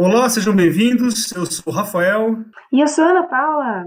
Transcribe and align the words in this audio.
Olá, 0.00 0.28
sejam 0.30 0.54
bem-vindos. 0.54 1.32
Eu 1.32 1.44
sou 1.44 1.72
o 1.72 1.74
Rafael. 1.74 2.44
E 2.72 2.80
eu 2.80 2.86
sou 2.86 3.02
a 3.02 3.08
Ana 3.08 3.26
Paula. 3.26 3.84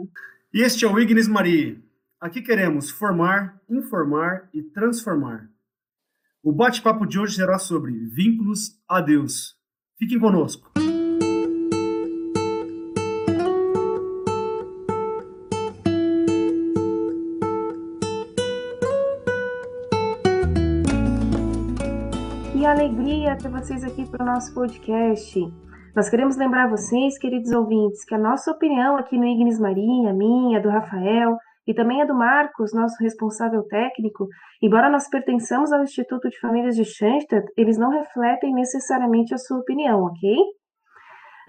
E 0.53 0.61
este 0.61 0.83
é 0.83 0.87
o 0.89 0.99
Ignis 0.99 1.25
Maria. 1.25 1.81
Aqui 2.19 2.41
queremos 2.41 2.91
formar, 2.91 3.57
informar 3.69 4.49
e 4.53 4.61
transformar. 4.61 5.47
O 6.43 6.51
bate-papo 6.51 7.05
de 7.05 7.17
hoje 7.17 7.35
será 7.35 7.57
sobre 7.57 7.93
vínculos 7.93 8.77
a 8.89 8.99
Deus. 8.99 9.55
Fiquem 9.97 10.19
conosco. 10.19 10.69
Que 22.51 22.65
alegria 22.65 23.37
ter 23.37 23.47
vocês 23.47 23.81
aqui 23.85 24.05
para 24.05 24.23
o 24.23 24.27
nosso 24.27 24.53
podcast. 24.53 25.39
Nós 25.93 26.09
queremos 26.09 26.37
lembrar 26.37 26.69
vocês, 26.69 27.17
queridos 27.17 27.51
ouvintes, 27.51 28.05
que 28.05 28.15
a 28.15 28.17
nossa 28.17 28.49
opinião 28.49 28.95
aqui 28.95 29.17
no 29.17 29.25
Ignis 29.25 29.59
Maria, 29.59 30.13
minha, 30.13 30.61
do 30.61 30.69
Rafael 30.69 31.35
e 31.67 31.73
também 31.73 32.01
a 32.01 32.05
do 32.05 32.15
Marcos, 32.15 32.73
nosso 32.73 32.95
responsável 33.03 33.61
técnico, 33.63 34.25
embora 34.61 34.89
nós 34.89 35.09
pertençamos 35.09 35.69
ao 35.73 35.83
Instituto 35.83 36.29
de 36.29 36.39
Famílias 36.39 36.77
de 36.77 36.85
Schanstatt, 36.85 37.45
eles 37.57 37.77
não 37.77 37.89
refletem 37.89 38.53
necessariamente 38.53 39.33
a 39.33 39.37
sua 39.37 39.57
opinião, 39.57 40.03
ok? 40.03 40.33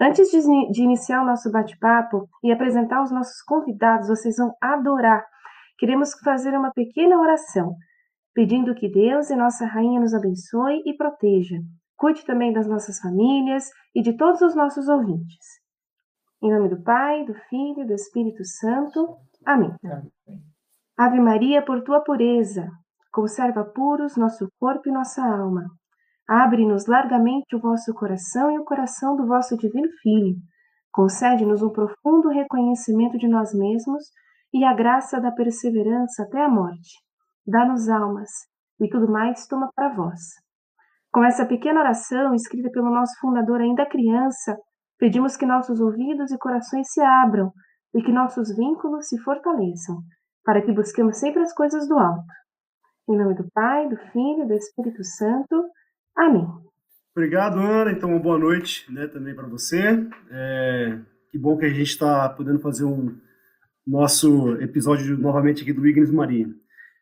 Antes 0.01 0.29
de, 0.29 0.41
de 0.71 0.83
iniciar 0.83 1.21
o 1.21 1.25
nosso 1.25 1.49
bate-papo 1.49 2.27
e 2.43 2.51
apresentar 2.51 3.01
os 3.01 3.11
nossos 3.11 3.41
convidados, 3.43 4.09
vocês 4.09 4.35
vão 4.35 4.53
adorar. 4.61 5.25
Queremos 5.79 6.11
fazer 6.21 6.53
uma 6.53 6.71
pequena 6.73 7.17
oração, 7.17 7.75
pedindo 8.33 8.75
que 8.75 8.91
Deus 8.91 9.29
e 9.29 9.37
nossa 9.37 9.65
Rainha 9.65 10.01
nos 10.01 10.13
abençoe 10.13 10.81
e 10.85 10.93
proteja. 10.97 11.55
Cuide 12.03 12.25
também 12.25 12.51
das 12.51 12.67
nossas 12.67 12.99
famílias 12.99 13.69
e 13.95 14.01
de 14.01 14.17
todos 14.17 14.41
os 14.41 14.53
nossos 14.53 14.89
ouvintes. 14.89 15.39
Em 16.43 16.51
nome 16.51 16.67
do 16.67 16.83
Pai, 16.83 17.23
do 17.23 17.33
Filho 17.33 17.83
e 17.83 17.87
do 17.87 17.93
Espírito 17.93 18.43
Santo. 18.43 19.15
Amém. 19.45 19.73
Ave 20.97 21.21
Maria, 21.21 21.63
por 21.63 21.81
tua 21.81 22.01
pureza, 22.01 22.67
conserva 23.09 23.63
puros 23.63 24.17
nosso 24.17 24.49
corpo 24.59 24.89
e 24.89 24.91
nossa 24.91 25.23
alma. 25.23 25.63
Abre-nos 26.27 26.87
largamente 26.87 27.55
o 27.55 27.61
vosso 27.61 27.93
coração 27.93 28.51
e 28.51 28.59
o 28.59 28.65
coração 28.65 29.15
do 29.15 29.25
vosso 29.25 29.55
divino 29.55 29.87
Filho. 30.01 30.35
Concede-nos 30.91 31.61
um 31.61 31.69
profundo 31.69 32.27
reconhecimento 32.27 33.17
de 33.17 33.29
nós 33.29 33.53
mesmos 33.53 34.03
e 34.53 34.65
a 34.65 34.73
graça 34.73 35.21
da 35.21 35.31
perseverança 35.31 36.23
até 36.23 36.43
a 36.43 36.49
morte. 36.49 36.99
Dá-nos 37.47 37.87
almas 37.87 38.29
e 38.77 38.89
tudo 38.89 39.09
mais 39.09 39.47
toma 39.47 39.69
para 39.73 39.95
vós. 39.95 40.42
Com 41.13 41.23
essa 41.23 41.45
pequena 41.45 41.79
oração, 41.79 42.33
escrita 42.33 42.71
pelo 42.71 42.89
nosso 42.89 43.13
fundador 43.21 43.61
ainda 43.61 43.85
criança, 43.85 44.57
pedimos 44.97 45.37
que 45.37 45.45
nossos 45.45 45.79
ouvidos 45.79 46.31
e 46.31 46.37
corações 46.39 46.91
se 46.91 47.01
abram 47.01 47.53
e 47.93 48.01
que 48.01 48.11
nossos 48.11 48.49
vínculos 48.55 49.09
se 49.09 49.19
fortaleçam, 49.19 50.01
para 50.43 50.63
que 50.63 50.73
busquemos 50.73 51.19
sempre 51.19 51.43
as 51.43 51.53
coisas 51.53 51.87
do 51.87 51.99
alto. 51.99 52.25
Em 53.07 53.15
nome 53.15 53.35
do 53.35 53.47
Pai, 53.53 53.87
do 53.89 53.95
Filho 54.11 54.43
e 54.43 54.47
do 54.47 54.53
Espírito 54.55 55.03
Santo. 55.03 55.69
Amém. 56.17 56.47
Obrigado, 57.15 57.59
Ana. 57.59 57.91
Então, 57.91 58.09
uma 58.09 58.19
boa 58.19 58.39
noite 58.39 58.91
né, 58.91 59.05
também 59.05 59.35
para 59.35 59.47
você. 59.47 60.07
É, 60.31 60.99
que 61.29 61.37
bom 61.37 61.55
que 61.57 61.65
a 61.65 61.69
gente 61.69 61.89
está 61.89 62.27
podendo 62.29 62.59
fazer 62.59 62.85
um 62.85 63.15
nosso 63.85 64.53
episódio 64.53 65.15
novamente 65.15 65.61
aqui 65.61 65.73
do 65.73 65.85
Ignis 65.85 66.09
Maria. 66.09 66.47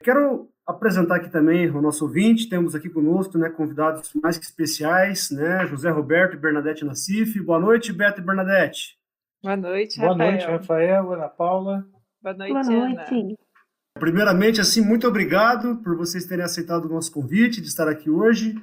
Quero 0.03 0.50
apresentar 0.65 1.15
aqui 1.15 1.29
também 1.29 1.69
o 1.69 1.81
nosso 1.81 2.05
ouvinte, 2.05 2.49
temos 2.49 2.75
aqui 2.75 2.89
conosco 2.89 3.37
né, 3.37 3.49
convidados 3.49 4.11
mais 4.21 4.37
que 4.37 4.45
especiais, 4.45 5.29
né, 5.31 5.65
José 5.67 5.89
Roberto 5.89 6.35
e 6.35 6.39
Bernadette 6.39 6.85
Nassif. 6.85 7.39
Boa 7.41 7.59
noite, 7.59 7.91
Beto 7.91 8.21
e 8.21 8.23
Bernadette. 8.23 8.97
Boa 9.43 9.57
noite, 9.57 9.99
Boa 9.99 10.11
Rafael. 10.11 10.31
noite, 10.31 10.45
Rafael, 10.45 11.13
Ana 11.13 11.27
Paula. 11.27 11.85
Boa 12.21 12.35
noite, 12.35 12.53
Boa 12.53 12.63
noite. 12.63 13.13
Ana. 13.13 13.35
Primeiramente, 13.99 14.61
assim, 14.61 14.81
muito 14.81 15.07
obrigado 15.07 15.77
por 15.83 15.97
vocês 15.97 16.25
terem 16.25 16.45
aceitado 16.45 16.85
o 16.85 16.89
nosso 16.89 17.11
convite 17.11 17.59
de 17.59 17.67
estar 17.67 17.87
aqui 17.89 18.09
hoje 18.09 18.55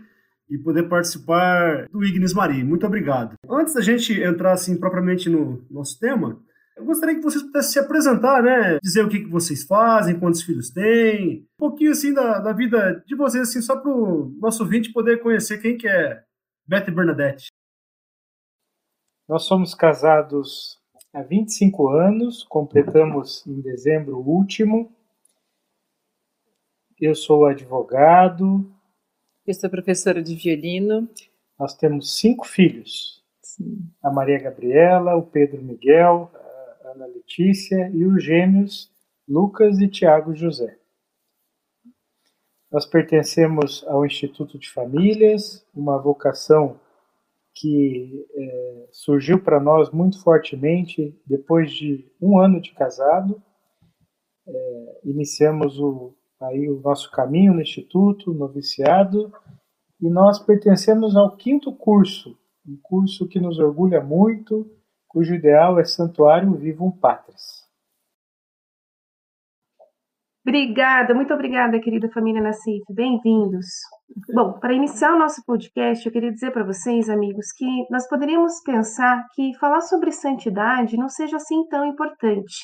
e 0.48 0.56
poder 0.56 0.84
participar 0.84 1.87
do 1.88 2.03
Ignis 2.03 2.32
Maria. 2.32 2.64
Muito 2.64 2.87
obrigado. 2.87 3.34
Antes 3.50 3.75
da 3.75 3.82
gente 3.82 4.19
entrar, 4.22 4.53
assim, 4.53 4.78
propriamente 4.78 5.28
no 5.28 5.62
nosso 5.70 5.98
tema, 5.98 6.41
eu 6.78 6.84
gostaria 6.84 7.16
que 7.16 7.22
vocês 7.22 7.42
pudessem 7.42 7.72
se 7.72 7.78
apresentar, 7.80 8.40
né? 8.40 8.78
Dizer 8.80 9.04
o 9.04 9.08
que, 9.08 9.18
que 9.18 9.28
vocês 9.28 9.64
fazem, 9.64 10.18
quantos 10.18 10.42
filhos 10.42 10.70
têm, 10.70 11.40
um 11.40 11.58
pouquinho 11.58 11.90
assim 11.90 12.14
da, 12.14 12.38
da 12.38 12.52
vida 12.52 13.02
de 13.04 13.16
vocês, 13.16 13.48
assim, 13.48 13.60
só 13.60 13.76
para 13.76 13.90
o 13.90 14.30
nosso 14.40 14.62
ouvinte 14.62 14.92
poder 14.92 15.20
conhecer 15.20 15.60
quem 15.60 15.76
que 15.76 15.88
é 15.88 16.22
Beth 16.66 16.84
e 16.86 16.92
Bernadette. 16.92 17.48
Nós 19.28 19.42
somos 19.42 19.74
casados 19.74 20.78
há 21.12 21.20
25 21.20 21.88
anos, 21.88 22.44
completamos 22.44 23.44
em 23.46 23.60
dezembro 23.60 24.18
último. 24.18 24.94
Eu 27.00 27.14
sou 27.14 27.44
advogado. 27.44 28.72
Eu 29.44 29.54
sou 29.54 29.68
professora 29.68 30.22
de 30.22 30.34
violino. 30.36 31.08
Nós 31.58 31.74
temos 31.76 32.18
cinco 32.18 32.46
filhos: 32.46 33.22
Sim. 33.42 33.90
a 34.02 34.10
Maria 34.10 34.38
Gabriela, 34.38 35.16
o 35.16 35.22
Pedro 35.22 35.62
Miguel, 35.62 36.30
Ana 36.98 37.06
Letícia 37.06 37.88
e 37.94 38.04
os 38.04 38.25
gêmeos 38.25 38.91
Lucas 39.28 39.78
e 39.78 39.86
Tiago 39.86 40.34
José. 40.34 40.76
Nós 42.72 42.84
pertencemos 42.84 43.84
ao 43.86 44.04
Instituto 44.04 44.59
de 44.59 44.69
Famílias, 44.69 45.64
uma 45.72 45.97
vocação 45.97 46.81
que 47.54 48.26
é, 48.34 48.88
surgiu 48.91 49.41
para 49.41 49.60
nós 49.60 49.91
muito 49.91 50.20
fortemente 50.22 51.16
depois 51.25 51.70
de 51.70 52.04
um 52.20 52.38
ano 52.38 52.60
de 52.60 52.72
casado. 52.72 53.41
É, 54.47 55.00
iniciamos 55.04 55.78
o, 55.78 56.16
aí 56.41 56.69
o 56.69 56.81
nosso 56.81 57.12
caminho 57.12 57.54
no 57.54 57.62
Instituto, 57.62 58.34
noviciado, 58.34 59.32
e 60.00 60.10
nós 60.10 60.41
pertencemos 60.41 61.16
ao 61.16 61.37
quinto 61.37 61.72
curso, 61.72 62.37
um 62.66 62.76
curso 62.82 63.28
que 63.28 63.38
nos 63.38 63.58
orgulha 63.58 64.03
muito, 64.03 64.77
cujo 65.08 65.34
ideal 65.34 65.80
é 65.80 65.84
Santuário 65.84 66.54
Vivum 66.54 66.91
Patris. 66.91 67.66
Obrigada, 70.46 71.14
muito 71.14 71.34
obrigada, 71.34 71.80
querida 71.80 72.10
família 72.10 72.41
Nassif. 72.41 72.82
Bem-vindos. 72.91 73.66
Bom, 74.34 74.58
para 74.58 74.72
iniciar 74.72 75.14
o 75.14 75.19
nosso 75.19 75.42
podcast, 75.44 76.06
eu 76.06 76.12
queria 76.12 76.32
dizer 76.32 76.52
para 76.52 76.64
vocês, 76.64 77.10
amigos, 77.10 77.52
que 77.52 77.66
nós 77.91 78.08
poderíamos 78.08 78.62
pensar 78.62 79.26
que 79.34 79.54
falar 79.58 79.80
sobre 79.82 80.10
santidade 80.10 80.96
não 80.96 81.08
seja 81.08 81.36
assim 81.36 81.66
tão 81.69 81.84
importante. 81.84 82.54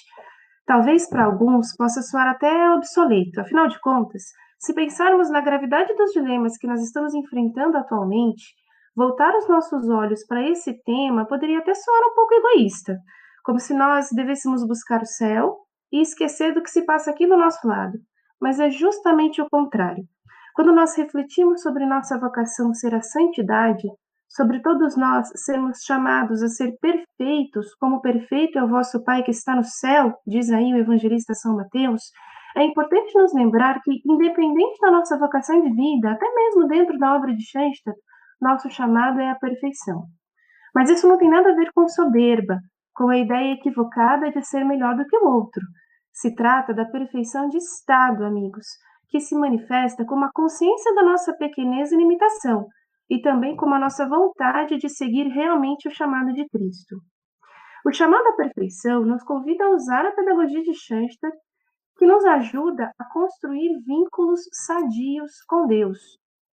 Talvez 0.65 1.09
para 1.09 1.25
alguns 1.25 1.77
possa 1.77 2.01
soar 2.01 2.29
até 2.29 2.71
obsoleto, 2.71 3.41
afinal 3.41 3.69
de 3.69 3.79
contas, 3.81 4.23
se 4.59 4.73
pensarmos 4.73 5.29
na 5.29 5.43
gravidade 5.43 5.95
dos 5.95 6.13
dilemas 6.13 6.57
que 6.57 6.67
nós 6.67 6.83
estamos 6.83 7.13
enfrentando 7.13 7.77
atualmente, 7.77 8.55
voltar 8.97 9.37
os 9.37 9.49
nossos 9.49 9.89
olhos 9.89 10.25
para 10.27 10.49
esse 10.49 10.73
tema 10.85 11.27
poderia 11.27 11.59
até 11.59 11.75
soar 11.75 12.01
um 12.11 12.15
pouco 12.15 12.35
egoísta, 12.35 12.99
como 13.45 13.59
se 13.59 13.75
nós 13.75 14.09
devêssemos 14.13 14.67
buscar 14.67 15.03
o 15.03 15.07
céu 15.07 15.59
e 15.93 16.01
esquecer 16.01 16.55
do 16.55 16.63
que 16.63 16.71
se 16.71 16.85
passa 16.85 17.11
aqui 17.11 17.27
do 17.27 17.37
nosso 17.37 17.67
lado. 17.67 17.99
Mas 18.41 18.59
é 18.59 18.71
justamente 18.71 19.41
o 19.41 19.49
contrário. 19.51 20.05
Quando 20.55 20.73
nós 20.73 20.97
refletimos 20.97 21.63
sobre 21.63 21.85
nossa 21.85 22.19
vocação 22.19 22.73
ser 22.73 22.95
a 22.95 23.03
santidade, 23.03 23.89
sobre 24.29 24.61
todos 24.61 24.97
nós 24.97 25.29
sermos 25.37 25.79
chamados 25.85 26.43
a 26.43 26.49
ser 26.49 26.77
perfeitos, 26.81 27.75
como 27.77 28.01
perfeito 28.01 28.59
é 28.59 28.63
o 28.63 28.69
vosso 28.69 29.03
Pai 29.05 29.23
que 29.23 29.31
está 29.31 29.55
no 29.55 29.65
céu, 29.65 30.15
diz 30.27 30.51
aí 30.51 30.73
o 30.73 30.79
evangelista 30.79 31.35
São 31.35 31.57
Mateus, 31.57 32.03
é 32.57 32.65
importante 32.65 33.17
nos 33.17 33.35
lembrar 33.35 33.81
que, 33.83 34.01
independente 34.07 34.79
da 34.81 34.91
nossa 34.91 35.19
vocação 35.19 35.61
de 35.61 35.73
vida, 35.73 36.13
até 36.13 36.27
mesmo 36.33 36.69
dentro 36.69 36.99
da 36.99 37.17
obra 37.17 37.35
de 37.35 37.45
Schanstatt, 37.45 37.99
nosso 38.41 38.71
chamado 38.71 39.21
é 39.21 39.31
a 39.31 39.35
perfeição. 39.35 40.05
Mas 40.75 40.91
isso 40.91 41.09
não 41.09 41.19
tem 41.19 41.29
nada 41.29 41.51
a 41.51 41.55
ver 41.55 41.71
com 41.75 41.89
soberba, 41.89 42.59
com 42.95 43.09
a 43.09 43.19
ideia 43.19 43.55
equivocada 43.55 44.31
de 44.31 44.43
ser 44.43 44.65
melhor 44.65 44.97
do 44.97 45.07
que 45.07 45.17
o 45.17 45.27
outro. 45.27 45.63
Se 46.13 46.35
trata 46.35 46.73
da 46.73 46.85
perfeição 46.85 47.49
de 47.49 47.59
estado, 47.59 48.25
amigos, 48.25 48.67
que 49.09 49.21
se 49.21 49.37
manifesta 49.37 50.05
como 50.05 50.25
a 50.25 50.31
consciência 50.33 50.95
da 50.95 51.03
nossa 51.03 51.33
pequenez 51.35 51.93
e 51.93 51.97
limitação, 51.97 52.67
e 53.09 53.21
também 53.21 53.57
como 53.57 53.75
a 53.75 53.79
nossa 53.79 54.09
vontade 54.09 54.79
de 54.79 54.89
seguir 54.89 55.29
realmente 55.29 55.89
o 55.89 55.95
chamado 55.95 56.33
de 56.33 56.49
Cristo. 56.49 56.97
O 57.87 57.93
chamado 57.93 58.27
à 58.29 58.33
perfeição 58.33 59.05
nos 59.05 59.23
convida 59.23 59.65
a 59.65 59.71
usar 59.71 60.07
a 60.07 60.13
pedagogia 60.13 60.63
de 60.63 60.75
Schanstatt, 60.75 61.37
que 61.97 62.07
nos 62.07 62.25
ajuda 62.25 62.91
a 62.99 63.05
construir 63.13 63.79
vínculos 63.87 64.41
sadios 64.53 65.43
com 65.47 65.67
Deus, 65.67 65.99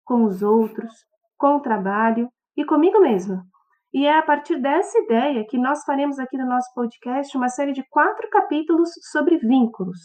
com 0.04 0.24
os 0.24 0.42
outros, 0.42 0.92
com 1.40 1.56
o 1.56 1.62
trabalho 1.62 2.30
e 2.56 2.66
comigo 2.66 3.00
mesma. 3.00 3.44
E 3.94 4.06
é 4.06 4.20
a 4.20 4.22
partir 4.22 4.62
dessa 4.62 5.00
ideia 5.00 5.46
que 5.50 5.58
nós 5.58 5.84
faremos 5.84 6.20
aqui 6.20 6.38
no 6.38 6.46
nosso 6.46 6.72
podcast 6.76 7.36
uma 7.36 7.50
série 7.50 7.72
de 7.72 7.84
quatro 7.90 8.30
capítulos 8.30 8.92
sobre 9.12 9.38
vínculos. 9.38 9.98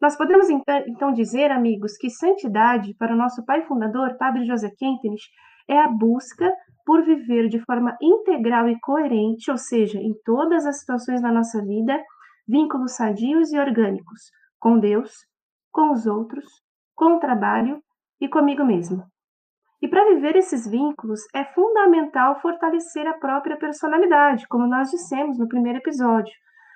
Nós 0.00 0.16
podemos 0.16 0.48
então 0.48 1.12
dizer, 1.12 1.50
amigos, 1.50 1.96
que 1.96 2.08
santidade, 2.08 2.94
para 2.96 3.12
o 3.12 3.16
nosso 3.16 3.44
pai 3.44 3.66
fundador, 3.66 4.16
Padre 4.16 4.44
José 4.44 4.70
Quentenich, 4.78 5.24
é 5.68 5.78
a 5.78 5.88
busca 5.88 6.54
por 6.86 7.02
viver 7.04 7.48
de 7.48 7.58
forma 7.64 7.96
integral 8.00 8.68
e 8.68 8.78
coerente, 8.80 9.50
ou 9.50 9.58
seja, 9.58 9.98
em 9.98 10.14
todas 10.24 10.64
as 10.66 10.80
situações 10.80 11.20
da 11.20 11.32
nossa 11.32 11.64
vida, 11.64 12.00
vínculos 12.46 12.96
sadios 12.96 13.52
e 13.52 13.58
orgânicos 13.58 14.30
com 14.58 14.78
Deus, 14.78 15.12
com 15.72 15.90
os 15.90 16.06
outros, 16.06 16.44
com 16.94 17.16
o 17.16 17.20
trabalho 17.20 17.82
e 18.20 18.28
comigo 18.28 18.64
mesmo. 18.64 19.04
E 19.82 19.88
para 19.88 20.04
viver 20.14 20.36
esses 20.36 20.68
vínculos 20.68 21.20
é 21.34 21.44
fundamental 21.54 22.38
fortalecer 22.40 23.06
a 23.06 23.14
própria 23.14 23.56
personalidade, 23.56 24.46
como 24.48 24.66
nós 24.66 24.90
dissemos 24.90 25.38
no 25.38 25.48
primeiro 25.48 25.78
episódio, 25.78 26.32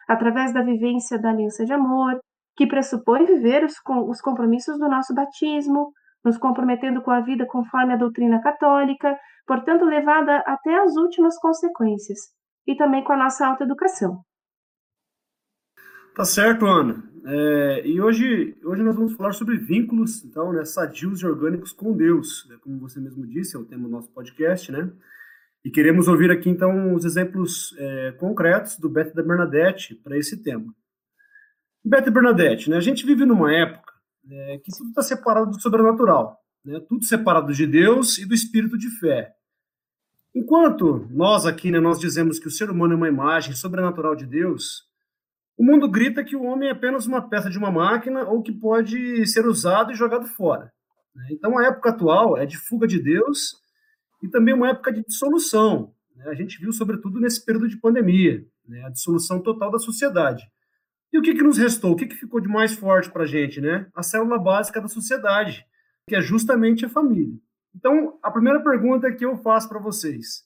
através 0.09 0.55
da 0.55 0.63
vivência 0.63 1.19
da 1.19 1.31
aliança 1.31 1.65
de 1.65 1.73
amor, 1.73 2.19
que 2.57 2.67
pressupõe 2.67 3.27
viver 3.27 3.65
os, 3.65 3.75
os 4.09 4.21
compromissos 4.21 4.79
do 4.79 4.89
nosso 4.89 5.15
batismo, 5.15 5.93
nos 6.25 6.39
comprometendo 6.39 7.03
com 7.03 7.11
a 7.11 7.21
vida 7.21 7.45
conforme 7.47 7.93
a 7.93 7.97
doutrina 7.97 8.41
católica, 8.41 9.19
portanto 9.47 9.85
levada 9.85 10.39
até 10.47 10.75
as 10.79 10.97
últimas 10.97 11.39
consequências, 11.39 12.19
e 12.67 12.75
também 12.75 13.05
com 13.05 13.13
a 13.13 13.19
nossa 13.19 13.47
autoeducação. 13.47 14.23
Tá 16.17 16.25
certo, 16.25 16.65
Ana. 16.65 17.14
É, 17.27 17.87
e 17.87 18.03
hoje, 18.03 18.55
hoje 18.63 18.83
nós 18.83 18.95
vamos 18.95 19.15
falar 19.15 19.33
sobre 19.33 19.57
vínculos, 19.57 20.23
então, 20.25 20.53
né, 20.53 20.63
sadios 20.65 21.23
e 21.23 21.27
orgânicos 21.27 21.73
com 21.73 21.97
Deus, 21.97 22.47
né, 22.51 22.59
como 22.61 22.79
você 22.79 23.01
mesmo 23.01 23.27
disse, 23.27 23.57
é 23.57 23.59
o 23.59 23.65
tema 23.65 23.85
do 23.85 23.89
nosso 23.89 24.11
podcast, 24.11 24.71
né? 24.71 24.93
E 25.65 25.71
queremos 25.71 26.07
ouvir 26.07 26.31
aqui, 26.31 26.51
então, 26.51 26.95
os 26.95 27.07
exemplos 27.07 27.75
é, 27.79 28.13
concretos 28.13 28.79
do 28.79 28.91
Beto 28.91 29.15
da 29.15 29.23
Bernadette 29.23 29.95
para 29.95 30.19
esse 30.19 30.43
tema. 30.43 30.75
Beto 31.83 32.11
Bernadette, 32.11 32.69
né, 32.69 32.77
a 32.77 32.81
gente 32.81 33.07
vive 33.07 33.25
numa 33.25 33.51
época 33.55 33.95
é, 34.31 34.59
que 34.63 34.71
tudo 34.77 34.91
está 34.91 35.01
separado 35.01 35.51
do 35.51 35.61
sobrenatural, 35.63 36.39
né, 36.63 36.79
tudo 36.87 37.07
separado 37.07 37.55
de 37.55 37.67
Deus 37.67 38.19
e 38.19 38.27
do 38.27 38.35
espírito 38.35 38.77
de 38.77 38.91
fé. 38.99 39.33
Enquanto 40.35 41.09
nós 41.11 41.47
aqui, 41.47 41.71
né, 41.71 41.81
nós 41.81 41.99
dizemos 41.99 42.39
que 42.39 42.49
o 42.49 42.51
ser 42.51 42.69
humano 42.69 42.93
é 42.93 42.97
uma 42.97 43.09
imagem 43.09 43.55
sobrenatural 43.55 44.15
de 44.15 44.27
Deus, 44.27 44.93
o 45.57 45.65
mundo 45.65 45.89
grita 45.89 46.25
que 46.25 46.35
o 46.35 46.43
homem 46.43 46.69
é 46.69 46.73
apenas 46.73 47.07
uma 47.07 47.29
peça 47.29 47.49
de 47.49 47.59
uma 47.59 47.71
máquina 47.71 48.25
ou 48.25 48.43
que 48.43 48.53
pode 48.53 49.27
ser 49.27 49.47
usado 49.47 49.93
e 49.93 49.95
jogado 49.95 50.27
fora. 50.27 50.73
Né? 51.15 51.29
Então, 51.31 51.57
a 51.57 51.67
época 51.67 51.91
atual 51.91 52.37
é 52.37 52.45
de 52.45 52.57
fuga 52.57 52.87
de 52.87 53.01
Deus 53.01 53.57
e 54.23 54.29
também 54.29 54.55
uma 54.55 54.71
época 54.71 54.93
de 54.93 55.05
dissolução. 55.05 55.95
Né? 56.17 56.25
A 56.29 56.35
gente 56.35 56.59
viu, 56.59 56.73
sobretudo, 56.73 57.21
nesse 57.21 57.45
período 57.45 57.69
de 57.69 57.77
pandemia, 57.77 58.45
né? 58.67 58.85
a 58.85 58.91
dissolução 58.91 59.41
total 59.41 59.71
da 59.71 59.79
sociedade. 59.79 60.45
E 61.13 61.19
o 61.19 61.23
que, 61.23 61.35
que 61.35 61.43
nos 61.43 61.57
restou? 61.57 61.93
O 61.93 61.97
que, 61.97 62.07
que 62.07 62.17
ficou 62.17 62.41
de 62.41 62.49
mais 62.49 62.75
forte 62.75 63.09
para 63.11 63.23
a 63.23 63.27
gente? 63.27 63.61
Né? 63.61 63.87
A 63.95 64.03
célula 64.03 64.39
básica 64.39 64.81
da 64.81 64.89
sociedade, 64.89 65.65
que 66.09 66.17
é 66.17 66.21
justamente 66.21 66.85
a 66.85 66.89
família. 66.89 67.39
Então, 67.73 68.19
a 68.23 68.31
primeira 68.31 68.61
pergunta 68.61 69.13
que 69.13 69.25
eu 69.25 69.37
faço 69.37 69.69
para 69.69 69.79
vocês: 69.81 70.45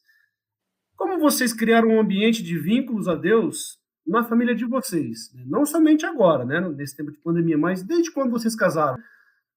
como 0.97 1.19
vocês 1.19 1.53
criaram 1.53 1.89
um 1.89 2.01
ambiente 2.01 2.43
de 2.43 2.59
vínculos 2.59 3.09
a 3.09 3.15
Deus 3.15 3.78
na 4.09 4.25
família 4.25 4.55
de 4.55 4.65
vocês. 4.65 5.33
Né? 5.35 5.45
Não 5.47 5.67
somente 5.67 6.07
agora, 6.07 6.45
né, 6.45 6.61
nesse 6.61 6.97
tempo 6.97 7.13
de 7.13 7.19
pandemia, 7.19 7.59
mas 7.59 7.83
desde 7.83 8.11
quando 8.11 8.31
vocês 8.31 8.57
casaram. 8.57 8.99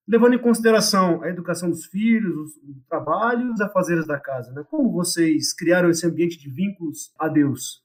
Levando 0.07 0.33
em 0.33 0.41
consideração 0.41 1.23
a 1.23 1.29
educação 1.29 1.69
dos 1.69 1.85
filhos, 1.85 2.57
o 2.57 2.75
trabalho 2.89 3.47
e 3.47 3.51
os 3.51 3.61
afazeres 3.61 4.05
da 4.05 4.19
casa. 4.19 4.51
Né? 4.51 4.63
Como 4.69 4.91
vocês 4.91 5.53
criaram 5.53 5.89
esse 5.89 6.05
ambiente 6.05 6.37
de 6.37 6.49
vínculos 6.49 7.13
a 7.17 7.29
Deus? 7.29 7.81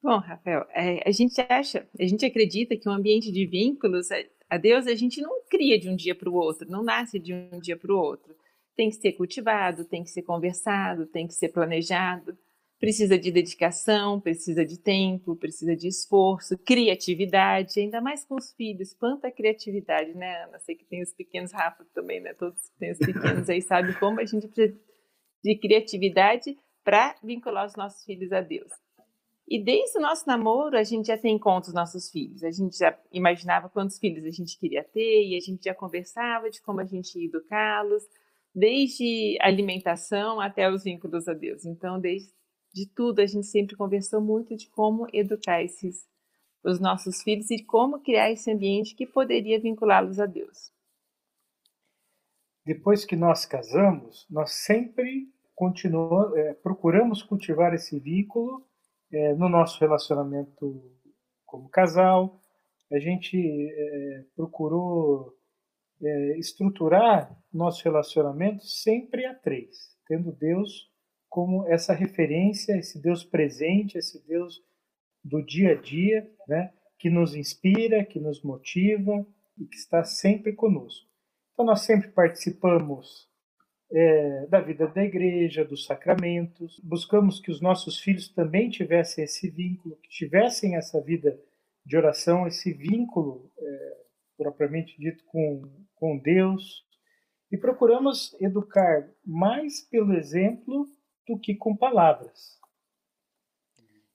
Bom, 0.00 0.18
Rafael, 0.18 0.66
é, 0.70 1.02
a 1.08 1.10
gente 1.10 1.40
acha, 1.48 1.88
a 1.98 2.04
gente 2.04 2.24
acredita 2.24 2.76
que 2.76 2.88
um 2.88 2.92
ambiente 2.92 3.32
de 3.32 3.46
vínculos 3.46 4.08
a 4.48 4.58
Deus 4.58 4.86
a 4.86 4.94
gente 4.94 5.20
não 5.20 5.42
cria 5.50 5.80
de 5.80 5.88
um 5.88 5.96
dia 5.96 6.14
para 6.14 6.28
o 6.28 6.34
outro, 6.34 6.70
não 6.70 6.84
nasce 6.84 7.18
de 7.18 7.32
um 7.32 7.58
dia 7.58 7.76
para 7.76 7.92
o 7.92 7.96
outro. 7.96 8.34
Tem 8.76 8.90
que 8.90 8.96
ser 8.96 9.12
cultivado, 9.12 9.84
tem 9.84 10.04
que 10.04 10.10
ser 10.10 10.22
conversado, 10.22 11.06
tem 11.06 11.26
que 11.26 11.32
ser 11.32 11.48
planejado 11.48 12.36
precisa 12.84 13.18
de 13.18 13.30
dedicação, 13.30 14.20
precisa 14.20 14.62
de 14.62 14.78
tempo, 14.78 15.34
precisa 15.34 15.74
de 15.74 15.88
esforço, 15.88 16.58
criatividade, 16.58 17.80
ainda 17.80 17.98
mais 17.98 18.26
com 18.26 18.34
os 18.34 18.52
filhos. 18.52 18.92
Quanta 18.92 19.30
criatividade, 19.30 20.12
né, 20.12 20.44
Ana? 20.44 20.58
Sei 20.58 20.74
que 20.74 20.84
tem 20.84 21.02
os 21.02 21.10
pequenos, 21.10 21.50
Rafa 21.50 21.82
também, 21.94 22.20
né? 22.20 22.34
Todos 22.34 22.60
têm 22.78 22.92
os 22.92 22.98
pequenos 22.98 23.48
aí, 23.48 23.62
sabe 23.62 23.98
como 23.98 24.20
a 24.20 24.26
gente 24.26 24.46
precisa 24.48 24.78
de 25.42 25.56
criatividade 25.56 26.58
para 26.84 27.16
vincular 27.24 27.66
os 27.66 27.74
nossos 27.74 28.04
filhos 28.04 28.30
a 28.32 28.42
Deus. 28.42 28.70
E 29.48 29.58
desde 29.58 29.96
o 29.96 30.02
nosso 30.02 30.26
namoro, 30.26 30.76
a 30.76 30.84
gente 30.84 31.06
já 31.06 31.16
tem 31.16 31.38
conta 31.38 31.68
os 31.68 31.74
nossos 31.74 32.10
filhos. 32.10 32.44
A 32.44 32.50
gente 32.50 32.76
já 32.76 32.98
imaginava 33.10 33.70
quantos 33.70 33.98
filhos 33.98 34.26
a 34.26 34.30
gente 34.30 34.58
queria 34.58 34.84
ter 34.84 35.24
e 35.24 35.36
a 35.38 35.40
gente 35.40 35.64
já 35.64 35.74
conversava 35.74 36.50
de 36.50 36.60
como 36.60 36.80
a 36.80 36.84
gente 36.84 37.18
ia 37.18 37.28
educá-los, 37.28 38.02
desde 38.54 39.38
alimentação 39.40 40.38
até 40.38 40.70
os 40.70 40.84
vínculos 40.84 41.26
a 41.26 41.32
Deus. 41.32 41.64
Então, 41.64 41.98
desde 41.98 42.34
de 42.74 42.86
tudo, 42.88 43.20
a 43.20 43.26
gente 43.26 43.46
sempre 43.46 43.76
conversou 43.76 44.20
muito 44.20 44.56
de 44.56 44.68
como 44.68 45.06
educar 45.12 45.62
esses 45.62 46.04
os 46.64 46.80
nossos 46.80 47.22
filhos 47.22 47.50
e 47.50 47.62
como 47.62 48.00
criar 48.00 48.32
esse 48.32 48.50
ambiente 48.50 48.94
que 48.94 49.06
poderia 49.06 49.60
vinculá-los 49.60 50.18
a 50.18 50.24
Deus. 50.24 50.72
Depois 52.64 53.04
que 53.04 53.14
nós 53.14 53.44
casamos, 53.44 54.26
nós 54.30 54.52
sempre 54.52 55.28
continuamos, 55.54 56.34
é, 56.38 56.54
procuramos 56.54 57.22
cultivar 57.22 57.74
esse 57.74 58.00
vínculo 58.00 58.66
é, 59.12 59.34
no 59.34 59.50
nosso 59.50 59.78
relacionamento 59.78 60.82
como 61.44 61.68
casal. 61.68 62.40
A 62.90 62.98
gente 62.98 63.36
é, 63.36 64.24
procurou 64.34 65.34
é, 66.02 66.38
estruturar 66.38 67.38
nosso 67.52 67.84
relacionamento 67.84 68.64
sempre 68.64 69.26
a 69.26 69.34
três, 69.34 69.94
tendo 70.06 70.32
Deus 70.32 70.90
como 71.34 71.66
essa 71.66 71.92
referência, 71.92 72.78
esse 72.78 72.96
Deus 73.02 73.24
presente, 73.24 73.98
esse 73.98 74.24
Deus 74.24 74.62
do 75.24 75.44
dia 75.44 75.72
a 75.72 75.74
dia, 75.74 76.30
né, 76.46 76.72
que 76.96 77.10
nos 77.10 77.34
inspira, 77.34 78.04
que 78.04 78.20
nos 78.20 78.40
motiva 78.40 79.26
e 79.58 79.66
que 79.66 79.74
está 79.74 80.04
sempre 80.04 80.52
conosco. 80.52 81.10
Então, 81.52 81.64
nós 81.64 81.80
sempre 81.80 82.06
participamos 82.06 83.28
é, 83.90 84.46
da 84.46 84.60
vida 84.60 84.86
da 84.86 85.02
igreja, 85.02 85.64
dos 85.64 85.86
sacramentos, 85.86 86.78
buscamos 86.84 87.40
que 87.40 87.50
os 87.50 87.60
nossos 87.60 87.98
filhos 87.98 88.28
também 88.28 88.70
tivessem 88.70 89.24
esse 89.24 89.50
vínculo, 89.50 89.96
que 90.04 90.10
tivessem 90.10 90.76
essa 90.76 91.00
vida 91.00 91.36
de 91.84 91.96
oração, 91.96 92.46
esse 92.46 92.72
vínculo 92.72 93.50
é, 93.58 93.96
propriamente 94.36 94.96
dito 95.00 95.24
com, 95.24 95.62
com 95.96 96.16
Deus, 96.16 96.86
e 97.50 97.56
procuramos 97.56 98.36
educar 98.40 99.10
mais 99.26 99.80
pelo 99.80 100.14
exemplo 100.14 100.88
do 101.26 101.38
que 101.38 101.54
com 101.54 101.76
palavras. 101.76 102.58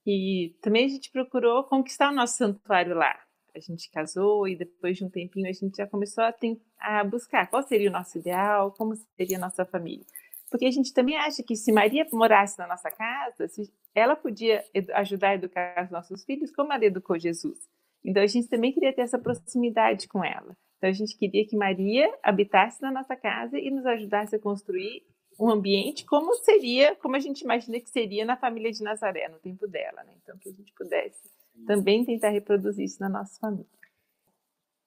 E 0.05 0.55
também 0.61 0.85
a 0.85 0.89
gente 0.89 1.11
procurou 1.11 1.63
conquistar 1.63 2.11
o 2.11 2.15
nosso 2.15 2.37
santuário 2.37 2.95
lá. 2.95 3.15
A 3.55 3.59
gente 3.59 3.89
casou 3.91 4.47
e 4.47 4.55
depois 4.55 4.97
de 4.97 5.05
um 5.05 5.09
tempinho 5.09 5.49
a 5.49 5.51
gente 5.51 5.77
já 5.77 5.87
começou 5.87 6.23
a, 6.23 6.33
a 6.79 7.03
buscar 7.03 7.49
qual 7.49 7.63
seria 7.63 7.89
o 7.89 7.93
nosso 7.93 8.17
ideal, 8.17 8.71
como 8.71 8.95
seria 8.95 9.37
a 9.37 9.41
nossa 9.41 9.65
família. 9.65 10.05
Porque 10.49 10.65
a 10.65 10.71
gente 10.71 10.93
também 10.93 11.15
acha 11.15 11.43
que 11.43 11.55
se 11.55 11.71
Maria 11.71 12.07
morasse 12.11 12.57
na 12.57 12.67
nossa 12.67 12.89
casa, 12.89 13.47
ela 13.93 14.15
podia 14.15 14.63
ajudar 14.95 15.29
a 15.29 15.35
educar 15.35 15.83
os 15.85 15.91
nossos 15.91 16.23
filhos 16.25 16.51
como 16.51 16.73
ela 16.73 16.85
educou 16.85 17.19
Jesus. 17.19 17.59
Então 18.03 18.23
a 18.23 18.27
gente 18.27 18.47
também 18.47 18.71
queria 18.71 18.93
ter 18.93 19.01
essa 19.01 19.19
proximidade 19.19 20.07
com 20.07 20.23
ela. 20.23 20.55
Então 20.77 20.89
a 20.89 20.93
gente 20.93 21.17
queria 21.17 21.45
que 21.45 21.57
Maria 21.57 22.11
habitasse 22.23 22.81
na 22.81 22.91
nossa 22.91 23.15
casa 23.15 23.59
e 23.59 23.69
nos 23.69 23.85
ajudasse 23.85 24.35
a 24.35 24.39
construir 24.39 25.03
um 25.39 25.49
ambiente 25.49 26.05
como 26.05 26.35
seria, 26.35 26.95
como 26.97 27.15
a 27.15 27.19
gente 27.19 27.41
imagina 27.41 27.79
que 27.79 27.89
seria 27.89 28.25
na 28.25 28.35
família 28.35 28.71
de 28.71 28.83
Nazaré, 28.83 29.29
no 29.29 29.39
tempo 29.39 29.65
dela, 29.67 30.03
né? 30.03 30.13
Então, 30.21 30.37
que 30.37 30.49
a 30.49 30.51
gente 30.51 30.73
pudesse 30.73 31.31
também 31.65 32.03
tentar 32.03 32.29
reproduzir 32.29 32.85
isso 32.85 32.99
na 32.99 33.07
nossa 33.07 33.39
família. 33.39 33.65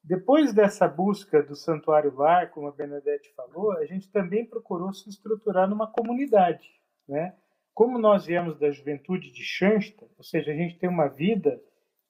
Depois 0.05 0.53
dessa 0.53 0.87
busca 0.87 1.43
do 1.43 1.57
santuário 1.57 2.15
lar, 2.15 2.51
como 2.51 2.67
a 2.67 2.73
Bernadette 2.73 3.33
falou, 3.35 3.73
a 3.73 3.87
gente 3.87 4.11
também 4.11 4.45
procurou 4.45 4.93
se 4.93 5.09
estruturar 5.09 5.69
numa 5.69 5.87
comunidade, 5.87 6.69
né? 7.09 7.35
Como 7.73 7.99
nós 7.99 8.27
viemos 8.27 8.59
da 8.59 8.71
juventude 8.71 9.33
de 9.33 9.43
Xansta, 9.43 10.07
ou 10.19 10.25
seja, 10.25 10.53
a 10.53 10.55
gente 10.55 10.79
tem 10.79 10.91
uma 10.91 11.09
vida 11.09 11.63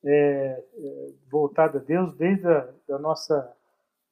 é, 0.04 0.64
é, 0.74 1.12
voltada 1.30 1.78
a 1.78 1.82
Deus 1.82 2.12
desde 2.16 2.48
a 2.48 2.68
da 2.88 2.98
nossa 2.98 3.56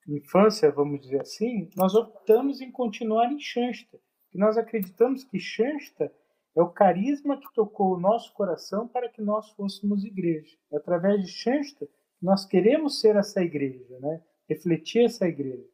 infância, 0.07 0.71
vamos 0.71 1.01
dizer 1.01 1.21
assim, 1.21 1.69
nós 1.77 1.95
optamos 1.95 2.61
em 2.61 2.71
continuar 2.71 3.33
em 3.33 3.41
Xansta 3.41 3.99
que 4.31 4.39
nós 4.39 4.57
acreditamos 4.57 5.25
que 5.25 5.39
Shansta 5.39 6.13
é 6.57 6.63
o 6.63 6.71
carisma 6.71 7.39
que 7.39 7.53
tocou 7.55 7.95
o 7.95 8.01
nosso 8.01 8.33
coração 8.35 8.89
para 8.89 9.09
que 9.09 9.23
nós 9.23 9.51
fôssemos 9.51 10.05
igreja. 10.05 10.57
É 10.73 10.77
através 10.77 11.23
de 11.23 11.29
Shansta 11.29 11.89
nós 12.21 12.45
queremos 12.45 13.01
ser 13.01 13.17
essa 13.17 13.43
igreja, 13.43 13.99
né? 13.99 14.21
refletir 14.49 15.05
essa 15.05 15.27
igreja. 15.27 15.65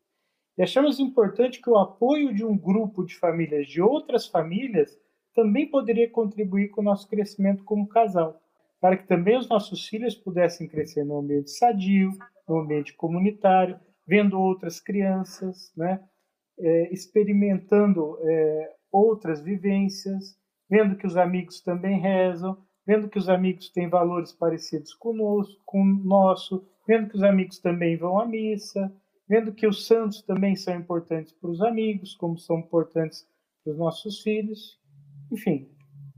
E 0.57 0.63
achamos 0.63 1.01
importante 1.01 1.61
que 1.61 1.69
o 1.69 1.77
apoio 1.77 2.35
de 2.35 2.45
um 2.45 2.57
grupo 2.57 3.05
de 3.05 3.15
famílias, 3.17 3.67
de 3.67 3.83
outras 3.83 4.27
famílias, 4.27 4.99
também 5.35 5.69
poderia 5.69 6.09
contribuir 6.09 6.69
com 6.71 6.81
o 6.81 6.85
nosso 6.85 7.09
crescimento 7.09 7.65
como 7.65 7.89
casal, 7.89 8.41
para 8.81 8.97
que 8.97 9.07
também 9.07 9.37
os 9.37 9.49
nossos 9.49 9.87
filhos 9.87 10.15
pudessem 10.15 10.69
crescer 10.69 11.05
no 11.05 11.19
ambiente 11.19 11.51
sadio, 11.51 12.11
no 12.49 12.61
ambiente 12.61 12.95
comunitário, 12.95 13.79
vendo 14.07 14.41
outras 14.41 14.81
crianças, 14.81 15.73
né? 15.77 16.01
É, 16.59 16.93
experimentando 16.93 18.19
é, 18.23 18.73
outras 18.91 19.41
vivências, 19.41 20.37
vendo 20.69 20.97
que 20.97 21.07
os 21.07 21.17
amigos 21.17 21.61
também 21.61 22.01
rezam, 22.01 22.57
vendo 22.87 23.09
que 23.09 23.19
os 23.19 23.29
amigos 23.29 23.71
têm 23.71 23.89
valores 23.89 24.33
parecidos 24.33 24.95
conosco, 24.95 25.61
com 25.65 25.81
o 25.81 26.05
nosso, 26.05 26.67
vendo 26.87 27.09
que 27.09 27.17
os 27.17 27.23
amigos 27.23 27.59
também 27.59 27.97
vão 27.97 28.19
à 28.19 28.27
missa, 28.27 28.93
vendo 29.29 29.53
que 29.53 29.67
os 29.67 29.87
santos 29.87 30.23
também 30.23 30.55
são 30.55 30.75
importantes 30.77 31.33
para 31.33 31.51
os 31.51 31.61
amigos, 31.61 32.15
como 32.15 32.39
são 32.39 32.61
importantes 32.61 33.27
para 33.65 33.73
os 33.73 33.79
nossos 33.79 34.21
filhos. 34.23 34.81
Enfim, 35.33 35.69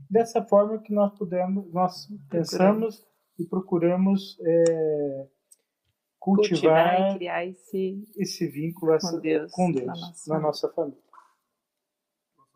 dessa 0.09 0.43
forma 0.43 0.79
que 0.79 0.93
nós 0.93 1.17
podemos, 1.17 1.71
nós 1.73 2.07
pensamos 2.29 3.05
e 3.39 3.45
procuramos 3.45 4.37
é, 4.41 5.27
cultivar, 6.19 6.95
cultivar 6.95 7.11
e 7.11 7.17
criar 7.17 7.45
esse, 7.45 8.03
esse 8.17 8.47
vínculo 8.47 8.93
essa, 8.93 9.11
com 9.11 9.19
Deus, 9.19 9.51
com 9.51 9.71
Deus 9.71 9.85
na, 9.85 9.93
nossa, 9.93 10.33
na 10.33 10.39
nossa 10.39 10.69
família. 10.69 10.99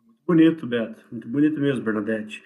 Muito 0.05 0.19
bonito, 0.27 0.67
Beto. 0.67 1.05
Muito 1.11 1.27
bonito 1.27 1.59
mesmo, 1.59 1.83
Bernadette. 1.83 2.43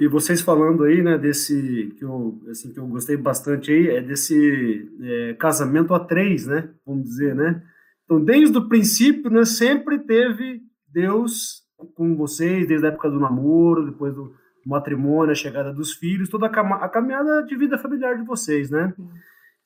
E 0.00 0.08
vocês 0.08 0.40
falando 0.40 0.82
aí, 0.82 1.00
né, 1.02 1.16
desse 1.16 1.94
que 1.96 2.04
eu, 2.04 2.42
assim, 2.50 2.72
que 2.72 2.80
eu 2.80 2.86
gostei 2.88 3.16
bastante 3.16 3.70
aí, 3.70 3.88
é 3.90 4.00
desse 4.00 4.90
é, 5.00 5.34
casamento 5.34 5.94
a 5.94 6.00
três, 6.00 6.48
né, 6.48 6.68
vamos 6.84 7.04
dizer, 7.04 7.32
né? 7.36 7.62
Então, 8.04 8.24
desde 8.24 8.58
o 8.58 8.68
princípio, 8.68 9.30
né, 9.30 9.44
sempre 9.44 10.00
teve 10.00 10.62
Deus 10.88 11.62
com 11.94 12.16
vocês, 12.16 12.66
desde 12.66 12.86
a 12.86 12.88
época 12.88 13.08
do 13.08 13.20
namoro, 13.20 13.86
depois 13.86 14.12
do 14.12 14.34
matrimônio, 14.66 15.30
a 15.30 15.36
chegada 15.36 15.72
dos 15.72 15.92
filhos, 15.92 16.28
toda 16.28 16.46
a, 16.46 16.88
caminhada 16.88 17.44
de 17.44 17.56
vida 17.56 17.78
familiar 17.78 18.16
de 18.16 18.24
vocês, 18.24 18.70
né? 18.70 18.92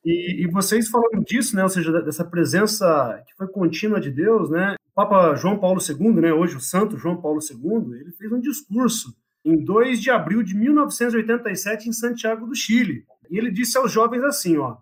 E, 0.05 0.45
e, 0.45 0.47
vocês 0.49 0.89
falando 0.89 1.25
disso, 1.25 1.55
né, 1.55 1.63
ou 1.63 1.69
seja, 1.69 1.93
dessa 2.03 2.25
presença 2.25 3.23
que 3.27 3.35
foi 3.37 3.47
contínua 3.47 4.01
de 4.01 4.11
Deus, 4.11 4.51
né? 4.51 4.75
O 4.91 4.95
Papa 4.95 5.35
João 5.37 5.59
Paulo 5.59 5.81
II, 5.81 6.21
né, 6.21 6.33
hoje 6.33 6.57
o 6.57 6.61
Santo 6.61 6.99
João 6.99 7.21
Paulo 7.21 7.39
II, 7.41 8.01
ele 8.01 8.13
fez 8.13 8.33
um 8.33 8.41
discurso 8.41 9.17
em 9.45 9.63
2 9.65 10.01
de 10.01 10.11
abril 10.11 10.43
de 10.43 10.57
1987 10.57 11.89
em 11.89 11.93
Santiago 11.93 12.47
do 12.47 12.55
Chile. 12.55 13.05
E 13.31 13.39
ele 13.39 13.51
disse 13.51 13.79
aos 13.79 13.93
jovens 13.93 14.23
assim, 14.23 14.59
ó, 14.59 14.77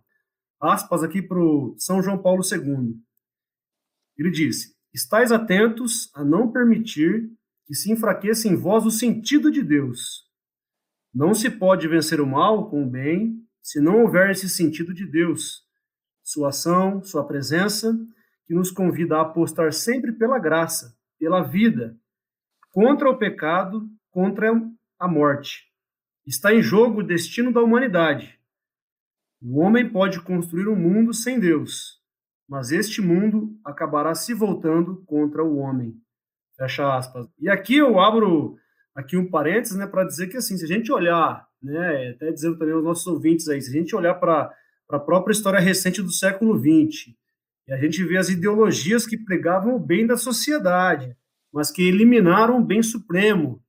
aspas 0.61 1.03
aqui 1.03 1.23
para 1.23 1.39
o 1.39 1.75
São 1.79 2.03
João 2.03 2.19
Paulo 2.19 2.43
II. 2.43 2.97
Ele 4.19 4.31
disse: 4.31 4.75
Estais 4.93 5.33
atentos 5.33 6.11
a 6.15 6.25
não 6.25 6.51
permitir 6.51 7.31
que 7.67 7.75
se 7.75 7.93
enfraqueça 7.93 8.49
em 8.49 8.57
vós 8.57 8.85
o 8.85 8.91
sentido 8.91 9.51
de 9.51 9.63
Deus. 9.63 10.29
Não 11.15 11.35
se 11.35 11.49
pode 11.49 11.89
vencer 11.89 12.21
o 12.21 12.27
mal 12.27 12.69
com 12.69 12.85
o 12.85 12.91
bem 12.91 13.41
se 13.63 13.81
não 13.81 14.03
houver 14.03 14.31
esse 14.31 14.49
sentido 14.49 14.93
de 14.95 15.07
Deus, 15.07 15.63
sua 16.23 16.49
ação, 16.49 17.03
sua 17.03 17.27
presença, 17.27 17.97
que 18.47 18.55
nos 18.55 18.71
convida 18.71 19.17
a 19.17 19.23
apostar 19.23 19.73
sempre 19.73 20.13
pela 20.13 20.39
graça, 20.39 20.97
pela 21.19 21.43
vida, 21.43 21.97
contra 22.71 23.09
o 23.09 23.19
pecado 23.19 23.89
contra 24.11 24.51
a 24.99 25.09
morte. 25.09 25.65
Está 26.27 26.53
em 26.53 26.63
jogo 26.63 27.01
o 27.01 27.07
destino 27.07 27.53
da 27.53 27.63
humanidade. 27.63 28.39
O 29.43 29.59
homem 29.61 29.89
pode 29.89 30.21
construir 30.21 30.69
um 30.69 30.77
mundo 30.77 31.15
sem 31.15 31.41
Deus, 31.41 32.01
mas 32.49 32.71
este 32.71 33.01
mundo 33.01 33.59
acabará 33.65 34.15
se 34.15 34.35
voltando 34.35 35.03
contra 35.07 35.43
o 35.43 35.57
homem. 35.57 35.95
Fecha 36.57 36.95
aspas. 36.95 37.27
E 37.39 37.49
aqui 37.49 37.77
eu 37.77 37.99
abro 37.99 38.59
aqui 38.95 39.17
um 39.17 39.31
parênteses, 39.31 39.77
né, 39.77 39.87
para 39.87 40.05
dizer 40.05 40.29
que 40.29 40.37
assim, 40.37 40.57
se 40.57 40.65
a 40.65 40.69
gente 40.69 40.93
olhar, 40.93 41.47
né, 41.63 42.11
até 42.11 42.33
dizendo 42.33 42.59
também 42.59 42.75
aos 42.75 42.85
nossos 42.85 43.07
ouvintes 43.07 43.49
aí, 43.49 43.61
se 43.61 43.71
a 43.71 43.73
gente 43.73 43.95
olhar 43.95 44.15
para 44.15 44.53
a 44.91 44.99
própria 44.99 45.33
história 45.33 45.61
recente 45.61 46.03
do 46.03 46.11
século 46.11 46.59
XX, 46.59 47.15
e 47.69 47.73
a 47.73 47.77
gente 47.77 48.03
vê 48.05 48.17
as 48.17 48.29
ideologias 48.29 49.07
que 49.07 49.17
pregavam 49.17 49.77
o 49.77 49.79
bem 49.79 50.07
da 50.07 50.17
sociedade, 50.17 51.17
mas 51.53 51.71
que 51.71 51.87
eliminaram 51.87 52.59
o 52.59 52.65
bem 52.65 52.83
supremo, 52.83 53.63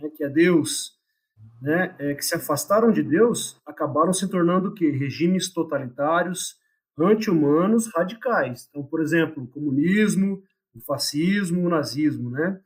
né, 0.00 0.08
que 0.16 0.24
é 0.24 0.28
Deus, 0.28 0.92
né, 1.60 1.94
é, 1.98 2.14
que 2.14 2.24
se 2.24 2.34
afastaram 2.34 2.90
de 2.90 3.02
Deus, 3.02 3.60
acabaram 3.64 4.12
se 4.12 4.28
tornando 4.28 4.74
que 4.74 4.90
regimes 4.90 5.52
totalitários, 5.52 6.56
anti-humanos, 6.98 7.88
radicais. 7.94 8.66
Então, 8.68 8.82
por 8.82 9.00
exemplo, 9.00 9.42
o 9.42 9.46
comunismo, 9.46 10.42
o 10.74 10.80
fascismo, 10.80 11.64
o 11.64 11.68
nazismo, 11.68 12.30
né? 12.30 12.60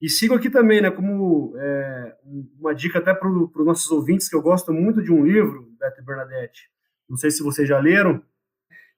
E 0.00 0.08
sigo 0.08 0.34
aqui 0.34 0.50
também, 0.50 0.80
né, 0.80 0.90
como 0.90 1.54
é, 1.56 2.16
uma 2.58 2.74
dica 2.74 2.98
até 2.98 3.14
para 3.14 3.28
os 3.28 3.64
nossos 3.64 3.90
ouvintes, 3.90 4.28
que 4.28 4.36
eu 4.36 4.42
gosto 4.42 4.72
muito 4.72 5.02
de 5.02 5.12
um 5.12 5.24
livro, 5.24 5.70
Beto 5.78 6.04
Bernadette, 6.04 6.68
não 7.08 7.16
sei 7.16 7.30
se 7.30 7.42
vocês 7.42 7.66
já 7.66 7.78
leram, 7.78 8.22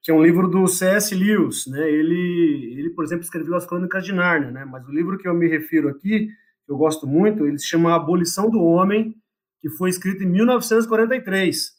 que 0.01 0.11
é 0.11 0.13
um 0.13 0.23
livro 0.23 0.47
do 0.47 0.67
C.S. 0.67 1.15
Lewis, 1.15 1.67
né, 1.67 1.89
ele, 1.89 2.75
ele, 2.77 2.89
por 2.89 3.05
exemplo, 3.05 3.23
escreveu 3.23 3.55
as 3.55 3.65
Crônicas 3.65 4.03
de 4.03 4.11
Nárnia, 4.11 4.51
né, 4.51 4.65
mas 4.65 4.85
o 4.87 4.91
livro 4.91 5.17
que 5.17 5.27
eu 5.27 5.33
me 5.33 5.47
refiro 5.47 5.87
aqui 5.87 6.29
que 6.69 6.73
eu 6.73 6.77
gosto 6.77 7.07
muito, 7.07 7.47
ele 7.47 7.57
se 7.57 7.65
chama 7.65 7.95
Abolição 7.95 8.47
do 8.47 8.61
Homem, 8.61 9.15
que 9.59 9.69
foi 9.71 9.89
escrito 9.89 10.21
em 10.21 10.27
1943. 10.27 11.71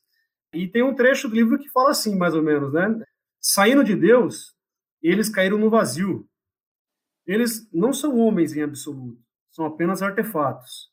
E 0.52 0.66
tem 0.66 0.82
um 0.82 0.96
trecho 0.96 1.28
do 1.28 1.34
livro 1.36 1.56
que 1.60 1.70
fala 1.70 1.90
assim, 1.90 2.16
mais 2.18 2.34
ou 2.34 2.42
menos, 2.42 2.72
né? 2.72 3.00
Saindo 3.40 3.84
de 3.84 3.94
Deus, 3.94 4.52
eles 5.00 5.28
caíram 5.28 5.58
no 5.58 5.70
vazio. 5.70 6.26
Eles 7.30 7.68
não 7.72 7.92
são 7.92 8.18
homens 8.18 8.56
em 8.56 8.62
absoluto, 8.62 9.22
são 9.52 9.64
apenas 9.64 10.02
artefatos. 10.02 10.90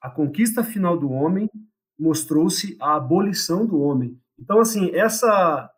A 0.00 0.08
conquista 0.08 0.64
final 0.64 0.98
do 0.98 1.10
homem 1.10 1.50
mostrou-se 1.98 2.76
a 2.80 2.96
abolição 2.96 3.66
do 3.66 3.78
homem. 3.78 4.18
Então, 4.38 4.60
assim, 4.60 4.90
essa 4.94 5.70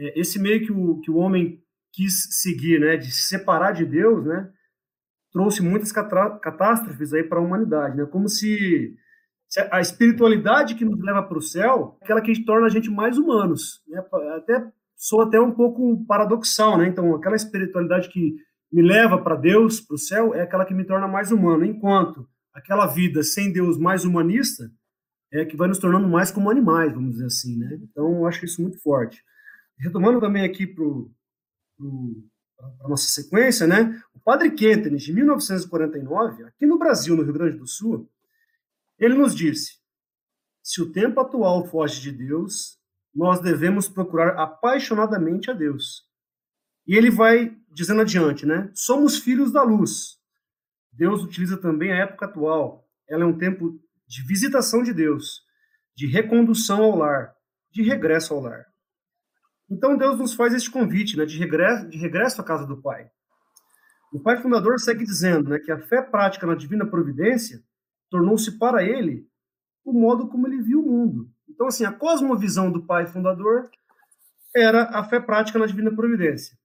é, 0.00 0.18
esse 0.18 0.38
meio 0.38 0.64
que 0.64 0.72
o, 0.72 0.98
que 1.00 1.10
o 1.10 1.16
homem 1.16 1.62
quis 1.92 2.40
seguir, 2.40 2.80
né, 2.80 2.96
de 2.96 3.10
se 3.10 3.24
separar 3.24 3.72
de 3.72 3.84
Deus, 3.84 4.24
né, 4.24 4.50
trouxe 5.30 5.62
muitas 5.62 5.92
catástrofes 5.92 7.12
aí 7.12 7.22
para 7.22 7.38
a 7.38 7.42
humanidade, 7.42 7.98
né? 7.98 8.06
Como 8.06 8.28
se, 8.30 8.96
se, 9.46 9.60
a 9.70 9.78
espiritualidade 9.78 10.74
que 10.74 10.86
nos 10.86 10.98
leva 11.02 11.22
para 11.22 11.36
o 11.36 11.42
céu, 11.42 11.98
é 12.00 12.04
aquela 12.04 12.22
que 12.22 12.44
torna 12.46 12.66
a 12.66 12.70
gente 12.70 12.90
mais 12.90 13.18
humanos, 13.18 13.82
né? 13.86 14.02
Até 14.36 14.72
sou 14.96 15.20
até 15.20 15.38
um 15.38 15.52
pouco 15.52 16.02
paradoxal, 16.06 16.78
né? 16.78 16.88
Então, 16.88 17.14
aquela 17.14 17.36
espiritualidade 17.36 18.08
que 18.08 18.36
me 18.70 18.82
leva 18.82 19.22
para 19.22 19.36
Deus, 19.36 19.80
para 19.80 19.94
o 19.94 19.98
céu, 19.98 20.34
é 20.34 20.42
aquela 20.42 20.64
que 20.64 20.74
me 20.74 20.84
torna 20.84 21.08
mais 21.08 21.30
humano, 21.30 21.64
enquanto 21.64 22.28
aquela 22.52 22.86
vida 22.86 23.22
sem 23.22 23.52
Deus 23.52 23.78
mais 23.78 24.04
humanista 24.04 24.70
é 25.32 25.44
que 25.44 25.56
vai 25.56 25.68
nos 25.68 25.78
tornando 25.78 26.08
mais 26.08 26.30
como 26.30 26.50
animais, 26.50 26.92
vamos 26.92 27.12
dizer 27.12 27.26
assim, 27.26 27.56
né? 27.56 27.78
Então, 27.82 28.16
eu 28.16 28.26
acho 28.26 28.44
isso 28.44 28.62
muito 28.62 28.78
forte. 28.80 29.22
Retomando 29.78 30.20
também 30.20 30.44
aqui 30.44 30.66
para 30.66 30.84
a 32.82 32.88
nossa 32.88 33.08
sequência, 33.08 33.66
né? 33.66 34.00
O 34.14 34.20
padre 34.20 34.50
Kentenich, 34.50 35.04
de 35.04 35.12
1949, 35.12 36.44
aqui 36.44 36.66
no 36.66 36.78
Brasil, 36.78 37.14
no 37.14 37.22
Rio 37.22 37.34
Grande 37.34 37.58
do 37.58 37.66
Sul, 37.66 38.10
ele 38.98 39.14
nos 39.14 39.34
disse: 39.34 39.78
se 40.62 40.82
o 40.82 40.90
tempo 40.90 41.20
atual 41.20 41.66
foge 41.66 42.00
de 42.00 42.10
Deus, 42.10 42.78
nós 43.14 43.40
devemos 43.40 43.88
procurar 43.88 44.30
apaixonadamente 44.30 45.50
a 45.50 45.54
Deus. 45.54 46.06
E 46.86 46.96
ele 46.96 47.10
vai 47.10 47.56
dizendo 47.78 48.00
adiante, 48.00 48.44
né? 48.44 48.70
Somos 48.74 49.18
filhos 49.18 49.52
da 49.52 49.62
luz. 49.62 50.18
Deus 50.92 51.22
utiliza 51.22 51.56
também 51.56 51.92
a 51.92 51.98
época 51.98 52.26
atual. 52.26 52.84
Ela 53.08 53.22
é 53.22 53.26
um 53.26 53.38
tempo 53.38 53.80
de 54.04 54.26
visitação 54.26 54.82
de 54.82 54.92
Deus, 54.92 55.42
de 55.96 56.08
recondução 56.08 56.82
ao 56.82 56.96
lar, 56.96 57.32
de 57.70 57.82
regresso 57.82 58.34
ao 58.34 58.40
lar. 58.40 58.66
Então 59.70 59.96
Deus 59.96 60.18
nos 60.18 60.34
faz 60.34 60.52
este 60.54 60.68
convite, 60.68 61.16
né, 61.16 61.24
de 61.24 61.38
regresso, 61.38 61.88
de 61.88 61.98
regresso 61.98 62.40
à 62.40 62.44
casa 62.44 62.66
do 62.66 62.82
Pai. 62.82 63.08
O 64.12 64.18
pai 64.18 64.42
fundador 64.42 64.80
segue 64.80 65.04
dizendo 65.04 65.50
né, 65.50 65.60
que 65.60 65.70
a 65.70 65.78
fé 65.78 66.02
prática 66.02 66.46
na 66.46 66.56
divina 66.56 66.84
providência 66.84 67.62
tornou-se 68.10 68.58
para 68.58 68.82
ele 68.82 69.28
o 69.84 69.92
modo 69.92 70.28
como 70.28 70.48
ele 70.48 70.62
viu 70.62 70.80
o 70.80 70.90
mundo. 70.90 71.30
Então, 71.48 71.66
assim, 71.68 71.84
a 71.84 71.92
cosmovisão 71.92 72.72
do 72.72 72.86
pai 72.86 73.06
fundador 73.06 73.70
era 74.56 74.84
a 74.98 75.04
fé 75.04 75.20
prática 75.20 75.58
na 75.58 75.66
divina 75.66 75.94
providência. 75.94 76.57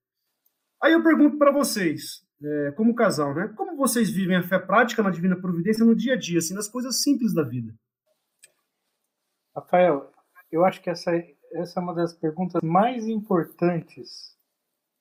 Aí 0.83 0.91
eu 0.91 1.01
pergunto 1.01 1.37
para 1.37 1.49
vocês, 1.49 2.27
é, 2.43 2.71
como 2.71 2.93
casal, 2.93 3.33
né? 3.33 3.47
Como 3.55 3.77
vocês 3.77 4.09
vivem 4.09 4.35
a 4.35 4.43
fé 4.43 4.59
prática 4.59 5.01
na 5.01 5.09
divina 5.09 5.39
providência 5.39 5.85
no 5.85 5.95
dia 5.95 6.15
a 6.15 6.17
dia, 6.17 6.39
assim, 6.39 6.53
nas 6.53 6.67
coisas 6.67 7.01
simples 7.01 7.33
da 7.33 7.41
vida? 7.41 7.73
Rafael, 9.55 10.11
eu 10.51 10.65
acho 10.65 10.81
que 10.81 10.89
essa, 10.89 11.11
essa 11.53 11.79
é 11.79 11.81
uma 11.81 11.95
das 11.95 12.13
perguntas 12.13 12.61
mais 12.61 13.07
importantes 13.07 14.37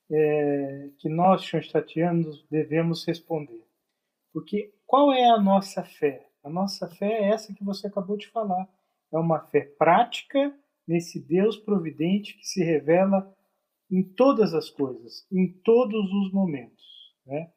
é, 0.09 0.91
que 0.99 1.09
nós, 1.09 1.43
Schoenstattianos, 1.43 2.47
devemos 2.49 3.05
responder. 3.05 3.65
Porque 4.33 4.73
qual 4.87 5.13
é 5.13 5.31
a 5.31 5.41
nossa 5.41 5.83
fé? 5.83 6.29
A 6.45 6.49
nossa 6.49 6.89
fé 6.89 7.25
é 7.25 7.31
essa 7.31 7.53
que 7.53 7.65
você 7.65 7.89
acabou 7.89 8.17
de 8.17 8.29
falar. 8.31 8.69
É 9.13 9.19
uma 9.19 9.41
fé 9.47 9.63
prática 9.77 10.57
nesse 10.87 11.19
Deus 11.19 11.57
providente 11.57 12.39
que 12.39 12.47
se 12.47 12.63
revela 12.63 13.35
em 13.93 14.03
todas 14.03 14.55
as 14.55 14.71
coisas, 14.71 15.27
em 15.31 15.53
todos 15.63 16.11
os 16.11 16.33
momentos. 16.33 16.83
Né? 17.27 17.51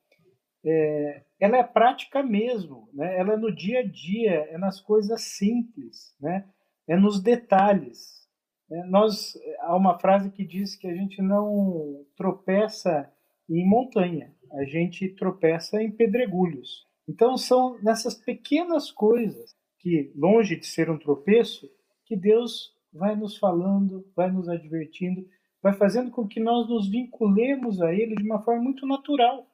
É, 0.66 1.24
ela 1.40 1.58
é 1.58 1.64
prática 1.64 2.22
mesmo, 2.22 2.90
né? 2.94 3.18
ela 3.18 3.34
é 3.34 3.38
no 3.38 3.56
dia 3.56 3.80
a 3.80 3.88
dia, 3.88 4.48
é 4.52 4.58
nas 4.58 4.82
coisas 4.82 5.22
simples, 5.22 6.14
né? 6.20 6.46
é 6.88 6.98
nos 6.98 7.22
detalhes. 7.22 8.28
É, 8.70 8.84
nós 8.84 9.34
há 9.62 9.78
uma 9.78 9.98
frase 9.98 10.30
que 10.30 10.46
diz 10.46 10.76
que 10.76 10.88
a 10.88 10.94
gente 10.94 11.22
não 11.22 12.06
tropeça 12.18 13.10
em 13.50 13.66
montanha, 13.66 14.36
a 14.52 14.66
gente 14.66 15.08
tropeça 15.16 15.82
em 15.82 15.90
pedregulhos. 15.90 16.86
Então 17.08 17.38
são 17.38 17.80
nessas 17.82 18.16
pequenas 18.16 18.92
coisas 18.92 19.56
que, 19.80 20.12
longe 20.16 20.56
de 20.60 20.66
ser 20.66 20.90
um 20.90 20.98
tropeço, 20.98 21.70
que 22.06 22.16
Deus 22.16 22.74
vai 22.92 23.16
nos 23.16 23.38
falando, 23.38 24.06
vai 24.16 24.32
nos 24.32 24.50
advertindo, 24.50 25.26
vai 25.66 25.74
fazendo 25.74 26.12
com 26.12 26.28
que 26.28 26.40
nós 26.40 26.70
nos 26.70 26.88
vinculemos 26.88 27.82
a 27.82 27.92
Ele 27.92 28.14
de 28.14 28.22
uma 28.22 28.40
forma 28.40 28.62
muito 28.62 28.86
natural. 28.86 29.48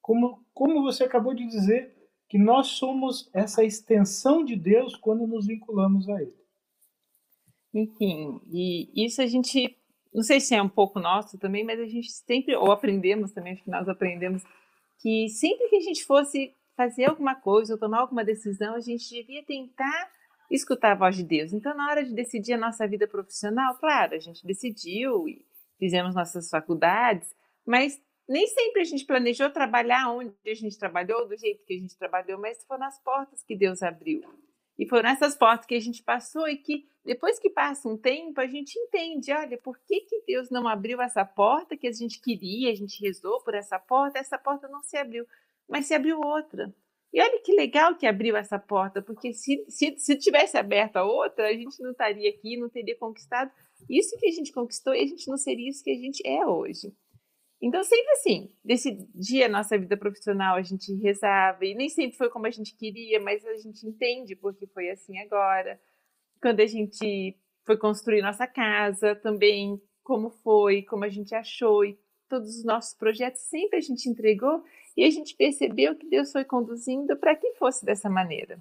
Como, 0.00 0.40
como 0.54 0.80
você 0.80 1.02
acabou 1.02 1.34
de 1.34 1.44
dizer, 1.44 1.92
que 2.28 2.38
nós 2.38 2.68
somos 2.68 3.28
essa 3.34 3.64
extensão 3.64 4.44
de 4.44 4.54
Deus 4.54 4.94
quando 4.94 5.26
nos 5.26 5.44
vinculamos 5.44 6.08
a 6.08 6.22
Ele. 6.22 6.36
Enfim, 7.74 8.40
e 8.46 8.92
isso 8.94 9.20
a 9.20 9.26
gente, 9.26 9.76
não 10.14 10.22
sei 10.22 10.38
se 10.38 10.54
é 10.54 10.62
um 10.62 10.68
pouco 10.68 11.00
nosso 11.00 11.36
também, 11.36 11.64
mas 11.64 11.80
a 11.80 11.86
gente 11.86 12.12
sempre, 12.12 12.54
ou 12.54 12.70
aprendemos 12.70 13.32
também, 13.32 13.54
acho 13.54 13.64
que 13.64 13.70
nós 13.70 13.88
aprendemos, 13.88 14.44
que 15.00 15.28
sempre 15.30 15.68
que 15.68 15.76
a 15.78 15.82
gente 15.82 16.04
fosse 16.04 16.54
fazer 16.76 17.06
alguma 17.06 17.34
coisa 17.34 17.74
ou 17.74 17.80
tomar 17.80 18.02
alguma 18.02 18.24
decisão, 18.24 18.76
a 18.76 18.80
gente 18.80 19.12
devia 19.12 19.44
tentar 19.44 20.12
escutar 20.48 20.92
a 20.92 20.96
voz 20.96 21.16
de 21.16 21.24
Deus. 21.24 21.52
Então, 21.52 21.76
na 21.76 21.90
hora 21.90 22.04
de 22.04 22.14
decidir 22.14 22.52
a 22.52 22.56
nossa 22.56 22.86
vida 22.86 23.08
profissional, 23.08 23.74
claro, 23.80 24.14
a 24.14 24.20
gente 24.20 24.46
decidiu 24.46 25.28
e 25.28 25.44
fizemos 25.78 26.14
nossas 26.14 26.48
faculdades, 26.48 27.34
mas 27.64 28.00
nem 28.28 28.46
sempre 28.48 28.80
a 28.80 28.84
gente 28.84 29.04
planejou 29.04 29.50
trabalhar 29.50 30.10
onde 30.10 30.34
a 30.46 30.54
gente 30.54 30.78
trabalhou, 30.78 31.28
do 31.28 31.36
jeito 31.36 31.64
que 31.64 31.74
a 31.74 31.78
gente 31.78 31.96
trabalhou, 31.96 32.40
mas 32.40 32.64
foram 32.64 32.86
as 32.86 32.98
portas 33.02 33.42
que 33.44 33.56
Deus 33.56 33.82
abriu. 33.82 34.22
E 34.78 34.86
foram 34.86 35.08
essas 35.08 35.34
portas 35.34 35.64
que 35.64 35.74
a 35.74 35.80
gente 35.80 36.02
passou 36.02 36.46
e 36.48 36.56
que 36.56 36.86
depois 37.04 37.38
que 37.38 37.48
passa 37.48 37.88
um 37.88 37.96
tempo, 37.96 38.40
a 38.40 38.46
gente 38.46 38.76
entende, 38.78 39.32
olha, 39.32 39.56
por 39.58 39.78
que, 39.78 40.00
que 40.00 40.22
Deus 40.26 40.50
não 40.50 40.68
abriu 40.68 41.00
essa 41.00 41.24
porta 41.24 41.76
que 41.76 41.86
a 41.86 41.92
gente 41.92 42.20
queria, 42.20 42.70
a 42.70 42.74
gente 42.74 43.00
rezou 43.00 43.40
por 43.42 43.54
essa 43.54 43.78
porta, 43.78 44.18
essa 44.18 44.36
porta 44.36 44.68
não 44.68 44.82
se 44.82 44.96
abriu, 44.96 45.24
mas 45.68 45.86
se 45.86 45.94
abriu 45.94 46.20
outra. 46.20 46.74
E 47.12 47.22
olha 47.22 47.40
que 47.40 47.52
legal 47.52 47.94
que 47.94 48.06
abriu 48.06 48.36
essa 48.36 48.58
porta, 48.58 49.00
porque 49.00 49.32
se, 49.32 49.64
se, 49.68 49.96
se 49.96 50.16
tivesse 50.16 50.58
aberto 50.58 50.96
a 50.96 51.04
outra, 51.04 51.48
a 51.48 51.52
gente 51.52 51.80
não 51.80 51.92
estaria 51.92 52.28
aqui, 52.28 52.56
não 52.56 52.68
teria 52.68 52.98
conquistado 52.98 53.50
isso 53.88 54.16
que 54.18 54.26
a 54.26 54.32
gente 54.32 54.52
conquistou 54.52 54.94
e 54.94 55.02
a 55.02 55.06
gente 55.06 55.28
não 55.28 55.36
seria 55.36 55.68
isso 55.68 55.82
que 55.82 55.90
a 55.90 55.94
gente 55.94 56.26
é 56.26 56.46
hoje. 56.46 56.92
Então, 57.60 57.82
sempre 57.82 58.12
assim, 58.12 58.52
decidia 58.64 59.46
a 59.46 59.48
nossa 59.48 59.78
vida 59.78 59.96
profissional, 59.96 60.56
a 60.56 60.62
gente 60.62 60.92
rezava, 60.96 61.64
e 61.64 61.74
nem 61.74 61.88
sempre 61.88 62.16
foi 62.16 62.28
como 62.28 62.46
a 62.46 62.50
gente 62.50 62.76
queria, 62.76 63.18
mas 63.18 63.44
a 63.46 63.56
gente 63.56 63.86
entende 63.86 64.36
porque 64.36 64.66
foi 64.66 64.90
assim 64.90 65.18
agora. 65.18 65.80
Quando 66.40 66.60
a 66.60 66.66
gente 66.66 67.36
foi 67.64 67.76
construir 67.78 68.20
nossa 68.20 68.46
casa, 68.46 69.16
também 69.16 69.80
como 70.02 70.30
foi, 70.30 70.82
como 70.82 71.04
a 71.04 71.08
gente 71.08 71.34
achou, 71.34 71.84
e 71.84 71.98
todos 72.28 72.58
os 72.58 72.64
nossos 72.64 72.94
projetos, 72.94 73.40
sempre 73.42 73.78
a 73.78 73.80
gente 73.80 74.08
entregou 74.08 74.62
e 74.96 75.04
a 75.04 75.10
gente 75.10 75.34
percebeu 75.34 75.96
que 75.96 76.08
Deus 76.08 76.32
foi 76.32 76.44
conduzindo 76.44 77.16
para 77.16 77.34
que 77.34 77.54
fosse 77.54 77.84
dessa 77.84 78.10
maneira. 78.10 78.60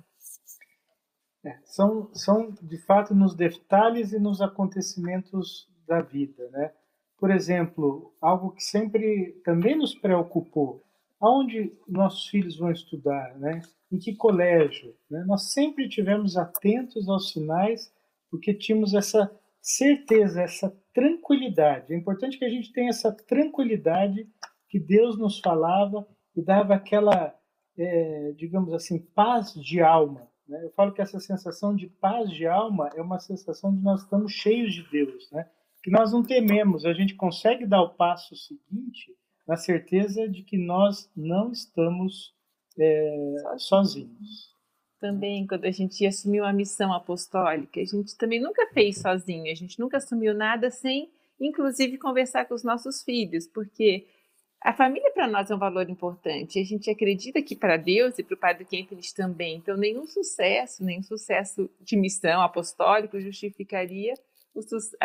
É, 1.46 1.60
são, 1.64 2.10
são, 2.12 2.52
de 2.60 2.78
fato, 2.80 3.14
nos 3.14 3.36
detalhes 3.36 4.12
e 4.12 4.20
nos 4.20 4.42
acontecimentos 4.42 5.70
da 5.88 6.02
vida, 6.02 6.50
né? 6.50 6.72
Por 7.20 7.30
exemplo, 7.30 8.14
algo 8.20 8.52
que 8.52 8.64
sempre 8.64 9.40
também 9.44 9.78
nos 9.78 9.94
preocupou, 9.94 10.84
aonde 11.22 11.72
nossos 11.88 12.28
filhos 12.28 12.58
vão 12.58 12.72
estudar, 12.72 13.38
né? 13.38 13.62
Em 13.92 14.00
que 14.00 14.16
colégio? 14.16 14.96
Né? 15.10 15.24
Nós 15.28 15.54
sempre 15.54 15.88
tivemos 15.88 16.36
atentos 16.36 17.08
aos 17.08 17.32
sinais, 17.32 17.94
porque 18.30 18.52
tínhamos 18.52 18.96
essa 18.96 19.32
certeza, 19.62 20.42
essa 20.42 20.76
tranquilidade. 20.94 21.94
É 21.94 21.98
importante 21.98 22.40
que 22.40 22.46
a 22.46 22.50
gente 22.50 22.74
tenha 22.74 22.90
essa 22.90 23.12
tranquilidade 23.12 24.28
que 24.68 24.80
Deus 24.80 25.18
nos 25.18 25.40
falava 25.40 26.08
e 26.36 26.42
dava 26.42 26.74
aquela, 26.74 27.34
é, 27.78 28.34
digamos 28.36 28.74
assim, 28.74 29.00
paz 29.00 29.54
de 29.54 29.80
alma. 29.82 30.28
Né? 30.48 30.64
Eu 30.64 30.72
falo 30.72 30.94
que 30.94 31.02
essa 31.02 31.20
sensação 31.20 31.76
de 31.76 31.88
paz 31.88 32.30
de 32.30 32.46
alma 32.46 32.90
é 32.96 33.02
uma 33.02 33.20
sensação 33.20 33.76
de 33.76 33.82
nós 33.82 34.02
estamos 34.02 34.32
cheios 34.32 34.74
de 34.74 34.84
Deus, 34.90 35.30
né? 35.32 35.50
que 35.84 35.92
nós 35.92 36.12
não 36.12 36.24
tememos, 36.24 36.84
a 36.84 36.94
gente 36.94 37.14
consegue 37.14 37.66
dar 37.66 37.82
o 37.82 37.92
passo 37.92 38.36
seguinte 38.36 39.16
na 39.48 39.56
certeza 39.56 40.28
de 40.28 40.42
que 40.42 40.58
nós 40.58 41.12
não 41.16 41.52
estamos 41.52 42.34
é, 42.80 43.36
sozinhos. 43.58 44.56
Também, 45.00 45.46
quando 45.46 45.66
a 45.66 45.72
gente 45.72 46.04
assumiu 46.06 46.44
a 46.44 46.52
missão 46.52 46.92
apostólica, 46.92 47.80
a 47.80 47.86
gente 47.86 48.18
também 48.18 48.42
nunca 48.42 48.68
fez 48.74 48.98
sozinho, 48.98 49.52
a 49.52 49.56
gente 49.56 49.80
nunca 49.80 49.98
assumiu 49.98 50.34
nada 50.34 50.72
sem, 50.72 51.12
inclusive, 51.40 52.00
conversar 52.00 52.46
com 52.46 52.56
os 52.56 52.64
nossos 52.64 53.04
filhos, 53.04 53.46
porque 53.48 54.08
a 54.66 54.74
família 54.74 55.12
para 55.12 55.28
nós 55.28 55.52
é 55.52 55.56
um 55.56 55.60
valor 55.60 55.88
importante. 55.92 56.60
A 56.60 56.64
gente 56.64 56.90
acredita 56.90 57.40
que 57.40 57.56
para 57.56 57.78
Deus 57.78 58.18
e 58.18 58.24
para 58.24 58.34
o 58.34 58.38
Padre 58.38 58.66
Kempnis 58.66 59.14
também. 59.14 59.58
Então, 59.58 59.78
nenhum 59.78 60.08
sucesso, 60.08 60.84
nenhum 60.84 61.04
sucesso 61.04 61.70
de 61.80 61.96
missão 61.96 62.42
apostólico 62.42 63.22
justificaria 63.22 64.16
o, 64.56 64.62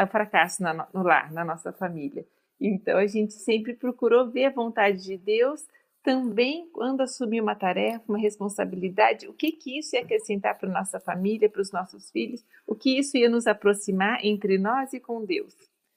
fracasso 0.07 0.63
no 0.95 1.03
lar, 1.03 1.31
na 1.31 1.45
nossa 1.45 1.75
família. 1.75 2.25
Então, 2.59 2.97
a 2.97 3.07
gente 3.07 3.35
sempre 3.35 3.75
procurou 3.75 4.31
ver 4.31 4.47
a 4.47 4.51
vontade 4.51 5.05
de 5.05 5.19
Deus 5.19 5.67
também 6.03 6.67
quando 6.73 7.03
assumir 7.03 7.43
uma 7.43 7.55
tarefa, 7.55 8.03
uma 8.09 8.19
responsabilidade, 8.19 9.29
o 9.29 9.35
que, 9.35 9.53
que 9.53 9.79
isso 9.79 9.95
ia 9.95 10.01
acrescentar 10.01 10.57
para 10.57 10.71
nossa 10.71 10.99
família, 10.99 11.51
para 11.51 11.61
os 11.61 11.71
nossos 11.71 12.11
filhos, 12.11 12.43
o 12.67 12.75
que 12.75 12.99
isso 12.99 13.15
ia 13.19 13.29
nos 13.29 13.47
aproximar 13.47 14.25
entre 14.25 14.57
nós 14.57 14.95
e 14.95 15.01
com 15.01 15.23
Deus, 15.23 15.55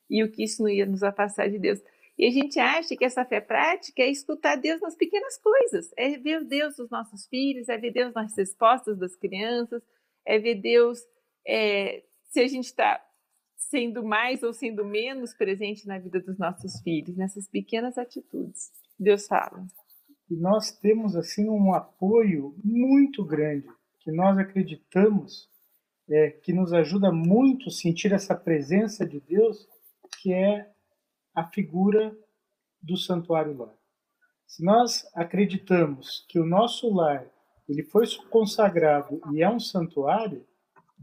e 0.09 0.21
o 0.21 0.29
que 0.29 0.43
isso 0.43 0.61
não 0.61 0.69
ia 0.69 0.85
nos 0.85 1.01
afastar 1.01 1.49
de 1.49 1.57
Deus. 1.57 1.81
E 2.17 2.27
a 2.27 2.31
gente 2.31 2.59
acha 2.59 2.95
que 2.95 3.03
essa 3.03 3.25
fé 3.25 3.41
prática 3.41 4.01
é 4.01 4.09
escutar 4.09 4.55
Deus 4.55 4.79
nas 4.81 4.95
pequenas 4.95 5.37
coisas, 5.37 5.91
é 5.97 6.17
ver 6.17 6.43
Deus 6.45 6.77
nos 6.77 6.89
nossos 6.89 7.25
filhos, 7.27 7.69
é 7.69 7.77
ver 7.77 7.91
Deus 7.91 8.13
nas 8.13 8.37
respostas 8.37 8.97
das 8.97 9.15
crianças, 9.15 9.81
é 10.25 10.37
ver 10.37 10.55
Deus 10.55 10.99
é, 11.45 12.03
se 12.25 12.39
a 12.39 12.47
gente 12.47 12.65
está 12.65 13.03
sendo 13.55 14.03
mais 14.03 14.43
ou 14.43 14.53
sendo 14.53 14.85
menos 14.85 15.33
presente 15.33 15.87
na 15.87 15.97
vida 15.97 16.19
dos 16.19 16.37
nossos 16.37 16.79
filhos, 16.81 17.17
nessas 17.17 17.47
pequenas 17.47 17.97
atitudes. 17.97 18.71
Deus 18.99 19.25
fala. 19.25 19.65
E 20.29 20.35
nós 20.35 20.71
temos 20.71 21.15
assim 21.15 21.49
um 21.49 21.73
apoio 21.73 22.55
muito 22.63 23.25
grande, 23.25 23.67
que 23.99 24.11
nós 24.11 24.37
acreditamos 24.37 25.49
é, 26.09 26.29
que 26.29 26.53
nos 26.53 26.73
ajuda 26.73 27.11
muito 27.11 27.71
sentir 27.71 28.13
essa 28.13 28.35
presença 28.35 29.05
de 29.05 29.19
Deus, 29.19 29.67
que 30.21 30.33
é 30.33 30.72
a 31.33 31.43
figura 31.45 32.15
do 32.81 32.97
santuário 32.97 33.57
lar. 33.57 33.75
Se 34.45 34.63
nós 34.63 35.05
acreditamos 35.15 36.25
que 36.29 36.39
o 36.39 36.45
nosso 36.45 36.93
lar 36.93 37.25
ele 37.67 37.83
foi 37.83 38.05
consagrado 38.29 39.21
e 39.33 39.41
é 39.41 39.49
um 39.49 39.59
santuário, 39.59 40.45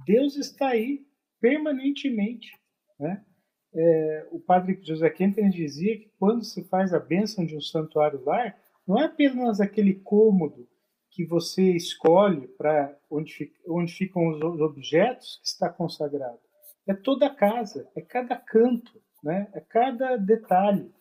Deus 0.07 0.37
está 0.37 0.69
aí 0.69 1.07
permanentemente 1.41 2.61
né? 3.01 3.25
É, 3.73 4.29
o 4.31 4.39
padre 4.39 4.79
José 4.83 5.09
Kemper 5.09 5.49
dizia 5.49 5.97
que 5.97 6.11
quando 6.19 6.45
se 6.45 6.63
faz 6.65 6.93
a 6.93 6.99
bênção 6.99 7.47
de 7.47 7.57
um 7.57 7.61
santuário 7.61 8.23
lar, 8.25 8.57
não 8.87 9.01
é 9.01 9.07
apenas 9.07 9.61
aquele 9.61 9.95
cômodo 9.95 10.69
que 11.11 11.25
você 11.25 11.63
escolhe 11.73 12.47
para 12.47 12.97
onde, 13.09 13.53
onde 13.67 13.93
ficam 13.93 14.29
os 14.29 14.61
objetos 14.61 15.39
que 15.41 15.49
está 15.49 15.69
consagrado. 15.69 16.39
É 16.87 16.95
toda 16.95 17.27
a 17.27 17.35
casa, 17.35 17.89
é 17.95 18.01
cada 18.01 18.37
canto, 18.37 19.01
né? 19.23 19.49
é 19.53 19.61
cada 19.61 20.17
detalhe. 20.17 20.93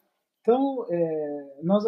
Então, 0.42 0.86
é, 0.90 1.60
nós, 1.62 1.84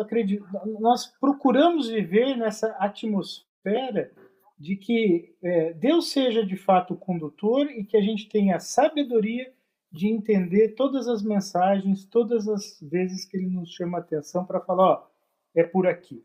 nós 0.79 1.07
procuramos 1.19 1.89
viver 1.89 2.35
nessa 2.35 2.67
atmosfera 2.79 4.11
de 4.59 4.75
que 4.75 5.35
é, 5.41 5.73
Deus 5.73 6.11
seja 6.11 6.45
de 6.45 6.55
fato 6.55 6.93
o 6.93 6.97
condutor 6.97 7.65
e 7.71 7.83
que 7.83 7.97
a 7.97 8.01
gente 8.01 8.29
tenha 8.29 8.59
sabedoria 8.59 9.51
de 9.91 10.07
entender 10.07 10.75
todas 10.75 11.07
as 11.07 11.23
mensagens, 11.23 12.05
todas 12.05 12.47
as 12.47 12.79
vezes 12.81 13.25
que 13.25 13.35
ele 13.35 13.47
nos 13.47 13.73
chama 13.73 13.97
a 13.97 14.01
atenção 14.01 14.45
para 14.45 14.61
falar, 14.61 14.83
ó, 14.83 15.07
é 15.55 15.63
por 15.63 15.87
aqui. 15.87 16.23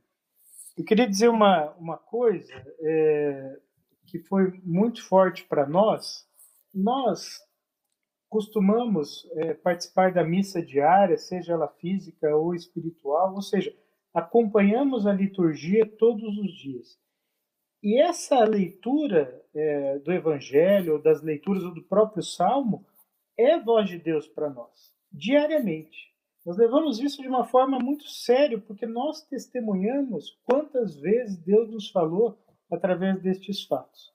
Eu 0.76 0.84
queria 0.84 1.08
dizer 1.08 1.28
uma, 1.28 1.70
uma 1.72 1.96
coisa 1.96 2.52
é, 2.80 3.58
que 4.06 4.18
foi 4.18 4.60
muito 4.62 5.02
forte 5.02 5.44
para 5.44 5.66
nós. 5.66 6.28
Nós 6.72 7.40
costumamos 8.28 9.28
é, 9.34 9.54
participar 9.54 10.12
da 10.12 10.24
missa 10.24 10.62
diária, 10.62 11.16
seja 11.16 11.52
ela 11.52 11.68
física 11.68 12.34
ou 12.36 12.54
espiritual, 12.54 13.34
ou 13.34 13.42
seja, 13.42 13.74
acompanhamos 14.12 15.06
a 15.06 15.12
liturgia 15.12 15.86
todos 15.86 16.38
os 16.38 16.52
dias. 16.52 16.98
E 17.82 18.00
essa 18.00 18.42
leitura 18.44 19.44
é, 19.54 19.98
do 19.98 20.12
Evangelho, 20.12 21.00
das 21.00 21.22
leituras 21.22 21.62
do 21.74 21.82
próprio 21.82 22.22
Salmo, 22.22 22.86
é 23.38 23.58
voz 23.60 23.88
de 23.88 23.98
Deus 23.98 24.26
para 24.26 24.48
nós, 24.48 24.94
diariamente. 25.12 26.14
Nós 26.44 26.56
levamos 26.56 27.00
isso 27.00 27.20
de 27.20 27.28
uma 27.28 27.44
forma 27.44 27.78
muito 27.78 28.08
séria, 28.08 28.58
porque 28.58 28.86
nós 28.86 29.22
testemunhamos 29.26 30.38
quantas 30.44 30.96
vezes 30.96 31.36
Deus 31.36 31.68
nos 31.68 31.90
falou 31.90 32.38
através 32.70 33.20
destes 33.20 33.64
fatos. 33.64 34.14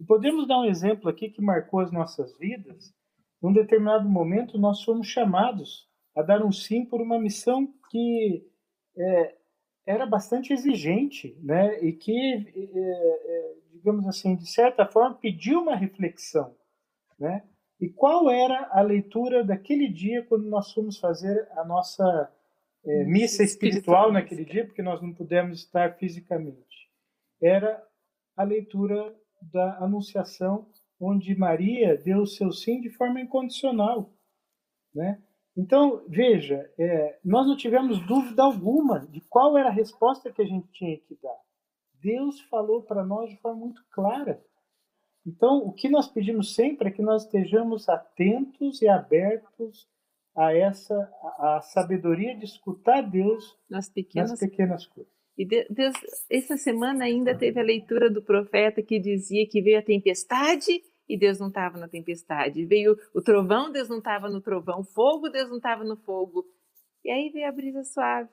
E 0.00 0.04
podemos 0.04 0.46
dar 0.46 0.60
um 0.60 0.64
exemplo 0.64 1.08
aqui 1.08 1.28
que 1.28 1.42
marcou 1.42 1.80
as 1.80 1.92
nossas 1.92 2.36
vidas. 2.38 2.94
Num 3.44 3.52
determinado 3.52 4.08
momento, 4.08 4.56
nós 4.56 4.82
fomos 4.82 5.06
chamados 5.06 5.86
a 6.16 6.22
dar 6.22 6.42
um 6.42 6.50
sim 6.50 6.82
por 6.82 7.02
uma 7.02 7.20
missão 7.20 7.68
que 7.90 8.42
é, 8.96 9.34
era 9.84 10.06
bastante 10.06 10.50
exigente, 10.50 11.38
né? 11.42 11.78
E 11.84 11.92
que, 11.92 12.10
é, 12.14 12.70
é, 12.72 13.54
digamos 13.70 14.08
assim, 14.08 14.34
de 14.34 14.46
certa 14.46 14.86
forma, 14.86 15.16
pediu 15.16 15.60
uma 15.60 15.76
reflexão, 15.76 16.56
né? 17.18 17.44
E 17.78 17.86
qual 17.90 18.30
era 18.30 18.66
a 18.72 18.80
leitura 18.80 19.44
daquele 19.44 19.88
dia 19.88 20.24
quando 20.24 20.48
nós 20.48 20.72
fomos 20.72 20.98
fazer 20.98 21.46
a 21.50 21.66
nossa 21.66 22.32
é, 22.82 23.04
missa 23.04 23.42
espiritual 23.42 24.10
naquele 24.10 24.46
dia, 24.46 24.64
porque 24.64 24.80
nós 24.80 25.02
não 25.02 25.12
pudemos 25.12 25.58
estar 25.58 25.98
fisicamente? 25.98 26.90
Era 27.42 27.86
a 28.38 28.42
leitura 28.42 29.14
da 29.42 29.76
Anunciação, 29.80 30.66
onde 31.04 31.36
Maria 31.36 31.96
deu 31.96 32.22
o 32.22 32.26
seu 32.26 32.52
sim 32.52 32.80
de 32.80 32.90
forma 32.90 33.20
incondicional, 33.20 34.12
né? 34.94 35.22
Então, 35.56 36.04
veja, 36.08 36.68
é, 36.76 37.18
nós 37.24 37.46
não 37.46 37.56
tivemos 37.56 38.04
dúvida 38.06 38.42
alguma 38.42 39.06
de 39.06 39.20
qual 39.20 39.56
era 39.56 39.68
a 39.68 39.72
resposta 39.72 40.32
que 40.32 40.42
a 40.42 40.46
gente 40.46 40.66
tinha 40.72 40.98
que 40.98 41.16
dar. 41.22 41.38
Deus 42.02 42.40
falou 42.42 42.82
para 42.82 43.04
nós 43.04 43.30
de 43.30 43.36
forma 43.36 43.60
muito 43.60 43.84
clara. 43.90 44.42
Então, 45.24 45.58
o 45.58 45.72
que 45.72 45.88
nós 45.88 46.08
pedimos 46.08 46.54
sempre 46.54 46.88
é 46.88 46.90
que 46.90 47.00
nós 47.00 47.24
estejamos 47.24 47.88
atentos 47.88 48.82
e 48.82 48.88
abertos 48.88 49.88
a 50.36 50.52
essa 50.52 50.94
a, 51.38 51.56
a 51.56 51.60
sabedoria 51.60 52.36
de 52.36 52.44
escutar 52.44 53.02
Deus 53.02 53.56
nas 53.70 53.88
pequenas, 53.88 54.30
nas 54.32 54.40
pequenas 54.40 54.86
coisas. 54.86 55.12
E 55.38 55.46
Deus, 55.46 55.94
essa 56.30 56.56
semana 56.56 57.04
ainda 57.04 57.36
teve 57.36 57.58
a 57.58 57.64
leitura 57.64 58.10
do 58.10 58.22
profeta 58.22 58.82
que 58.82 59.00
dizia 59.00 59.48
que 59.48 59.62
veio 59.62 59.78
a 59.78 59.82
tempestade 59.82 60.82
e 61.08 61.18
Deus 61.18 61.38
não 61.38 61.48
estava 61.48 61.78
na 61.78 61.88
tempestade. 61.88 62.64
Veio 62.64 62.98
o 63.12 63.20
trovão, 63.20 63.70
Deus 63.70 63.88
não 63.88 63.98
estava 63.98 64.28
no 64.28 64.40
trovão. 64.40 64.82
Fogo, 64.82 65.28
Deus 65.28 65.48
não 65.48 65.58
estava 65.58 65.84
no 65.84 65.96
fogo. 65.96 66.44
E 67.04 67.10
aí 67.10 67.30
veio 67.30 67.48
a 67.48 67.52
brisa 67.52 67.84
suave. 67.84 68.30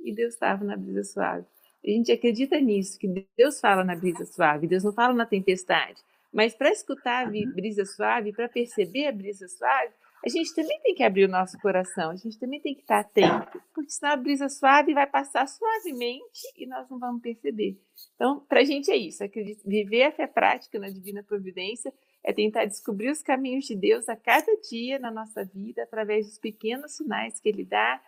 E 0.00 0.14
Deus 0.14 0.34
estava 0.34 0.64
na 0.64 0.76
brisa 0.76 1.02
suave. 1.02 1.46
A 1.84 1.90
gente 1.90 2.10
acredita 2.10 2.60
nisso, 2.60 2.98
que 2.98 3.26
Deus 3.36 3.60
fala 3.60 3.84
na 3.84 3.94
brisa 3.94 4.24
suave, 4.24 4.66
Deus 4.66 4.82
não 4.82 4.92
fala 4.92 5.14
na 5.14 5.24
tempestade. 5.24 6.02
Mas 6.32 6.54
para 6.54 6.70
escutar 6.70 7.26
a 7.26 7.30
brisa 7.30 7.84
suave, 7.84 8.32
para 8.32 8.48
perceber 8.48 9.06
a 9.06 9.12
brisa 9.12 9.46
suave, 9.48 9.92
a 10.24 10.28
gente 10.28 10.54
também 10.54 10.80
tem 10.80 10.94
que 10.94 11.02
abrir 11.02 11.24
o 11.24 11.30
nosso 11.30 11.58
coração, 11.58 12.10
a 12.10 12.16
gente 12.16 12.38
também 12.38 12.60
tem 12.60 12.74
que 12.74 12.80
estar 12.80 13.00
atento, 13.00 13.60
porque 13.74 13.90
senão 13.90 14.12
a 14.12 14.16
brisa 14.16 14.48
suave 14.48 14.94
vai 14.94 15.06
passar 15.06 15.46
suavemente 15.46 16.42
e 16.56 16.66
nós 16.66 16.88
não 16.88 16.98
vamos 16.98 17.22
perceber. 17.22 17.78
Então, 18.14 18.40
para 18.40 18.60
a 18.60 18.64
gente 18.64 18.90
é 18.90 18.96
isso, 18.96 19.22
viver 19.64 20.04
a 20.04 20.12
fé 20.12 20.26
prática 20.26 20.78
na 20.78 20.88
divina 20.88 21.22
providência 21.22 21.92
é 22.24 22.32
tentar 22.32 22.64
descobrir 22.64 23.10
os 23.10 23.22
caminhos 23.22 23.66
de 23.66 23.76
Deus 23.76 24.08
a 24.08 24.16
cada 24.16 24.52
dia 24.68 24.98
na 24.98 25.12
nossa 25.12 25.44
vida, 25.44 25.84
através 25.84 26.26
dos 26.26 26.38
pequenos 26.38 26.96
sinais 26.96 27.38
que 27.38 27.48
Ele 27.48 27.64
dá. 27.64 28.02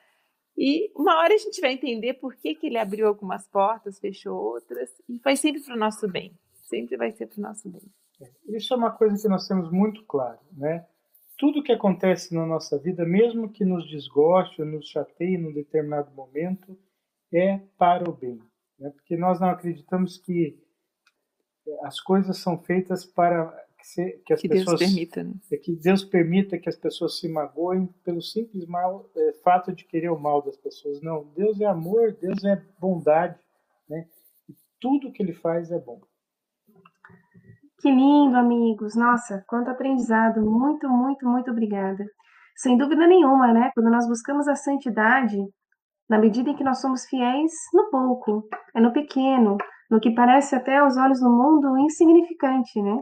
E 0.57 0.91
uma 0.97 1.19
hora 1.19 1.33
a 1.33 1.39
gente 1.39 1.61
vai 1.61 1.73
entender 1.73 2.15
por 2.15 2.35
que, 2.35 2.57
que 2.57 2.67
Ele 2.67 2.79
abriu 2.79 3.07
algumas 3.07 3.47
portas, 3.47 4.01
fechou 4.01 4.37
outras, 4.37 4.91
e 5.09 5.19
vai 5.19 5.37
sempre 5.37 5.63
para 5.63 5.75
o 5.75 5.79
nosso 5.79 6.09
bem. 6.09 6.37
Sempre 6.65 6.97
vai 6.97 7.13
ser 7.13 7.29
para 7.29 7.39
o 7.39 7.43
nosso 7.43 7.69
bem. 7.69 7.83
É, 8.21 8.57
isso 8.57 8.75
é 8.75 8.77
uma 8.77 8.91
coisa 8.91 9.17
que 9.23 9.29
nós 9.29 9.47
temos 9.47 9.71
muito 9.71 10.05
claro, 10.05 10.41
né? 10.53 10.85
Tudo 11.39 11.63
que 11.63 11.73
acontece 11.73 12.35
na 12.35 12.45
nossa 12.45 12.77
vida, 12.77 13.07
mesmo 13.07 13.49
que 13.49 13.65
nos 13.65 13.89
desgoste 13.89 14.61
ou 14.61 14.67
nos 14.67 14.89
chateie 14.89 15.39
num 15.39 15.53
determinado 15.53 16.11
momento, 16.11 16.77
é 17.33 17.59
para 17.79 18.11
o 18.11 18.13
bem. 18.13 18.41
Né? 18.79 18.91
Porque 18.91 19.17
nós 19.17 19.41
não 19.41 19.49
acreditamos 19.49 20.19
que 20.19 20.59
as 21.83 22.01
coisas 22.01 22.39
são 22.39 22.59
feitas 22.59 23.05
para 23.05 23.47
que, 23.79 23.87
se, 23.87 24.23
que 24.27 24.33
as 24.33 24.41
que 24.41 24.49
pessoas. 24.49 24.81
Deus 24.81 24.91
permita, 24.91 25.23
né? 25.23 25.35
É 25.53 25.57
que 25.57 25.77
Deus 25.77 26.05
permita 26.05 26.59
que 26.59 26.69
as 26.69 26.77
pessoas 26.77 27.19
se 27.19 27.29
magoem 27.29 27.87
pelo 28.03 28.21
simples 28.21 28.67
mal, 28.67 29.09
é, 29.17 29.33
fato 29.45 29.73
de 29.73 29.85
querer 29.85 30.11
o 30.11 30.19
mal 30.19 30.43
das 30.43 30.57
pessoas. 30.57 31.01
Não, 31.01 31.25
Deus 31.37 31.61
é 31.61 31.67
amor, 31.67 32.17
Deus 32.21 32.43
é 32.45 32.61
bondade. 32.81 33.39
Né? 33.89 34.09
E 34.49 34.57
tudo 34.81 35.13
que 35.13 35.23
ele 35.23 35.35
faz 35.35 35.71
é 35.71 35.79
bom. 35.79 36.01
Que 37.81 37.91
lindo, 37.91 38.37
amigos. 38.37 38.97
Nossa, 38.97 39.45
quanto 39.47 39.71
aprendizado. 39.71 40.41
Muito, 40.41 40.89
muito, 40.89 41.25
muito 41.29 41.51
obrigada. 41.53 42.05
Sem 42.57 42.77
dúvida 42.77 43.07
nenhuma, 43.07 43.53
né? 43.53 43.71
Quando 43.73 43.89
nós 43.89 44.09
buscamos 44.09 44.49
a 44.49 44.57
santidade, 44.57 45.37
na 46.11 46.19
medida 46.19 46.51
em 46.51 46.57
que 46.57 46.65
nós 46.65 46.81
somos 46.81 47.05
fiéis 47.07 47.53
no 47.73 47.89
pouco, 47.89 48.49
é 48.75 48.81
no 48.81 48.93
pequeno, 48.93 49.57
no 49.89 50.01
que 50.01 50.11
parece 50.11 50.57
até 50.57 50.79
aos 50.79 50.97
olhos 50.97 51.21
do 51.21 51.31
mundo 51.31 51.79
insignificante, 51.79 52.83
né? 52.83 53.01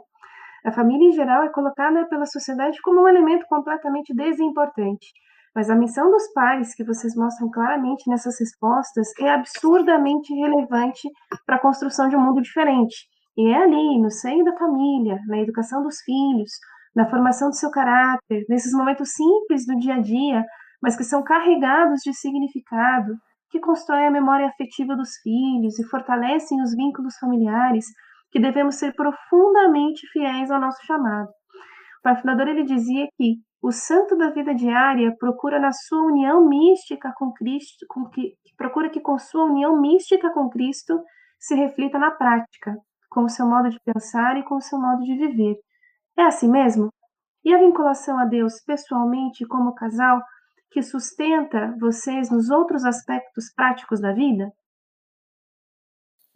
A 0.62 0.71
família 0.71 1.09
em 1.09 1.12
geral 1.12 1.43
é 1.45 1.49
colocada 1.49 2.07
pela 2.09 2.27
sociedade 2.27 2.79
como 2.83 3.01
um 3.01 3.09
elemento 3.09 3.47
completamente 3.49 4.15
desimportante. 4.15 5.07
Mas 5.55 5.71
a 5.71 5.75
missão 5.75 6.11
dos 6.11 6.31
pais, 6.35 6.75
que 6.75 6.85
vocês 6.85 7.17
mostram 7.17 7.51
claramente 7.51 8.11
nessas 8.11 8.39
respostas, 8.39 9.09
é 9.21 9.31
absurdamente 9.31 10.35
relevante 10.35 11.09
para 11.47 11.57
a 11.57 11.61
construção 11.61 12.11
de 12.11 12.17
um 12.17 12.21
mundo 12.21 12.43
diferente. 12.43 13.07
E 13.37 13.49
é 13.49 13.62
ali, 13.62 14.01
no 14.01 14.11
seio 14.11 14.44
da 14.44 14.57
família, 14.57 15.18
na 15.27 15.38
educação 15.38 15.83
dos 15.83 16.01
filhos, 16.01 16.51
na 16.94 17.09
formação 17.11 17.51
do 17.51 17.57
seu 17.57 17.70
caráter, 17.70 18.44
nesses 18.49 18.72
momentos 18.72 19.11
simples 19.11 19.66
do 19.66 19.79
dia 19.79 19.96
a 19.96 20.01
dia, 20.01 20.44
mas 20.83 20.96
que 20.96 21.05
são 21.05 21.22
carregados 21.22 22.01
de 22.01 22.14
significado, 22.14 23.12
que 23.51 23.61
constroem 23.61 24.07
a 24.07 24.11
memória 24.11 24.49
afetiva 24.49 24.96
dos 24.96 25.11
filhos 25.22 25.79
e 25.79 25.85
fortalecem 25.88 26.62
os 26.62 26.75
vínculos 26.75 27.16
familiares, 27.18 27.85
que 28.31 28.40
devemos 28.40 28.77
ser 28.77 28.94
profundamente 28.94 30.07
fiéis 30.12 30.51
ao 30.51 30.61
nosso 30.61 30.85
chamado. 30.87 31.29
O 31.29 32.03
pai 32.03 32.16
fundador 32.16 32.49
ele 32.49 32.64
dizia 32.64 33.07
que 33.16 33.37
o 33.62 33.72
santo 33.72 34.16
da 34.16 34.31
vida 34.31 34.55
diária 34.55 35.14
procura 35.18 35.59
na 35.59 35.72
sua 35.72 36.03
união 36.05 36.46
mística 36.46 37.12
com 37.16 37.33
Cristo, 37.33 37.85
com 37.88 38.09
que, 38.09 38.35
procura 38.57 38.88
que 38.88 39.01
com 39.01 39.18
sua 39.18 39.44
união 39.44 39.81
mística 39.81 40.33
com 40.33 40.49
Cristo 40.49 41.03
se 41.38 41.55
reflita 41.55 41.99
na 41.99 42.11
prática, 42.11 42.77
com 43.17 43.25
o 43.25 43.31
seu 43.31 43.47
modo 43.47 43.71
de 43.71 43.81
pensar 43.81 44.37
e 44.37 44.43
com 44.43 44.57
o 44.57 44.61
seu 44.61 44.79
modo 44.79 45.03
de 45.03 45.17
viver. 45.17 45.59
É 46.19 46.25
assim 46.25 46.51
mesmo? 46.51 46.91
E 47.43 47.55
a 47.55 47.59
vinculação 47.59 48.19
a 48.19 48.27
Deus 48.27 48.61
pessoalmente 48.61 49.47
como 49.47 49.75
casal 49.75 50.23
que 50.71 50.83
sustenta 50.83 51.75
vocês 51.81 52.31
nos 52.31 52.51
outros 52.51 52.85
aspectos 52.85 53.51
práticos 53.55 54.03
da 54.03 54.13
vida? 54.13 54.53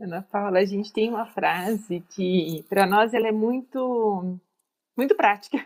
Ana 0.00 0.22
Paula, 0.22 0.60
a 0.60 0.64
gente 0.64 0.90
tem 0.90 1.10
uma 1.10 1.26
frase 1.26 2.00
que 2.14 2.64
para 2.66 2.86
nós 2.86 3.12
ela 3.12 3.28
é 3.28 3.32
muito 3.32 4.38
muito 4.96 5.14
prática. 5.14 5.58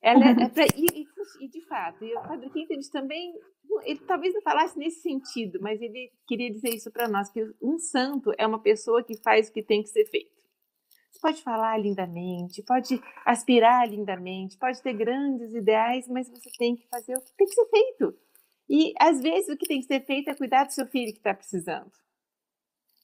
Ela 0.00 0.26
é, 0.26 0.30
é 0.30 0.48
pra, 0.48 0.64
e, 0.76 1.08
e, 1.40 1.48
de 1.48 1.66
fato, 1.66 2.04
e 2.04 2.14
o 2.14 2.20
Padre 2.20 2.50
Quinteles 2.50 2.88
também, 2.88 3.34
ele 3.82 3.98
talvez 4.06 4.32
não 4.32 4.42
falasse 4.42 4.78
nesse 4.78 5.00
sentido, 5.00 5.58
mas 5.60 5.82
ele 5.82 6.12
queria 6.28 6.52
dizer 6.52 6.68
isso 6.68 6.92
para 6.92 7.08
nós, 7.08 7.28
que 7.30 7.42
um 7.60 7.76
santo 7.80 8.32
é 8.38 8.46
uma 8.46 8.60
pessoa 8.60 9.02
que 9.02 9.20
faz 9.20 9.48
o 9.48 9.52
que 9.52 9.64
tem 9.64 9.82
que 9.82 9.88
ser 9.88 10.04
feito. 10.04 10.35
Você 11.16 11.20
pode 11.20 11.42
falar 11.42 11.78
lindamente, 11.78 12.62
pode 12.62 13.00
aspirar 13.24 13.88
lindamente, 13.88 14.58
pode 14.58 14.82
ter 14.82 14.92
grandes 14.92 15.54
ideais, 15.54 16.06
mas 16.08 16.28
você 16.28 16.50
tem 16.58 16.76
que 16.76 16.86
fazer 16.88 17.16
o 17.16 17.20
que 17.22 17.32
tem 17.34 17.46
que 17.46 17.54
ser 17.54 17.66
feito. 17.66 18.14
E 18.68 18.92
às 19.00 19.22
vezes 19.22 19.48
o 19.48 19.56
que 19.56 19.66
tem 19.66 19.80
que 19.80 19.86
ser 19.86 20.04
feito 20.04 20.28
é 20.28 20.34
cuidar 20.34 20.64
do 20.64 20.72
seu 20.72 20.86
filho 20.86 21.12
que 21.12 21.18
está 21.18 21.32
precisando. 21.32 21.90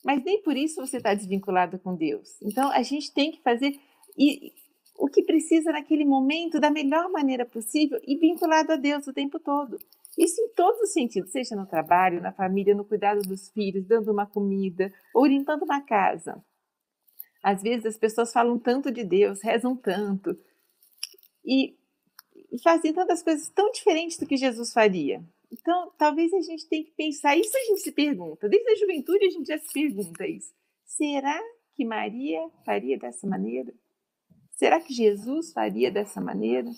Mas 0.05 0.22
nem 0.25 0.42
por 0.42 0.57
isso 0.57 0.81
você 0.81 0.98
está 0.98 1.14
desvinculado 1.14 1.79
com 1.79 1.94
Deus. 1.94 2.37
Então 2.42 2.70
a 2.70 2.83
gente 2.83 3.14
tem 3.14 3.33
que 3.33 3.40
fazer 3.40 3.81
e, 4.18 4.53
o 4.98 5.09
que 5.09 5.22
precisa 5.22 5.72
naquele 5.72 6.05
momento 6.05 6.61
da 6.61 6.70
melhor 6.70 7.11
maneira 7.11 7.46
possível 7.46 7.98
e 8.07 8.18
vinculado 8.18 8.72
a 8.72 8.77
Deus 8.77 9.07
o 9.07 9.12
tempo 9.14 9.40
todo. 9.40 9.79
Isso 10.18 10.38
em 10.38 10.51
todos 10.55 10.83
os 10.83 10.92
sentidos, 10.92 11.31
seja 11.31 11.57
no 11.57 11.66
trabalho, 11.66 12.20
na 12.20 12.33
família, 12.33 12.75
no 12.75 12.85
cuidado 12.85 13.22
dos 13.22 13.48
filhos, 13.48 13.87
dando 13.87 14.12
uma 14.12 14.27
comida, 14.27 14.92
ou 15.14 15.25
limpando 15.25 15.62
uma 15.62 15.81
casa. 15.81 16.44
Às 17.43 17.63
vezes 17.63 17.87
as 17.87 17.97
pessoas 17.97 18.33
falam 18.33 18.59
tanto 18.59 18.91
de 18.91 19.03
Deus, 19.05 19.43
rezam 19.43 19.77
tanto 19.77 20.37
e, 21.45 21.75
e 22.51 22.59
fazem 22.63 22.93
tantas 22.93 23.23
coisas 23.23 23.49
tão 23.49 23.71
diferentes 23.73 24.17
do 24.19 24.27
que 24.27 24.37
Jesus 24.37 24.73
faria. 24.73 25.23
Então, 25.51 25.93
talvez 25.99 26.33
a 26.33 26.41
gente 26.41 26.67
tenha 26.67 26.85
que 26.85 26.93
pensar, 26.93 27.37
isso 27.37 27.57
a 27.57 27.61
gente 27.65 27.81
se 27.81 27.93
pergunta, 27.93 28.49
desde 28.49 28.71
a 28.71 28.77
juventude 28.77 29.27
a 29.27 29.31
gente 29.31 29.47
já 29.47 29.59
se 29.59 29.73
pergunta 29.73 30.27
isso. 30.27 30.53
Será 30.85 31.39
que 31.75 31.85
Maria 31.85 32.49
faria 32.65 32.99
dessa 32.99 33.27
maneira? 33.27 33.73
Será 34.53 34.81
que 34.81 34.95
Jesus 34.95 35.53
faria 35.53 35.91
dessa 35.91 36.21
maneira? 36.21 36.71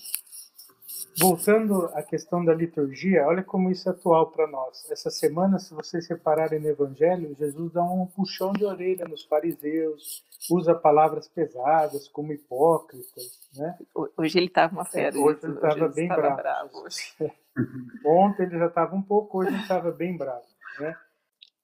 Voltando 1.18 1.86
à 1.94 2.02
questão 2.02 2.44
da 2.44 2.52
liturgia, 2.52 3.26
olha 3.26 3.42
como 3.42 3.70
isso 3.70 3.88
é 3.88 3.92
atual 3.92 4.30
para 4.30 4.46
nós. 4.46 4.84
Essa 4.90 5.10
semana, 5.10 5.58
se 5.58 5.72
vocês 5.72 6.06
separarem 6.06 6.58
no 6.58 6.68
Evangelho, 6.68 7.36
Jesus 7.38 7.72
dá 7.72 7.82
um 7.82 8.06
puxão 8.06 8.52
de 8.52 8.64
orelha 8.64 9.06
nos 9.06 9.24
fariseus, 9.24 10.24
usa 10.50 10.74
palavras 10.74 11.28
pesadas, 11.28 12.08
como 12.08 12.32
hipócritas. 12.32 13.38
Né? 13.56 13.78
Hoje 14.16 14.38
ele 14.38 14.46
estava 14.46 14.72
uma 14.72 14.84
fera. 14.84 15.16
É, 15.16 15.18
hoje 15.18 15.38
ele 15.42 15.54
estava 15.54 15.88
bem 15.88 16.08
bravo. 16.08 16.36
bravo 16.36 16.84
Ontem 18.04 18.42
ele 18.44 18.58
já 18.58 18.66
estava 18.66 18.96
um 18.96 19.02
pouco, 19.02 19.38
hoje 19.38 19.50
ele 19.50 19.62
estava 19.62 19.90
bem 19.92 20.16
bravo. 20.16 20.46
Né? 20.80 20.96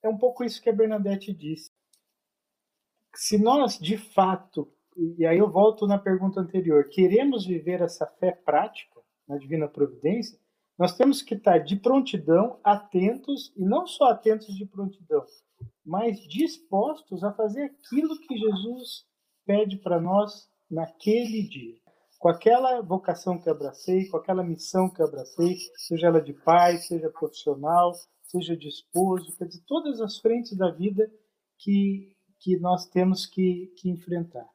É 0.02 0.08
um 0.08 0.16
pouco 0.16 0.44
isso 0.44 0.62
que 0.62 0.70
a 0.70 0.74
Bernadette 0.74 1.32
disse. 1.32 1.70
Se 3.14 3.36
nós, 3.36 3.78
de 3.78 3.98
fato, 3.98 4.72
e 4.96 5.26
aí 5.26 5.38
eu 5.38 5.50
volto 5.50 5.86
na 5.86 5.98
pergunta 5.98 6.40
anterior, 6.40 6.88
queremos 6.88 7.44
viver 7.44 7.82
essa 7.82 8.06
fé 8.06 8.32
prática, 8.32 8.99
na 9.30 9.38
divina 9.38 9.68
providência, 9.68 10.36
nós 10.76 10.96
temos 10.96 11.22
que 11.22 11.34
estar 11.34 11.58
de 11.58 11.76
prontidão, 11.76 12.58
atentos, 12.64 13.52
e 13.56 13.64
não 13.64 13.86
só 13.86 14.06
atentos 14.06 14.56
de 14.56 14.66
prontidão, 14.66 15.24
mas 15.84 16.18
dispostos 16.26 17.22
a 17.22 17.32
fazer 17.32 17.64
aquilo 17.64 18.18
que 18.18 18.36
Jesus 18.36 19.06
pede 19.46 19.76
para 19.76 20.00
nós 20.00 20.50
naquele 20.68 21.42
dia. 21.48 21.76
Com 22.18 22.28
aquela 22.28 22.80
vocação 22.82 23.38
que 23.38 23.48
abracei, 23.48 24.08
com 24.08 24.16
aquela 24.16 24.42
missão 24.42 24.90
que 24.90 25.02
abracei, 25.02 25.56
seja 25.76 26.08
ela 26.08 26.20
de 26.20 26.32
pai, 26.32 26.78
seja 26.78 27.08
profissional, 27.08 27.92
seja 28.24 28.56
de 28.56 28.68
esposo, 28.68 29.36
quer 29.36 29.46
dizer, 29.46 29.62
todas 29.66 30.00
as 30.00 30.18
frentes 30.18 30.56
da 30.56 30.70
vida 30.70 31.10
que, 31.58 32.16
que 32.38 32.58
nós 32.58 32.86
temos 32.88 33.26
que, 33.26 33.72
que 33.76 33.88
enfrentar. 33.88 34.48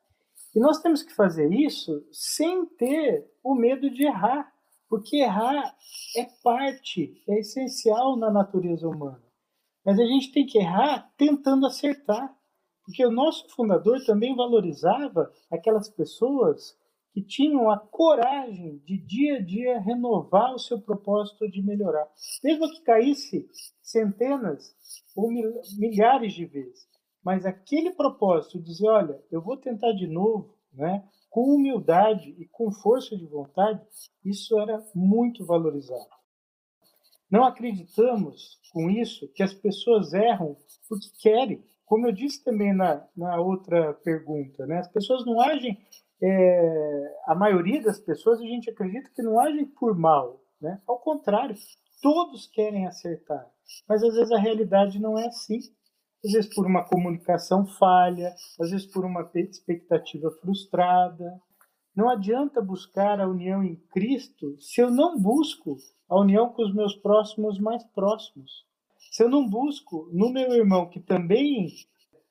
E 0.56 0.60
nós 0.60 0.80
temos 0.80 1.02
que 1.04 1.14
fazer 1.14 1.52
isso 1.52 2.08
sem 2.12 2.66
ter 2.66 3.30
o 3.44 3.54
medo 3.54 3.90
de 3.90 4.06
errar, 4.06 4.55
porque 4.89 5.17
errar 5.17 5.76
é 6.15 6.26
parte, 6.43 7.21
é 7.28 7.39
essencial 7.39 8.17
na 8.17 8.32
natureza 8.32 8.88
humana. 8.88 9.24
Mas 9.84 10.00
a 10.00 10.06
gente 10.06 10.32
tem 10.32 10.45
que 10.45 10.58
errar 10.58 11.12
tentando 11.17 11.65
acertar, 11.65 12.36
porque 12.84 13.06
o 13.06 13.12
nosso 13.12 13.48
fundador 13.50 14.04
também 14.06 14.36
valorizava 14.36 15.32
aquelas 15.52 15.89
pessoas 15.89 16.78
que 17.15 17.21
tinham 17.21 17.69
a 17.71 17.80
coragem 17.80 18.80
de 18.80 18.98
dia 18.98 19.38
a 19.38 19.41
dia 19.41 19.80
renovar 19.80 20.54
o 20.54 20.60
seu 20.60 20.82
propósito 20.82 21.50
de 21.50 21.62
melhorar, 21.62 22.06
mesmo 22.43 22.69
que 22.69 22.82
caísse 22.82 23.50
centenas 23.82 24.76
ou 25.15 25.32
milhares 25.80 26.34
de 26.34 26.45
vezes. 26.45 26.86
Mas 27.24 27.45
aquele 27.45 27.91
propósito, 27.91 28.62
dizer, 28.62 28.89
olha, 28.89 29.24
eu 29.32 29.41
vou 29.41 29.56
tentar 29.56 29.93
de 29.93 30.08
novo, 30.08 30.58
né? 30.74 31.08
Com 31.36 31.54
humildade 31.54 32.34
e 32.39 32.48
com 32.48 32.71
força 32.71 33.13
de 33.17 33.26
vontade, 33.26 33.86
isso 34.24 34.58
era 34.58 34.82
muito 34.95 35.45
valorizado. 35.45 36.08
Não 37.30 37.43
acreditamos 37.43 38.58
com 38.71 38.89
isso 38.89 39.30
que 39.36 39.43
as 39.43 39.54
pessoas 39.54 40.13
erram 40.13 40.56
porque 40.88 41.08
querem. 41.21 41.62
Como 41.86 42.08
eu 42.08 42.13
disse 42.13 42.41
também 42.41 42.74
na, 42.74 43.06
na 43.13 43.38
outra 43.41 43.93
pergunta, 43.95 44.65
né? 44.65 44.78
as 44.78 44.88
pessoas 44.88 45.26
não 45.26 45.41
agem 45.41 45.78
é, 46.24 47.15
a 47.28 47.36
maioria 47.36 47.84
das 47.84 48.00
pessoas 48.00 48.39
a 48.39 48.45
gente 48.45 48.69
acredita 48.69 49.12
que 49.13 49.21
não 49.21 49.38
agem 49.38 49.65
por 49.65 49.93
mal, 49.93 50.41
né? 50.62 50.82
Ao 50.88 50.98
contrário, 51.00 51.54
todos 52.02 52.48
querem 52.48 52.88
acertar, 52.88 53.45
mas 53.89 54.02
às 54.02 54.15
vezes 54.15 54.32
a 54.32 54.39
realidade 54.39 55.02
não 55.02 55.19
é 55.19 55.28
assim. 55.28 55.60
Às 56.26 56.32
vezes 56.32 56.54
por 56.54 56.66
uma 56.66 56.84
comunicação 56.84 57.66
falha, 57.66 58.34
às 58.60 58.72
vezes 58.72 58.86
por 58.86 59.06
uma 59.06 59.30
expectativa 59.36 60.32
frustrada. 60.42 61.40
Não 61.96 62.10
adianta 62.10 62.62
buscar 62.62 63.22
a 63.22 63.28
união 63.28 63.64
em 63.64 63.76
Cristo 63.92 64.60
se 64.60 64.82
eu 64.82 64.90
não 64.90 65.20
busco 65.20 65.78
a 66.10 66.20
união 66.20 66.50
com 66.50 66.64
os 66.64 66.74
meus 66.74 66.96
próximos 66.96 67.60
mais 67.60 67.84
próximos. 67.94 68.66
Se 69.12 69.24
eu 69.24 69.30
não 69.30 69.48
busco 69.48 70.10
no 70.12 70.30
meu 70.32 70.52
irmão 70.52 70.90
que 70.90 71.00
também 71.00 71.68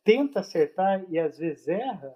tenta 0.04 0.40
acertar 0.40 1.04
e 1.09 1.18
às 1.18 1.38
vezes 1.38 1.66
erra, 1.66 2.14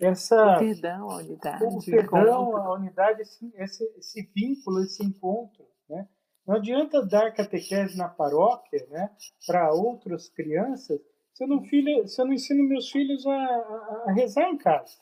essa 0.00 0.56
o 0.56 0.58
perdão, 0.58 1.10
a 1.10 1.16
unidade, 1.18 1.64
o 1.64 1.84
perdão, 1.84 2.56
a 2.56 2.74
unidade, 2.74 3.22
esse, 3.22 3.52
esse, 3.54 3.84
esse, 3.96 4.30
vínculo, 4.34 4.82
esse 4.82 5.04
encontro, 5.04 5.64
né? 5.88 6.08
Não 6.46 6.56
adianta 6.56 7.04
dar 7.04 7.32
catequese 7.32 7.96
na 7.96 8.08
paróquia, 8.08 8.84
né, 8.90 9.10
para 9.46 9.72
outras 9.72 10.28
crianças, 10.28 11.00
se 11.32 11.44
eu 11.44 11.48
não 11.48 11.62
filho, 11.64 12.06
se 12.06 12.20
eu 12.20 12.26
não 12.26 12.32
ensino 12.32 12.64
meus 12.64 12.90
filhos 12.90 13.26
a, 13.26 13.32
a, 14.06 14.12
rezar 14.12 14.48
em 14.48 14.58
casa. 14.58 14.98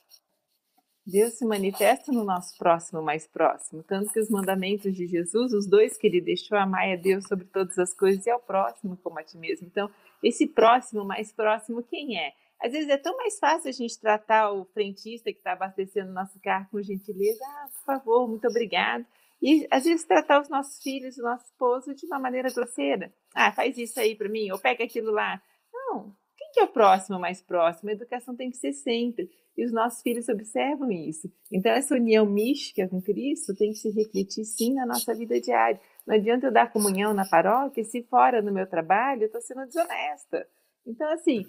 Deus 1.05 1.39
se 1.39 1.45
manifesta 1.45 2.13
no 2.13 2.25
nosso 2.25 2.57
próximo 2.57 3.03
mais 3.03 3.27
próximo, 3.27 3.83
tanto 3.83 4.13
que 4.13 4.21
os 4.21 4.31
mandamentos 4.31 4.95
de 4.95 5.07
Jesus, 5.07 5.53
os 5.53 5.67
dois 5.67 5.97
que 5.97 6.07
ele 6.07 6.21
deixou, 6.21 6.57
amar 6.57 6.89
a 6.89 6.97
Deus 6.97 7.27
sobre 7.27 7.47
todas 7.47 7.79
as 7.79 7.93
coisas 7.93 8.25
e 8.27 8.31
ao 8.31 8.39
próximo 8.39 8.97
como 8.99 9.19
a 9.19 9.25
ti 9.25 9.37
mesmo. 9.37 9.67
Então, 9.67 9.91
esse 10.23 10.47
próximo 10.47 11.05
mais 11.05 11.33
próximo, 11.33 11.83
quem 11.83 12.19
é? 12.19 12.33
Às 12.63 12.73
vezes 12.73 12.91
é 12.91 12.99
tão 12.99 13.17
mais 13.17 13.39
fácil 13.39 13.71
a 13.71 13.73
gente 13.73 13.99
tratar 13.99 14.53
o 14.53 14.67
frentista 14.67 15.33
que 15.33 15.39
está 15.39 15.53
abastecendo 15.53 16.13
nosso 16.13 16.39
carro 16.41 16.69
com 16.71 16.83
gentileza, 16.83 17.43
ah, 17.43 17.69
por 17.73 17.85
favor, 17.85 18.29
muito 18.29 18.47
obrigado. 18.47 19.05
E 19.43 19.67
às 19.71 19.85
vezes 19.85 20.05
tratar 20.05 20.41
os 20.41 20.49
nossos 20.49 20.83
filhos, 20.83 21.17
o 21.19 21.23
nosso 21.23 21.47
esposo 21.47 21.95
de 21.95 22.07
uma 22.07 22.19
maneira 22.19 22.53
grosseira. 22.53 23.13
Ah, 23.35 23.53
faz 23.53 23.77
isso 23.79 23.99
aí 23.99 24.15
para 24.15 24.29
mim, 24.29 24.51
ou 24.51 24.59
pega 24.59 24.85
aquilo 24.85 25.11
lá. 25.11 25.41
Não, 25.73 26.15
quem 26.37 26.51
que 26.53 26.61
é 26.61 26.65
o 26.65 26.69
próximo 26.69 27.19
mais 27.19 27.41
próximo? 27.41 27.91
A 27.91 27.95
educação 27.95 28.37
tem 28.37 28.51
que 28.51 28.57
ser 28.57 28.73
sempre. 28.73 29.31
E 29.57 29.65
os 29.65 29.73
nossos 29.73 30.01
filhos 30.03 30.29
observam 30.29 30.91
isso. 30.91 31.31
Então, 31.53 31.73
essa 31.73 31.95
união 31.95 32.25
mística 32.25 32.89
com 32.89 33.03
Cristo 33.03 33.55
tem 33.55 33.73
que 33.73 33.79
se 33.79 33.91
refletir 33.91 34.45
sim 34.45 34.75
na 34.75 34.87
nossa 34.87 35.15
vida 35.15 35.41
diária. 35.41 35.81
Não 36.07 36.15
adianta 36.15 36.47
eu 36.47 36.53
dar 36.53 36.73
comunhão 36.73 37.13
na 37.13 37.29
paróquia 37.29 37.85
se 37.85 38.03
fora 38.05 38.41
no 38.41 38.53
meu 38.53 38.67
trabalho 38.67 39.23
eu 39.23 39.27
estou 39.27 39.41
sendo 39.41 39.67
desonesta. 39.67 40.47
Então, 40.87 41.13
assim, 41.13 41.47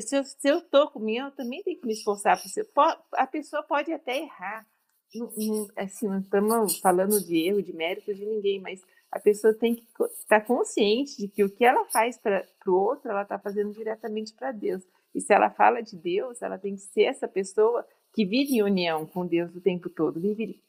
se, 0.00 0.48
eu, 0.48 0.60
tô 0.62 0.90
comigo, 0.90 1.26
eu 1.26 1.30
também 1.32 1.62
tenho 1.62 1.78
que 1.78 1.86
me 1.86 1.92
esforçar. 1.92 2.40
A 3.12 3.26
pessoa 3.26 3.62
pode 3.62 3.92
até 3.92 4.18
errar. 4.18 4.66
Assim, 5.76 6.08
não 6.08 6.20
estamos 6.20 6.78
falando 6.78 7.20
de 7.22 7.46
erro, 7.46 7.62
de 7.62 7.72
mérito 7.72 8.14
de 8.14 8.24
ninguém, 8.24 8.60
mas 8.60 8.80
a 9.10 9.20
pessoa 9.20 9.52
tem 9.52 9.74
que 9.74 9.82
estar 9.82 10.40
tá 10.40 10.40
consciente 10.40 11.18
de 11.18 11.28
que 11.28 11.44
o 11.44 11.50
que 11.50 11.64
ela 11.64 11.84
faz 11.86 12.16
para 12.16 12.46
o 12.66 12.72
outro, 12.72 13.10
ela 13.10 13.22
está 13.22 13.38
fazendo 13.38 13.72
diretamente 13.72 14.32
para 14.32 14.52
Deus. 14.52 14.82
E 15.14 15.20
se 15.20 15.32
ela 15.34 15.50
fala 15.50 15.82
de 15.82 15.96
Deus, 15.96 16.40
ela 16.40 16.58
tem 16.58 16.74
que 16.74 16.80
ser 16.80 17.02
essa 17.02 17.28
pessoa 17.28 17.86
que 18.14 18.24
vive 18.24 18.54
em 18.54 18.62
união 18.62 19.06
com 19.06 19.26
Deus 19.26 19.54
o 19.54 19.60
tempo 19.60 19.90
todo, 19.90 20.20
vive 20.20 20.60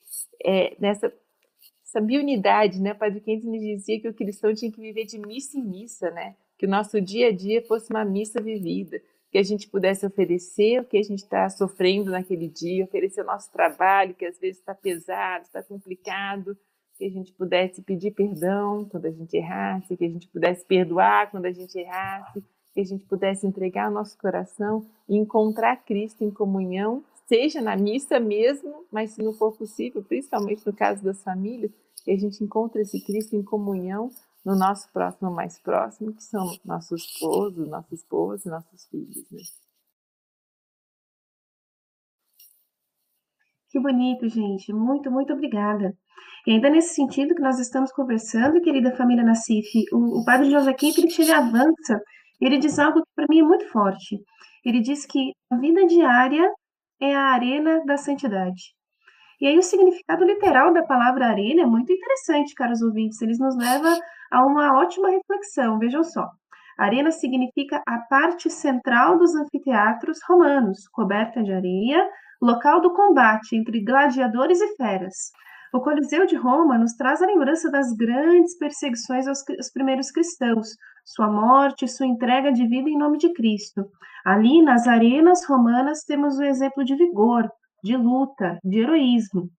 é, 0.44 0.76
nessa 0.80 1.14
essa 1.86 2.02
biunidade, 2.02 2.82
né? 2.82 2.92
Padre 2.96 3.22
Quentes 3.22 3.46
me 3.46 3.60
dizia 3.60 4.02
que 4.02 4.08
o 4.08 4.14
cristão 4.14 4.52
tinha 4.52 4.72
que 4.72 4.82
viver 4.82 5.06
de 5.06 5.20
missa 5.20 5.56
em 5.56 5.64
missa, 5.64 6.10
né? 6.10 6.36
que 6.64 6.66
o 6.66 6.70
nosso 6.70 7.02
dia 7.02 7.28
a 7.28 7.32
dia 7.32 7.62
fosse 7.64 7.92
uma 7.92 8.06
missa 8.06 8.42
vivida, 8.42 9.02
que 9.34 9.40
a 9.40 9.44
gente 9.44 9.68
pudesse 9.68 10.06
oferecer 10.06 10.80
o 10.80 10.86
que 10.86 10.96
a 10.96 11.02
gente 11.02 11.24
está 11.24 11.50
sofrendo 11.50 12.12
naquele 12.12 12.48
dia, 12.48 12.84
oferecer 12.84 13.24
o 13.24 13.26
nosso 13.26 13.52
trabalho, 13.52 14.14
que 14.14 14.26
às 14.26 14.38
vezes 14.38 14.60
está 14.60 14.76
pesado, 14.76 15.46
está 15.46 15.64
complicado, 15.64 16.56
que 16.96 17.04
a 17.04 17.10
gente 17.10 17.34
pudesse 17.34 17.82
pedir 17.82 18.12
perdão 18.12 18.88
quando 18.92 19.08
a 19.08 19.12
gente 19.12 19.36
errasse, 19.36 19.98
que 19.98 20.06
a 20.06 20.10
gente 20.10 20.28
pudesse 20.28 20.64
perdoar 20.64 21.32
quando 21.32 21.46
a 21.46 21.52
gente 21.52 21.76
errasse, 21.76 22.44
que 22.76 22.80
a 22.80 22.84
gente 22.84 23.06
pudesse 23.06 23.48
entregar 23.48 23.90
o 23.90 23.94
nosso 23.96 24.16
coração 24.20 24.86
e 25.10 25.18
encontrar 25.18 25.78
Cristo 25.78 26.24
em 26.24 26.30
comunhão, 26.30 27.04
seja 27.26 27.60
na 27.60 27.76
missa 27.76 28.20
mesmo, 28.20 28.86
mas 28.92 29.14
se 29.14 29.24
não 29.24 29.34
for 29.34 29.52
possível, 29.58 30.04
principalmente 30.04 30.64
no 30.64 30.74
caso 30.74 31.04
das 31.04 31.24
famílias, 31.24 31.72
que 32.06 32.12
a 32.12 32.18
gente 32.20 32.44
encontre 32.44 32.84
esse 32.84 33.04
Cristo 33.04 33.36
em 33.36 33.42
comunhão 33.42 34.12
no 34.46 34.56
nosso 34.56 34.92
próximo 34.92 35.32
mais 35.32 35.60
próximo, 35.60 36.14
que 36.14 36.24
são 36.24 36.46
nossos 36.66 37.04
esposos, 37.04 37.68
nossa 37.68 37.94
esposa 37.94 38.48
e 38.48 38.52
nossos 38.52 38.86
filhos. 38.88 39.32
Né? 39.32 39.40
Que 43.70 43.80
bonito, 43.80 44.28
gente. 44.30 44.72
Muito, 44.72 45.10
muito 45.10 45.34
obrigada. 45.34 45.98
E 46.46 46.52
ainda 46.52 46.70
nesse 46.70 46.94
sentido 46.94 47.34
que 47.34 47.42
nós 47.42 47.58
estamos 47.60 47.92
conversando, 47.92 48.62
querida 48.62 48.96
família 48.96 49.24
Nassif, 49.24 49.68
o, 49.92 50.22
o 50.22 50.26
padre 50.26 50.50
Kemplich, 50.76 51.22
ele 51.22 51.32
avança, 51.32 52.00
ele 52.40 52.58
diz 52.58 52.78
algo 52.78 53.02
que 53.02 53.12
para 53.16 53.26
mim 53.30 53.40
é 53.40 53.44
muito 53.44 53.66
forte. 53.72 54.20
Ele 54.66 54.82
diz 54.82 55.06
que 55.06 55.32
a 55.50 55.58
vida 55.58 55.86
diária 55.86 56.48
é 57.02 57.16
a 57.16 57.32
arena 57.32 57.84
da 57.86 57.98
santidade. 57.98 58.76
E 59.42 59.48
aí 59.48 59.58
o 59.58 59.64
significado 59.64 60.24
literal 60.24 60.72
da 60.74 60.84
palavra 60.84 61.28
arena 61.28 61.64
é 61.64 61.66
muito 61.66 61.92
interessante, 61.92 62.54
caros 62.54 62.82
ouvintes. 62.82 63.22
Eles 63.22 63.40
nos 63.40 63.58
leva 63.58 63.98
a 64.34 64.44
uma 64.44 64.80
ótima 64.80 65.10
reflexão. 65.10 65.78
Vejam 65.78 66.04
só. 66.04 66.28
Arena 66.78 67.12
significa 67.12 67.84
a 67.88 68.00
parte 68.00 68.50
central 68.50 69.20
dos 69.20 69.36
anfiteatros 69.36 70.18
romanos, 70.28 70.88
coberta 70.92 71.44
de 71.44 71.54
areia, 71.54 72.10
local 72.42 72.82
do 72.82 72.92
combate 72.94 73.56
entre 73.56 73.84
gladiadores 73.84 74.60
e 74.60 74.76
feras. 74.76 75.32
O 75.72 75.80
Coliseu 75.82 76.26
de 76.26 76.36
Roma 76.36 76.78
nos 76.78 76.94
traz 76.94 77.22
a 77.22 77.28
lembrança 77.28 77.70
das 77.70 77.94
grandes 77.94 78.58
perseguições 78.58 79.28
aos, 79.28 79.44
aos 79.50 79.72
primeiros 79.72 80.12
cristãos, 80.12 80.70
sua 81.06 81.28
morte, 81.28 81.88
sua 81.88 82.08
entrega 82.08 82.52
de 82.52 82.68
vida 82.68 82.90
em 82.90 82.98
nome 82.98 83.20
de 83.20 83.32
Cristo. 83.34 83.86
Ali, 84.26 84.64
nas 84.64 84.88
arenas 84.88 85.46
romanas, 85.46 86.04
temos 86.06 86.38
o 86.38 86.44
exemplo 86.44 86.84
de 86.84 86.96
vigor, 86.96 87.50
de 87.84 87.96
luta, 87.96 88.58
de 88.64 88.80
heroísmo. 88.80 89.50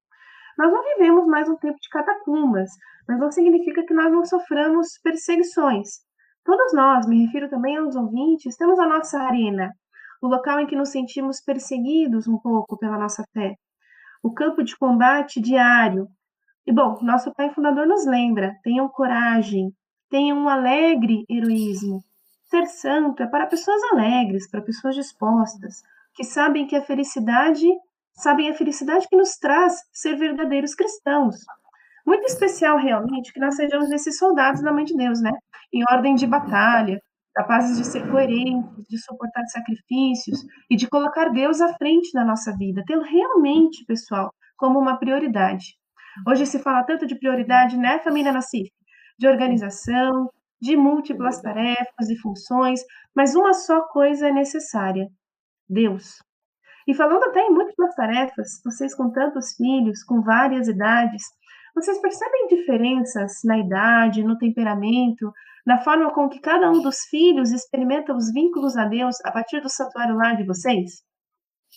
Nós 0.56 0.72
não 0.72 0.82
vivemos 0.84 1.26
mais 1.26 1.48
um 1.48 1.56
tempo 1.56 1.76
de 1.80 1.88
catacumbas, 1.88 2.70
mas 3.08 3.18
não 3.18 3.30
significa 3.30 3.84
que 3.84 3.94
nós 3.94 4.12
não 4.12 4.24
soframos 4.24 4.98
perseguições. 5.02 6.00
Todos 6.44 6.72
nós, 6.72 7.06
me 7.06 7.24
refiro 7.24 7.48
também 7.48 7.76
aos 7.76 7.96
ouvintes, 7.96 8.56
temos 8.56 8.78
a 8.78 8.86
nossa 8.86 9.18
arena, 9.18 9.72
o 10.20 10.26
local 10.26 10.60
em 10.60 10.66
que 10.66 10.76
nos 10.76 10.90
sentimos 10.90 11.40
perseguidos 11.40 12.26
um 12.28 12.38
pouco 12.38 12.78
pela 12.78 12.98
nossa 12.98 13.24
fé, 13.32 13.54
o 14.22 14.32
campo 14.32 14.62
de 14.62 14.76
combate 14.76 15.40
diário. 15.40 16.08
E 16.66 16.72
bom, 16.72 16.98
nosso 17.02 17.32
pai 17.34 17.50
fundador 17.52 17.86
nos 17.86 18.06
lembra: 18.06 18.54
tenham 18.62 18.88
coragem, 18.88 19.70
tenham 20.10 20.38
um 20.38 20.48
alegre 20.48 21.24
heroísmo. 21.28 22.02
Ser 22.44 22.66
santo 22.66 23.22
é 23.22 23.26
para 23.26 23.46
pessoas 23.46 23.82
alegres, 23.92 24.48
para 24.50 24.62
pessoas 24.62 24.94
dispostas, 24.94 25.82
que 26.14 26.24
sabem 26.24 26.66
que 26.66 26.76
a 26.76 26.82
felicidade 26.82 27.66
sabem 28.14 28.48
a 28.48 28.54
felicidade 28.54 29.08
que 29.08 29.16
nos 29.16 29.36
traz 29.36 29.74
ser 29.92 30.16
verdadeiros 30.16 30.74
cristãos. 30.74 31.36
Muito 32.06 32.26
especial, 32.26 32.76
realmente, 32.76 33.32
que 33.32 33.40
nós 33.40 33.56
sejamos 33.56 33.90
esses 33.90 34.18
soldados 34.18 34.62
da 34.62 34.72
mãe 34.72 34.84
de 34.84 34.94
Deus, 34.94 35.20
né? 35.20 35.32
Em 35.72 35.82
ordem 35.90 36.14
de 36.14 36.26
batalha, 36.26 37.00
capazes 37.34 37.76
de 37.78 37.84
ser 37.84 38.08
coerentes, 38.10 38.84
de 38.88 38.98
suportar 39.02 39.44
sacrifícios 39.46 40.38
e 40.70 40.76
de 40.76 40.88
colocar 40.88 41.30
Deus 41.30 41.60
à 41.60 41.74
frente 41.74 42.12
da 42.12 42.24
nossa 42.24 42.54
vida, 42.56 42.84
tê-lo 42.86 43.02
realmente, 43.02 43.84
pessoal, 43.86 44.32
como 44.56 44.78
uma 44.78 44.98
prioridade. 44.98 45.74
Hoje 46.28 46.46
se 46.46 46.58
fala 46.60 46.84
tanto 46.84 47.06
de 47.06 47.18
prioridade, 47.18 47.76
né, 47.76 47.98
família 48.00 48.32
Nassif? 48.32 48.70
De 49.18 49.26
organização, 49.26 50.30
de 50.60 50.76
múltiplas 50.76 51.40
tarefas 51.40 52.08
e 52.08 52.16
funções, 52.18 52.80
mas 53.14 53.34
uma 53.34 53.52
só 53.52 53.82
coisa 53.88 54.28
é 54.28 54.32
necessária: 54.32 55.08
Deus. 55.68 56.18
E 56.86 56.94
falando 56.94 57.24
até 57.24 57.40
em 57.40 57.50
múltiplas 57.50 57.94
tarefas, 57.94 58.60
vocês 58.64 58.94
com 58.94 59.10
tantos 59.10 59.54
filhos, 59.54 60.04
com 60.04 60.20
várias 60.20 60.68
idades, 60.68 61.22
vocês 61.74 62.00
percebem 62.00 62.48
diferenças 62.48 63.42
na 63.44 63.58
idade, 63.58 64.22
no 64.22 64.38
temperamento, 64.38 65.32
na 65.66 65.82
forma 65.82 66.12
com 66.12 66.28
que 66.28 66.40
cada 66.40 66.70
um 66.70 66.82
dos 66.82 67.00
filhos 67.10 67.50
experimenta 67.50 68.14
os 68.14 68.32
vínculos 68.32 68.76
a 68.76 68.84
Deus 68.84 69.16
a 69.24 69.32
partir 69.32 69.60
do 69.60 69.68
santuário 69.68 70.16
lar 70.16 70.36
de 70.36 70.44
vocês? 70.44 71.02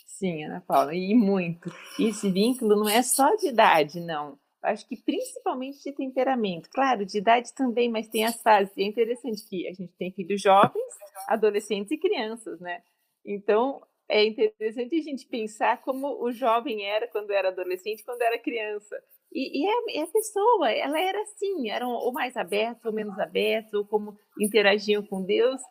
Sim, 0.05 0.45
Ana 0.45 0.61
Paula, 0.61 0.93
e 0.93 1.15
muito. 1.15 1.71
E 1.97 2.09
esse 2.09 2.29
vínculo 2.31 2.75
não 2.75 2.89
é 2.89 3.01
só 3.01 3.35
de 3.35 3.47
idade, 3.47 3.99
não. 3.99 4.37
Acho 4.61 4.87
que 4.87 4.97
principalmente 4.97 5.81
de 5.83 5.91
temperamento. 5.93 6.69
Claro, 6.69 7.05
de 7.05 7.19
idade 7.19 7.53
também, 7.53 7.89
mas 7.89 8.07
tem 8.09 8.25
as 8.25 8.41
fases. 8.41 8.75
E 8.75 8.83
é 8.83 8.87
interessante 8.87 9.47
que 9.47 9.67
a 9.67 9.73
gente 9.73 9.93
tem 9.97 10.11
filhos 10.11 10.41
jovens, 10.41 10.93
adolescentes 11.27 11.91
e 11.91 11.97
crianças, 11.97 12.59
né? 12.59 12.81
Então, 13.25 13.81
é 14.09 14.25
interessante 14.25 14.95
a 14.95 15.01
gente 15.01 15.27
pensar 15.27 15.81
como 15.81 16.21
o 16.23 16.31
jovem 16.31 16.85
era 16.85 17.07
quando 17.07 17.31
era 17.31 17.49
adolescente, 17.49 18.03
quando 18.03 18.21
era 18.21 18.39
criança. 18.39 18.95
E, 19.37 19.61
e, 19.61 19.67
a, 19.67 20.03
a, 20.03 20.07
pessoa, 20.07 20.71
ela 20.71 20.99
era 20.99 21.21
assim, 21.21 21.69
eram 21.69 21.91
ou 21.91 22.11
mais 22.11 22.35
abertos 22.35 22.83
ou 22.83 22.91
menos 22.91 23.19
abertos, 23.19 23.71
ou 23.71 23.85
como 23.85 24.17
interagiam 24.39 25.03
com 25.03 25.21
Deus. 25.21 25.61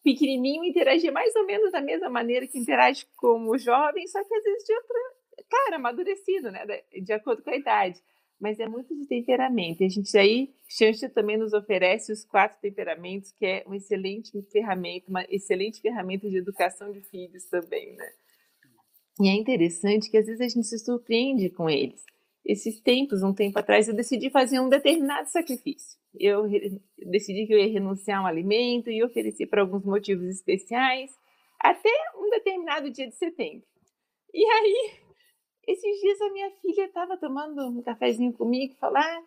Pequenininho 0.00 0.64
interagia 0.64 1.10
mais 1.10 1.34
ou 1.34 1.44
menos 1.44 1.72
da 1.72 1.80
mesma 1.80 2.08
maneira 2.08 2.46
que 2.46 2.56
interage 2.56 3.04
com 3.16 3.48
o 3.48 3.58
jovem, 3.58 4.06
só 4.06 4.22
que 4.22 4.32
às 4.32 4.44
vezes 4.44 4.64
de 4.64 4.72
outra, 4.74 4.96
claro, 5.50 5.74
amadurecido, 5.74 6.52
né, 6.52 6.64
de 7.02 7.12
acordo 7.12 7.42
com 7.42 7.50
a 7.50 7.56
idade. 7.56 8.00
Mas 8.38 8.60
é 8.60 8.68
muito 8.68 8.96
de 8.96 9.08
temperamento. 9.08 9.82
E 9.82 9.86
a 9.86 9.88
gente 9.88 10.16
aí, 10.16 10.54
Xanxa 10.68 11.08
também 11.08 11.36
nos 11.36 11.52
oferece 11.52 12.12
os 12.12 12.24
quatro 12.24 12.60
temperamentos, 12.60 13.32
que 13.32 13.44
é 13.44 13.64
uma 13.66 13.76
excelente 13.76 14.40
ferramenta, 14.52 15.10
uma 15.10 15.24
excelente 15.28 15.80
ferramenta 15.80 16.30
de 16.30 16.36
educação 16.36 16.92
de 16.92 17.00
filhos 17.00 17.44
também, 17.46 17.92
né? 17.96 18.08
E 19.20 19.28
é 19.28 19.32
interessante 19.32 20.08
que 20.08 20.16
às 20.16 20.26
vezes 20.26 20.40
a 20.40 20.48
gente 20.48 20.68
se 20.68 20.78
surpreende 20.78 21.50
com 21.50 21.68
eles 21.68 22.04
esses 22.44 22.80
tempos, 22.80 23.22
um 23.22 23.34
tempo 23.34 23.58
atrás, 23.58 23.88
eu 23.88 23.94
decidi 23.94 24.30
fazer 24.30 24.60
um 24.60 24.68
determinado 24.68 25.28
sacrifício. 25.28 25.98
Eu 26.18 26.44
decidi 26.98 27.46
que 27.46 27.54
eu 27.54 27.58
ia 27.58 27.72
renunciar 27.72 28.20
a 28.20 28.22
um 28.22 28.26
alimento 28.26 28.90
e 28.90 29.04
oferecer 29.04 29.46
para 29.46 29.60
alguns 29.60 29.84
motivos 29.84 30.26
especiais 30.26 31.10
até 31.60 31.90
um 32.16 32.30
determinado 32.30 32.90
dia 32.90 33.06
de 33.06 33.14
setembro. 33.14 33.66
E 34.32 34.44
aí, 34.44 34.92
esses 35.66 36.00
dias 36.00 36.20
a 36.22 36.32
minha 36.32 36.50
filha 36.62 36.86
estava 36.86 37.16
tomando 37.16 37.68
um 37.68 37.82
cafezinho 37.82 38.32
comigo 38.32 38.72
e 38.72 38.76
falou: 38.76 38.96
ah, 38.96 39.22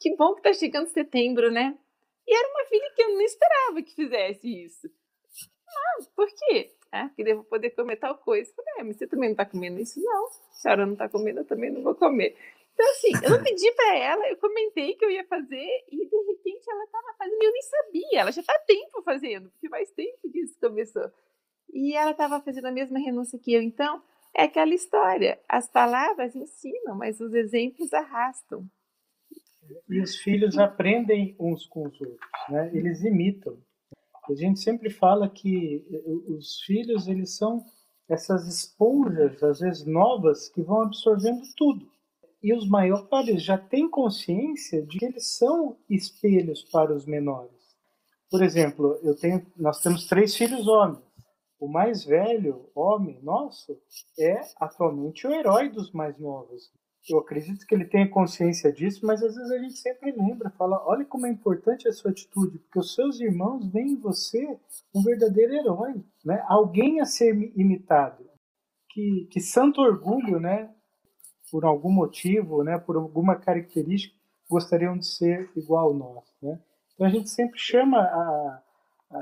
que 0.00 0.14
bom 0.16 0.34
que 0.34 0.40
está 0.40 0.52
chegando 0.52 0.88
setembro, 0.88 1.50
né? 1.50 1.78
E 2.26 2.36
era 2.36 2.48
uma 2.48 2.64
filha 2.66 2.92
que 2.94 3.02
eu 3.02 3.14
não 3.14 3.20
esperava 3.20 3.82
que 3.82 3.94
fizesse 3.94 4.64
isso. 4.64 4.90
Ah, 5.68 6.04
por 6.14 6.26
quê? 6.26 6.74
Ah, 7.02 7.10
que 7.14 7.24
devo 7.24 7.44
poder 7.44 7.70
comer 7.70 7.96
tal 7.96 8.16
coisa. 8.18 8.50
Eu 8.50 8.54
falei, 8.54 8.74
é, 8.78 8.82
mas 8.84 8.96
você 8.96 9.06
também 9.06 9.28
não 9.28 9.34
está 9.34 9.44
comendo 9.44 9.80
isso? 9.80 10.00
Não. 10.00 10.26
A 10.26 10.52
senhora 10.52 10.86
não 10.86 10.92
está 10.94 11.08
comendo, 11.08 11.40
eu 11.40 11.44
também 11.44 11.70
não 11.70 11.82
vou 11.82 11.94
comer. 11.94 12.36
Então, 12.74 12.90
assim, 12.90 13.12
eu 13.24 13.30
não 13.30 13.42
pedi 13.44 13.72
para 13.72 13.96
ela, 13.96 14.28
eu 14.28 14.36
comentei 14.36 14.94
que 14.94 15.04
eu 15.04 15.10
ia 15.10 15.24
fazer 15.24 15.84
e 15.90 15.96
de 15.96 16.16
repente 16.28 16.70
ela 16.70 16.84
estava 16.84 17.14
fazendo 17.18 17.42
e 17.42 17.46
eu 17.46 17.52
nem 17.52 17.62
sabia. 17.62 18.20
Ela 18.20 18.32
já 18.32 18.40
está 18.40 18.58
tempo 18.66 19.02
fazendo, 19.02 19.50
porque 19.50 19.68
faz 19.68 19.90
tempo 19.92 20.30
que 20.30 20.40
isso 20.40 20.58
começou. 20.60 21.10
E 21.72 21.94
ela 21.94 22.12
estava 22.12 22.40
fazendo 22.40 22.66
a 22.66 22.72
mesma 22.72 22.98
renúncia 22.98 23.38
que 23.38 23.52
eu. 23.52 23.62
Então, 23.62 24.02
é 24.34 24.44
aquela 24.44 24.74
história: 24.74 25.40
as 25.48 25.68
palavras 25.70 26.36
ensinam, 26.36 26.94
mas 26.96 27.20
os 27.20 27.32
exemplos 27.32 27.92
arrastam. 27.92 28.68
E 29.88 30.00
os 30.00 30.16
filhos 30.16 30.56
aprendem 30.58 31.34
uns 31.40 31.66
com 31.66 31.86
os 31.86 32.00
outros, 32.00 32.18
né? 32.48 32.70
Eles 32.72 33.02
imitam. 33.02 33.58
A 34.28 34.34
gente 34.34 34.60
sempre 34.60 34.90
fala 34.90 35.28
que 35.28 35.86
eh, 35.90 36.32
os 36.32 36.60
filhos 36.62 37.06
eles 37.06 37.36
são 37.36 37.64
essas 38.08 38.46
esponjas, 38.46 39.42
às 39.42 39.60
vezes 39.60 39.84
novas, 39.84 40.48
que 40.48 40.62
vão 40.62 40.82
absorvendo 40.82 41.42
tudo 41.56 41.86
e 42.46 42.54
os 42.54 42.68
maiores 42.68 43.42
já 43.42 43.58
têm 43.58 43.90
consciência 43.90 44.80
de 44.86 44.98
que 45.00 45.04
eles 45.04 45.36
são 45.36 45.76
espelhos 45.90 46.62
para 46.62 46.94
os 46.94 47.04
menores. 47.04 47.50
Por 48.30 48.40
exemplo, 48.40 48.98
eu 49.02 49.16
tenho, 49.16 49.44
nós 49.56 49.80
temos 49.80 50.06
três 50.06 50.36
filhos 50.36 50.68
homens. 50.68 51.02
O 51.58 51.66
mais 51.66 52.04
velho 52.04 52.70
homem 52.72 53.18
nosso 53.20 53.76
é 54.16 54.42
atualmente 54.60 55.26
o 55.26 55.32
herói 55.32 55.70
dos 55.70 55.90
mais 55.90 56.16
novos. 56.18 56.70
Eu 57.08 57.18
acredito 57.18 57.66
que 57.66 57.74
ele 57.74 57.84
tenha 57.84 58.08
consciência 58.08 58.72
disso, 58.72 59.06
mas 59.06 59.22
às 59.22 59.34
vezes 59.34 59.50
a 59.50 59.58
gente 59.58 59.78
sempre 59.78 60.12
lembra, 60.12 60.50
fala: 60.50 60.82
olha 60.86 61.04
como 61.04 61.26
é 61.26 61.30
importante 61.30 61.86
a 61.86 61.92
sua 61.92 62.10
atitude, 62.10 62.58
porque 62.58 62.78
os 62.78 62.94
seus 62.94 63.20
irmãos 63.20 63.66
veem 63.70 63.92
em 63.92 64.00
você 64.00 64.58
um 64.94 65.02
verdadeiro 65.02 65.54
herói, 65.54 66.04
né? 66.24 66.42
alguém 66.48 67.00
a 67.00 67.04
ser 67.04 67.34
imitado. 67.56 68.24
Que, 68.90 69.28
que 69.30 69.40
santo 69.40 69.82
orgulho, 69.82 70.40
né? 70.40 70.70
por 71.50 71.64
algum 71.64 71.90
motivo, 71.90 72.62
né, 72.62 72.78
por 72.78 72.96
alguma 72.96 73.36
característica, 73.36 74.14
gostariam 74.48 74.96
de 74.96 75.06
ser 75.06 75.50
igual 75.56 75.90
a 75.90 75.94
nós. 75.94 76.24
Né? 76.42 76.58
Então 76.94 77.06
a 77.06 77.10
gente 77.10 77.30
sempre 77.30 77.58
chama 77.58 77.98
a, 77.98 78.62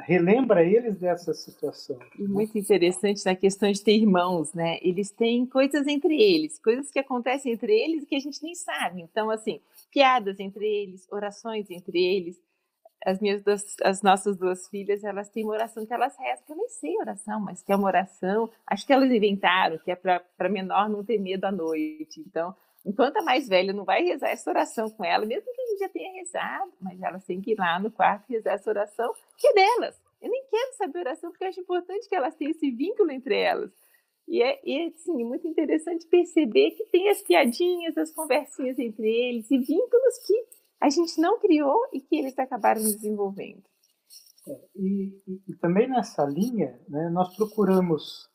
relembra 0.06 0.64
eles 0.64 0.98
dessa 0.98 1.32
situação. 1.34 1.98
E 2.18 2.22
muito 2.22 2.58
interessante 2.58 3.24
na 3.24 3.34
questão 3.34 3.70
de 3.70 3.82
ter 3.82 3.96
irmãos, 3.96 4.52
né? 4.54 4.78
Eles 4.82 5.10
têm 5.10 5.46
coisas 5.46 5.86
entre 5.86 6.20
eles, 6.20 6.58
coisas 6.58 6.90
que 6.90 6.98
acontecem 6.98 7.52
entre 7.52 7.72
eles 7.72 8.04
que 8.04 8.16
a 8.16 8.20
gente 8.20 8.42
nem 8.42 8.54
sabe. 8.54 9.02
Então, 9.02 9.30
assim, 9.30 9.60
piadas 9.92 10.40
entre 10.40 10.64
eles, 10.64 11.06
orações 11.10 11.70
entre 11.70 11.98
eles 11.98 12.40
as 13.04 13.20
minhas 13.20 13.42
duas, 13.42 13.76
as 13.82 14.02
nossas 14.02 14.36
duas 14.36 14.66
filhas, 14.68 15.04
elas 15.04 15.28
têm 15.28 15.44
uma 15.44 15.52
oração 15.52 15.84
que 15.84 15.92
elas 15.92 16.16
rezam, 16.16 16.44
que 16.46 16.52
eu 16.52 16.56
nem 16.56 16.68
sei 16.70 16.96
oração, 16.96 17.38
mas 17.38 17.62
que 17.62 17.70
é 17.70 17.76
uma 17.76 17.86
oração, 17.86 18.50
acho 18.66 18.86
que 18.86 18.92
elas 18.92 19.10
inventaram, 19.10 19.78
que 19.78 19.90
é 19.90 19.94
para 19.94 20.48
menor 20.48 20.88
não 20.88 21.04
ter 21.04 21.18
medo 21.18 21.44
à 21.44 21.52
noite. 21.52 22.20
Então, 22.20 22.56
enquanto 22.84 23.16
a 23.16 23.22
mais 23.22 23.48
velha 23.48 23.72
não 23.72 23.84
vai 23.84 24.04
rezar 24.04 24.30
essa 24.30 24.50
oração 24.50 24.90
com 24.90 25.04
ela, 25.04 25.24
mesmo 25.24 25.50
que 25.52 25.60
a 25.60 25.66
gente 25.66 25.78
já 25.78 25.88
tenha 25.88 26.12
rezado, 26.12 26.72
mas 26.80 27.00
elas 27.00 27.24
têm 27.24 27.40
que 27.40 27.52
ir 27.52 27.58
lá 27.58 27.78
no 27.78 27.90
quarto 27.90 28.28
rezar 28.28 28.52
essa 28.52 28.70
oração, 28.70 29.12
que 29.38 29.46
é 29.46 29.52
delas. 29.54 30.00
Eu 30.20 30.30
nem 30.30 30.44
quero 30.50 30.72
saber 30.76 31.00
oração, 31.00 31.30
porque 31.30 31.44
eu 31.44 31.48
acho 31.48 31.60
importante 31.60 32.08
que 32.08 32.14
elas 32.14 32.34
tenham 32.34 32.50
esse 32.50 32.70
vínculo 32.70 33.10
entre 33.10 33.36
elas. 33.36 33.70
E 34.26 34.42
é, 34.42 34.60
e 34.64 34.86
assim, 34.86 35.24
muito 35.24 35.46
interessante 35.46 36.06
perceber 36.06 36.70
que 36.72 36.86
tem 36.86 37.10
as 37.10 37.22
piadinhas, 37.22 37.96
as 37.98 38.10
conversinhas 38.10 38.78
entre 38.78 39.06
eles 39.06 39.50
e 39.50 39.58
vínculos 39.58 40.18
que 40.26 40.46
a 40.80 40.88
gente 40.88 41.20
não 41.20 41.38
criou 41.38 41.78
e 41.92 42.00
que 42.00 42.16
eles 42.16 42.38
acabaram 42.38 42.80
desenvolvendo. 42.80 43.62
É, 44.46 44.52
e, 44.76 45.22
e, 45.26 45.42
e, 45.48 45.56
também 45.56 45.88
nessa 45.88 46.24
linha, 46.24 46.78
né, 46.88 47.08
nós 47.10 47.34
procuramos, 47.36 48.28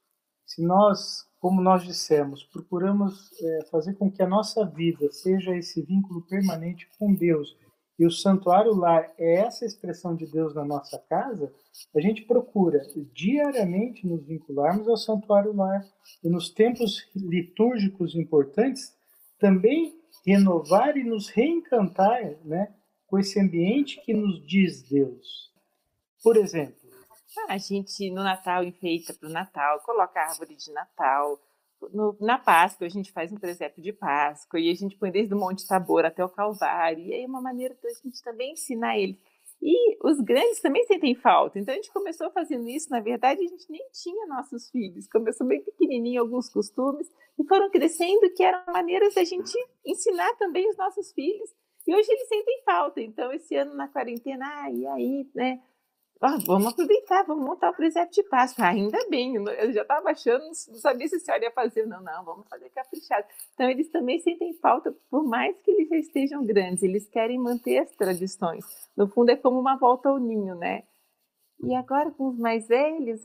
se 0.49 0.63
nós, 0.63 1.27
como 1.39 1.61
nós 1.61 1.83
dissemos, 1.83 2.43
procuramos 2.43 3.29
é, 3.39 3.65
fazer 3.69 3.93
com 3.93 4.11
que 4.11 4.23
a 4.23 4.27
nossa 4.27 4.65
vida 4.65 5.11
seja 5.11 5.55
esse 5.55 5.79
vínculo 5.83 6.23
permanente 6.23 6.89
com 6.97 7.13
Deus, 7.13 7.55
e 7.99 8.05
o 8.05 8.09
santuário 8.09 8.73
lar 8.73 9.13
é 9.19 9.35
essa 9.41 9.63
expressão 9.63 10.15
de 10.15 10.25
Deus 10.25 10.55
na 10.55 10.65
nossa 10.65 10.97
casa, 11.07 11.53
a 11.95 12.01
gente 12.01 12.23
procura 12.23 12.81
diariamente 13.13 14.07
nos 14.07 14.25
vincularmos 14.25 14.87
ao 14.87 14.97
santuário 14.97 15.55
lar 15.55 15.85
e 16.23 16.29
nos 16.29 16.49
tempos 16.49 17.07
litúrgicos 17.15 18.15
importantes 18.15 18.97
também 19.37 19.99
renovar 20.25 20.97
e 20.97 21.03
nos 21.03 21.29
reencantar 21.29 22.23
né, 22.43 22.73
com 23.05 23.19
esse 23.19 23.39
ambiente 23.39 24.01
que 24.03 24.15
nos 24.15 24.43
diz 24.47 24.81
Deus. 24.81 25.51
Por 26.23 26.37
exemplo, 26.37 26.78
a 27.47 27.57
gente 27.57 28.09
no 28.11 28.23
Natal 28.23 28.63
enfeita 28.63 29.13
para 29.13 29.29
o 29.29 29.31
Natal, 29.31 29.79
coloca 29.81 30.19
a 30.19 30.29
árvore 30.29 30.55
de 30.55 30.71
Natal. 30.71 31.39
No, 31.93 32.17
na 32.19 32.37
Páscoa 32.37 32.87
a 32.87 32.89
gente 32.89 33.11
faz 33.11 33.31
um 33.31 33.37
presépio 33.37 33.81
de 33.81 33.93
Páscoa 33.93 34.59
e 34.59 34.69
a 34.69 34.73
gente 34.73 34.97
põe 34.97 35.11
desde 35.11 35.33
o 35.33 35.37
Monte 35.37 35.67
Tabor 35.67 36.05
até 36.05 36.23
o 36.23 36.29
Calvário. 36.29 37.05
E 37.05 37.13
aí 37.13 37.23
é 37.23 37.27
uma 37.27 37.41
maneira 37.41 37.77
da 37.81 37.89
gente 37.89 38.21
também 38.21 38.53
ensinar 38.53 38.97
eles. 38.97 39.17
E 39.61 39.97
os 40.03 40.19
grandes 40.21 40.61
também 40.61 40.85
sentem 40.85 41.15
falta. 41.15 41.59
Então 41.59 41.73
a 41.73 41.75
gente 41.75 41.91
começou 41.91 42.31
fazendo 42.31 42.67
isso. 42.69 42.89
Na 42.89 43.01
verdade, 43.01 43.41
a 43.41 43.47
gente 43.47 43.69
nem 43.69 43.85
tinha 43.91 44.27
nossos 44.27 44.69
filhos. 44.69 45.07
Começou 45.07 45.45
bem 45.45 45.61
pequenininho 45.63 46.21
alguns 46.21 46.49
costumes 46.49 47.09
e 47.37 47.45
foram 47.45 47.69
crescendo 47.69 48.33
que 48.35 48.43
eram 48.43 48.61
maneiras 48.67 49.13
da 49.13 49.23
gente 49.23 49.53
ensinar 49.85 50.33
também 50.35 50.69
os 50.69 50.77
nossos 50.77 51.11
filhos. 51.11 51.49
E 51.85 51.93
hoje 51.93 52.09
eles 52.09 52.27
sentem 52.27 52.61
falta. 52.65 53.01
Então 53.01 53.31
esse 53.33 53.55
ano 53.55 53.73
na 53.73 53.87
quarentena, 53.87 54.45
ah, 54.45 54.71
e 54.71 54.87
aí, 54.87 55.29
né? 55.35 55.61
Ah, 56.21 56.37
vamos 56.45 56.73
aproveitar, 56.73 57.23
vamos 57.23 57.45
montar 57.45 57.69
o 57.69 57.75
presépio 57.75 58.11
de 58.11 58.23
Páscoa. 58.23 58.65
Ah, 58.65 58.69
ainda 58.69 58.97
bem, 59.09 59.35
eu 59.35 59.71
já 59.71 59.83
estava 59.83 60.09
achando, 60.09 60.43
não 60.43 60.53
sabia 60.53 61.07
se 61.07 61.15
a 61.15 61.19
senhora 61.19 61.45
ia 61.45 61.51
fazer. 61.51 61.85
Não, 61.85 62.01
não, 62.01 62.25
vamos 62.25 62.45
fazer 62.49 62.69
caprichado. 62.71 63.25
Então, 63.53 63.69
eles 63.69 63.89
também 63.89 64.19
sentem 64.19 64.53
falta, 64.55 64.93
por 65.09 65.23
mais 65.23 65.55
que 65.61 65.71
eles 65.71 65.87
já 65.87 65.95
estejam 65.95 66.45
grandes, 66.45 66.83
eles 66.83 67.07
querem 67.07 67.39
manter 67.39 67.79
as 67.79 67.91
tradições. 67.91 68.65
No 68.97 69.07
fundo, 69.07 69.29
é 69.29 69.37
como 69.37 69.57
uma 69.59 69.77
volta 69.77 70.09
ao 70.09 70.19
ninho, 70.19 70.55
né? 70.55 70.83
E 71.63 71.73
agora 71.73 72.11
com 72.11 72.27
os 72.27 72.37
mais 72.37 72.67
velhos, 72.67 73.21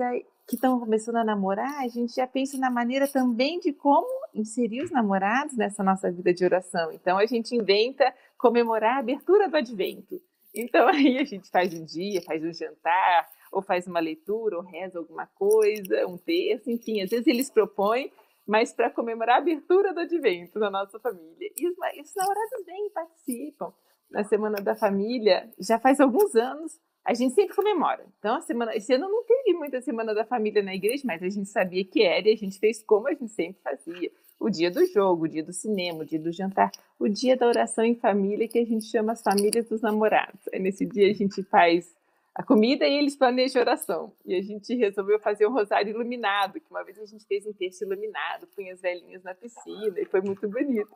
que 0.46 0.54
estão 0.54 0.78
começando 0.78 1.16
a 1.16 1.24
namorar, 1.24 1.82
a 1.82 1.88
gente 1.88 2.14
já 2.14 2.26
pensa 2.28 2.56
na 2.58 2.70
maneira 2.70 3.08
também 3.08 3.58
de 3.58 3.72
como 3.72 4.06
inserir 4.32 4.82
os 4.82 4.90
namorados 4.90 5.56
nessa 5.56 5.82
nossa 5.82 6.12
vida 6.12 6.32
de 6.32 6.44
oração. 6.44 6.92
Então 6.92 7.18
a 7.18 7.26
gente 7.26 7.56
inventa 7.56 8.12
comemorar 8.36 8.96
a 8.96 9.00
abertura 9.00 9.48
do 9.48 9.56
advento. 9.56 10.20
Então 10.54 10.86
aí 10.88 11.18
a 11.18 11.24
gente 11.24 11.50
faz 11.50 11.74
um 11.74 11.84
dia, 11.84 12.22
faz 12.22 12.42
um 12.44 12.52
jantar, 12.52 13.28
ou 13.50 13.62
faz 13.62 13.86
uma 13.86 14.00
leitura, 14.00 14.56
ou 14.56 14.62
reza 14.62 14.98
alguma 14.98 15.26
coisa, 15.26 16.06
um 16.06 16.16
texto, 16.16 16.70
enfim, 16.70 17.02
às 17.02 17.10
vezes 17.10 17.26
eles 17.26 17.50
propõem, 17.50 18.12
mas 18.46 18.72
para 18.72 18.90
comemorar 18.90 19.36
a 19.36 19.38
abertura 19.38 19.92
do 19.92 20.00
advento 20.00 20.58
na 20.58 20.70
nossa 20.70 20.98
família. 21.00 21.50
E 21.56 21.68
os, 21.68 21.74
os 21.74 22.14
namorados 22.14 22.66
vêm 22.66 22.90
participam. 22.90 23.72
Na 24.10 24.22
Semana 24.22 24.58
da 24.62 24.76
Família, 24.76 25.50
já 25.58 25.78
faz 25.78 25.98
alguns 25.98 26.36
anos, 26.36 26.78
a 27.04 27.14
gente 27.14 27.34
sempre 27.34 27.54
comemora. 27.54 28.06
Então, 28.18 28.36
a 28.36 28.40
semana, 28.40 28.74
esse 28.76 28.92
ano 28.94 29.08
não 29.08 29.24
teve 29.24 29.54
muita 29.54 29.80
Semana 29.80 30.14
da 30.14 30.24
Família 30.24 30.62
na 30.62 30.74
igreja, 30.74 31.02
mas 31.04 31.22
a 31.22 31.28
gente 31.28 31.48
sabia 31.48 31.84
que 31.84 32.02
era 32.02 32.28
e 32.28 32.32
a 32.32 32.36
gente 32.36 32.58
fez 32.58 32.82
como 32.82 33.08
a 33.08 33.12
gente 33.12 33.32
sempre 33.32 33.60
fazia. 33.62 34.10
O 34.38 34.50
dia 34.50 34.70
do 34.70 34.84
jogo, 34.86 35.24
o 35.24 35.28
dia 35.28 35.42
do 35.42 35.52
cinema, 35.52 36.00
o 36.00 36.04
dia 36.04 36.18
do 36.18 36.32
jantar, 36.32 36.70
o 36.98 37.08
dia 37.08 37.36
da 37.36 37.46
oração 37.46 37.84
em 37.84 37.94
família, 37.94 38.48
que 38.48 38.58
a 38.58 38.64
gente 38.64 38.84
chama 38.86 39.12
as 39.12 39.22
famílias 39.22 39.68
dos 39.68 39.80
namorados. 39.80 40.40
Aí, 40.52 40.60
nesse 40.60 40.84
dia, 40.84 41.10
a 41.10 41.14
gente 41.14 41.42
faz 41.44 41.94
a 42.34 42.42
comida 42.42 42.86
e 42.86 42.98
eles 42.98 43.16
planejam 43.16 43.62
a 43.62 43.64
oração. 43.64 44.12
E 44.26 44.34
a 44.34 44.42
gente 44.42 44.74
resolveu 44.74 45.20
fazer 45.20 45.46
um 45.46 45.52
rosário 45.52 45.90
iluminado, 45.90 46.60
que 46.60 46.70
uma 46.70 46.82
vez 46.82 46.98
a 46.98 47.06
gente 47.06 47.24
fez 47.26 47.46
um 47.46 47.52
texto 47.52 47.82
iluminado, 47.82 48.46
punha 48.48 48.74
as 48.74 48.80
velhinhas 48.80 49.22
na 49.22 49.34
piscina 49.34 50.00
e 50.00 50.04
foi 50.04 50.20
muito 50.20 50.48
bonito. 50.48 50.90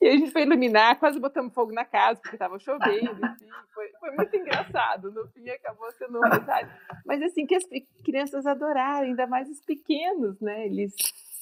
E 0.00 0.06
a 0.06 0.12
gente 0.12 0.30
foi 0.30 0.42
iluminar, 0.42 0.96
quase 1.00 1.18
botamos 1.18 1.52
fogo 1.52 1.72
na 1.72 1.84
casa, 1.84 2.20
porque 2.20 2.36
estava 2.36 2.56
chovendo, 2.60 3.18
enfim, 3.26 3.48
foi, 3.74 3.90
foi, 3.98 4.10
muito 4.12 4.36
engraçado. 4.36 5.10
No 5.10 5.26
fim, 5.28 5.48
acabou 5.50 5.90
sendo 5.92 6.18
um 6.18 6.22
rosário. 6.22 6.70
Mas 7.04 7.20
assim, 7.20 7.44
que 7.44 7.56
as 7.56 7.64
crianças 8.04 8.46
adoraram, 8.46 9.08
ainda 9.08 9.26
mais 9.26 9.48
os 9.50 9.60
pequenos, 9.60 10.40
né? 10.40 10.66
Eles, 10.66 10.94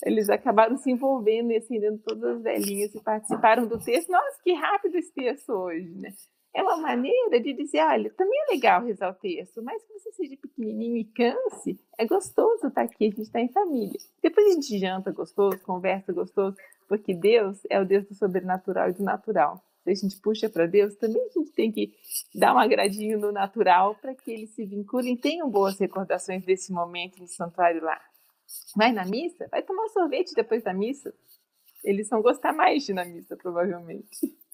eles 0.04 0.28
acabaram 0.28 0.76
se 0.76 0.90
envolvendo 0.90 1.52
e 1.52 1.56
acendendo 1.56 1.98
todas 1.98 2.36
as 2.36 2.42
velhinhas 2.42 2.94
e 2.94 3.00
participaram 3.00 3.66
do 3.66 3.78
texto. 3.78 4.10
Nossa, 4.10 4.40
que 4.42 4.52
rápido 4.52 4.96
esse 4.96 5.12
texto 5.12 5.50
hoje, 5.50 5.90
né? 5.94 6.12
É 6.54 6.62
uma 6.62 6.78
maneira 6.78 7.38
de 7.38 7.52
dizer, 7.52 7.80
olha, 7.82 8.10
também 8.10 8.38
é 8.48 8.54
legal 8.54 8.82
rezar 8.82 9.10
o 9.10 9.14
texto, 9.14 9.62
mas 9.62 9.82
que 9.84 9.92
você 9.92 10.10
seja 10.12 10.36
pequenininho 10.38 10.96
e 10.96 11.04
canse, 11.04 11.78
é 11.98 12.06
gostoso 12.06 12.68
estar 12.68 12.80
aqui, 12.80 13.04
a 13.04 13.08
gente 13.10 13.22
está 13.22 13.40
em 13.40 13.52
família. 13.52 14.00
Depois 14.22 14.46
a 14.46 14.54
gente 14.54 14.78
janta 14.78 15.12
gostoso, 15.12 15.58
conversa 15.60 16.14
gostoso, 16.14 16.56
porque 16.88 17.12
Deus 17.12 17.60
é 17.68 17.78
o 17.78 17.84
Deus 17.84 18.06
do 18.06 18.14
sobrenatural 18.14 18.88
e 18.88 18.94
do 18.94 19.02
natural. 19.02 19.62
Se 19.84 19.90
a 19.90 19.94
gente 19.94 20.20
puxa 20.20 20.48
para 20.48 20.66
Deus, 20.66 20.96
também 20.96 21.22
a 21.22 21.38
gente 21.38 21.52
tem 21.52 21.70
que 21.70 21.92
dar 22.34 22.54
um 22.54 22.58
agradinho 22.58 23.18
no 23.18 23.30
natural 23.30 23.94
para 23.94 24.14
que 24.14 24.30
eles 24.30 24.50
se 24.50 24.64
vinculem 24.64 25.12
e 25.12 25.20
tenham 25.20 25.50
boas 25.50 25.78
recordações 25.78 26.42
desse 26.42 26.72
momento 26.72 27.20
no 27.20 27.28
santuário 27.28 27.84
lá. 27.84 28.00
Vai 28.76 28.92
na 28.92 29.04
missa? 29.04 29.48
Vai 29.50 29.62
tomar 29.62 29.84
um 29.84 29.88
sorvete 29.88 30.34
depois 30.34 30.62
da 30.62 30.72
missa? 30.72 31.14
Eles 31.84 32.08
vão 32.08 32.22
gostar 32.22 32.52
mais 32.52 32.84
de 32.84 32.92
ir 32.92 32.94
na 32.94 33.04
missa, 33.04 33.36
provavelmente. 33.36 34.18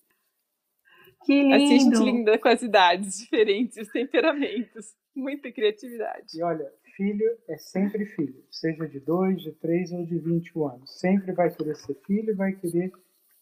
Que 1.25 1.41
lindo! 1.41 1.55
Assim 1.55 1.75
a 1.75 1.79
gente 1.79 2.05
linda 2.05 2.37
com 2.39 2.49
as 2.49 2.63
idades 2.63 3.17
diferentes, 3.17 3.77
os 3.77 3.89
temperamentos. 3.93 4.93
Muita 5.15 5.53
criatividade. 5.53 6.37
E 6.37 6.43
olha, 6.43 6.69
filho 6.97 7.39
é 7.49 7.57
sempre 7.59 8.07
filho, 8.07 8.45
seja 8.51 8.89
de 8.89 9.01
2, 9.01 9.43
de 9.43 9.53
3 9.53 9.93
ou 9.93 10.05
de 10.05 10.19
21 10.19 10.67
anos. 10.67 10.99
Sempre 10.99 11.33
vai 11.33 11.51
querer 11.55 11.77
ser 11.77 11.95
filho 12.07 12.31
e 12.31 12.35
vai 12.35 12.53
querer 12.53 12.93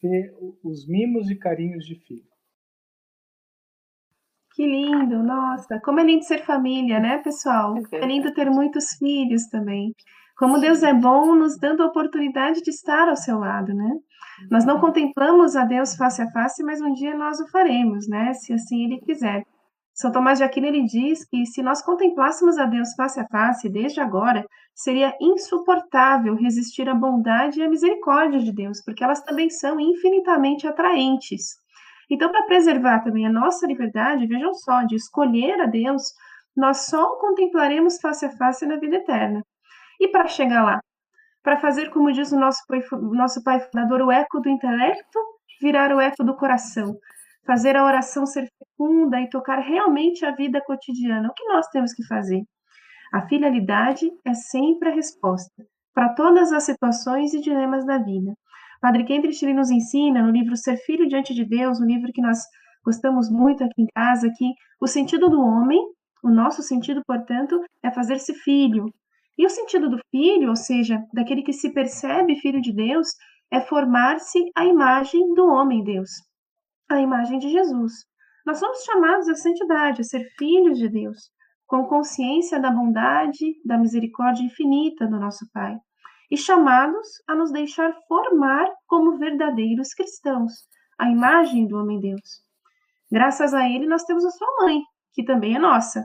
ter 0.01 0.34
os 0.62 0.86
mimos 0.86 1.30
e 1.30 1.36
carinhos 1.36 1.84
de 1.84 1.94
filho. 1.94 2.28
Que 4.55 4.66
lindo, 4.66 5.22
nossa, 5.22 5.80
como 5.80 6.01
é 6.01 6.05
lindo 6.05 6.24
ser 6.24 6.44
família, 6.44 6.98
né, 6.98 7.18
pessoal? 7.18 7.76
É, 7.92 7.96
é 7.96 8.07
lindo 8.07 8.34
ter 8.34 8.51
muitos 8.51 8.90
filhos 8.98 9.46
também. 9.46 9.94
Como 10.41 10.59
Deus 10.59 10.82
é 10.82 10.95
bom 10.95 11.34
nos 11.34 11.59
dando 11.59 11.82
a 11.82 11.86
oportunidade 11.86 12.62
de 12.62 12.70
estar 12.70 13.11
ao 13.11 13.14
seu 13.14 13.38
lado, 13.38 13.74
né? 13.74 13.91
Nós 14.51 14.64
não 14.64 14.80
contemplamos 14.80 15.55
a 15.55 15.66
Deus 15.66 15.95
face 15.95 16.22
a 16.22 16.30
face, 16.30 16.62
mas 16.62 16.80
um 16.80 16.95
dia 16.95 17.14
nós 17.14 17.38
o 17.41 17.51
faremos, 17.51 18.09
né? 18.09 18.32
Se 18.32 18.55
assim 18.55 18.84
Ele 18.84 19.03
quiser. 19.03 19.45
São 19.93 20.11
Tomás 20.11 20.38
de 20.38 20.45
Aquino 20.45 20.66
ele 20.66 20.86
diz 20.86 21.28
que 21.28 21.45
se 21.45 21.62
nós 21.62 21.82
contemplássemos 21.82 22.57
a 22.57 22.64
Deus 22.64 22.95
face 22.95 23.20
a 23.20 23.26
face 23.28 23.68
desde 23.68 24.01
agora, 24.01 24.43
seria 24.74 25.14
insuportável 25.20 26.34
resistir 26.34 26.88
à 26.88 26.95
bondade 26.95 27.61
e 27.61 27.62
à 27.62 27.68
misericórdia 27.68 28.41
de 28.41 28.51
Deus, 28.51 28.82
porque 28.82 29.05
elas 29.05 29.20
também 29.20 29.51
são 29.51 29.78
infinitamente 29.78 30.66
atraentes. 30.66 31.49
Então, 32.11 32.32
para 32.32 32.47
preservar 32.47 33.01
também 33.01 33.26
a 33.26 33.30
nossa 33.30 33.66
liberdade, 33.66 34.26
vejam 34.26 34.55
só, 34.55 34.84
de 34.84 34.97
escolher 34.97 35.61
a 35.61 35.66
Deus, 35.66 36.03
nós 36.57 36.86
só 36.86 37.05
o 37.05 37.18
contemplaremos 37.18 38.01
face 38.01 38.24
a 38.24 38.30
face 38.30 38.64
na 38.64 38.76
vida 38.76 38.97
eterna. 38.97 39.45
E 40.01 40.09
para 40.09 40.26
chegar 40.26 40.64
lá, 40.64 40.80
para 41.42 41.59
fazer, 41.59 41.90
como 41.90 42.11
diz 42.11 42.32
o 42.32 42.38
nosso 42.38 42.64
pai, 42.66 42.80
nosso 43.12 43.42
pai 43.44 43.61
fundador, 43.61 44.01
o 44.03 44.11
eco 44.11 44.40
do 44.40 44.48
intelecto 44.48 45.18
virar 45.61 45.94
o 45.94 46.01
eco 46.01 46.24
do 46.24 46.34
coração, 46.34 46.96
fazer 47.46 47.76
a 47.76 47.84
oração 47.84 48.24
ser 48.24 48.48
fecunda 48.59 49.20
e 49.20 49.28
tocar 49.28 49.59
realmente 49.59 50.24
a 50.24 50.34
vida 50.34 50.61
cotidiana. 50.64 51.28
O 51.28 51.34
que 51.34 51.44
nós 51.44 51.68
temos 51.68 51.92
que 51.92 52.05
fazer? 52.07 52.42
A 53.12 53.26
filialidade 53.28 54.11
é 54.24 54.34
sempre 54.34 54.88
a 54.88 54.94
resposta 54.94 55.64
para 55.92 56.14
todas 56.14 56.53
as 56.53 56.64
situações 56.64 57.34
e 57.34 57.40
dilemas 57.40 57.84
da 57.84 57.98
vida. 57.98 58.32
Padre 58.80 59.05
Kendrick 59.05 59.44
ele 59.44 59.53
nos 59.53 59.70
ensina 59.70 60.22
no 60.22 60.30
livro 60.30 60.57
Ser 60.57 60.76
Filho 60.78 61.07
Diante 61.07 61.34
de 61.34 61.44
Deus, 61.44 61.80
um 61.80 61.84
livro 61.84 62.11
que 62.12 62.22
nós 62.22 62.38
gostamos 62.84 63.30
muito 63.30 63.62
aqui 63.62 63.82
em 63.82 63.86
casa, 63.94 64.32
que 64.34 64.53
o 64.80 64.86
sentido 64.86 65.28
do 65.28 65.40
homem, 65.42 65.78
o 66.22 66.30
nosso 66.30 66.62
sentido, 66.62 67.03
portanto, 67.07 67.61
é 67.82 67.90
fazer-se 67.90 68.32
filho. 68.34 68.86
E 69.41 69.47
o 69.47 69.49
sentido 69.49 69.88
do 69.88 69.99
filho, 70.11 70.51
ou 70.51 70.55
seja, 70.55 71.03
daquele 71.14 71.43
que 71.43 71.55
se 71.55 71.72
percebe 71.72 72.38
filho 72.43 72.61
de 72.61 72.74
Deus, 72.74 73.09
é 73.51 73.59
formar-se 73.59 74.38
à 74.55 74.66
imagem 74.66 75.32
do 75.32 75.47
homem 75.47 75.82
Deus 75.82 76.11
a 76.91 77.01
imagem 77.01 77.38
de 77.38 77.49
Jesus. 77.49 78.05
Nós 78.45 78.59
somos 78.59 78.82
chamados 78.82 79.30
à 79.30 79.34
santidade, 79.34 80.03
a 80.03 80.05
ser 80.05 80.28
filhos 80.36 80.78
de 80.78 80.91
Deus, 80.91 81.30
com 81.66 81.86
consciência 81.86 82.61
da 82.61 82.70
bondade, 82.70 83.55
da 83.64 83.78
misericórdia 83.78 84.43
infinita 84.43 85.07
do 85.07 85.18
nosso 85.18 85.49
Pai, 85.55 85.74
e 86.30 86.36
chamados 86.36 87.09
a 87.26 87.34
nos 87.34 87.51
deixar 87.51 87.95
formar 88.07 88.68
como 88.86 89.16
verdadeiros 89.16 89.95
cristãos, 89.95 90.53
a 90.99 91.09
imagem 91.09 91.66
do 91.66 91.78
homem-deus. 91.78 92.45
Graças 93.11 93.55
a 93.55 93.66
ele, 93.66 93.86
nós 93.86 94.05
temos 94.05 94.22
a 94.22 94.30
sua 94.30 94.49
mãe, 94.61 94.82
que 95.14 95.24
também 95.24 95.57
é 95.57 95.59
nossa. 95.59 96.05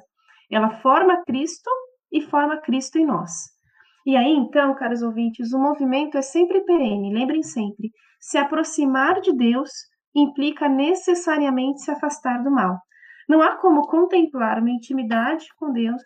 Ela 0.50 0.70
forma 0.70 1.22
Cristo 1.26 1.70
e 2.16 2.22
forma 2.22 2.62
Cristo 2.62 2.98
em 2.98 3.06
nós. 3.06 3.32
E 4.06 4.16
aí, 4.16 4.32
então, 4.32 4.74
caros 4.76 5.02
ouvintes, 5.02 5.52
o 5.52 5.60
movimento 5.60 6.18
é 6.18 6.22
sempre 6.22 6.62
perene, 6.62 7.14
lembrem 7.14 7.44
sempre, 7.44 7.92
se 8.20 8.38
aproximar 8.38 9.20
de 9.20 9.36
Deus 9.36 9.70
implica 10.16 10.70
necessariamente 10.70 11.82
se 11.82 11.92
afastar 11.92 12.42
do 12.42 12.50
mal. 12.50 12.80
Não 13.28 13.42
há 13.42 13.58
como 13.58 13.88
contemplar 13.88 14.60
uma 14.60 14.70
intimidade 14.70 15.46
com 15.58 15.74
Deus, 15.74 16.02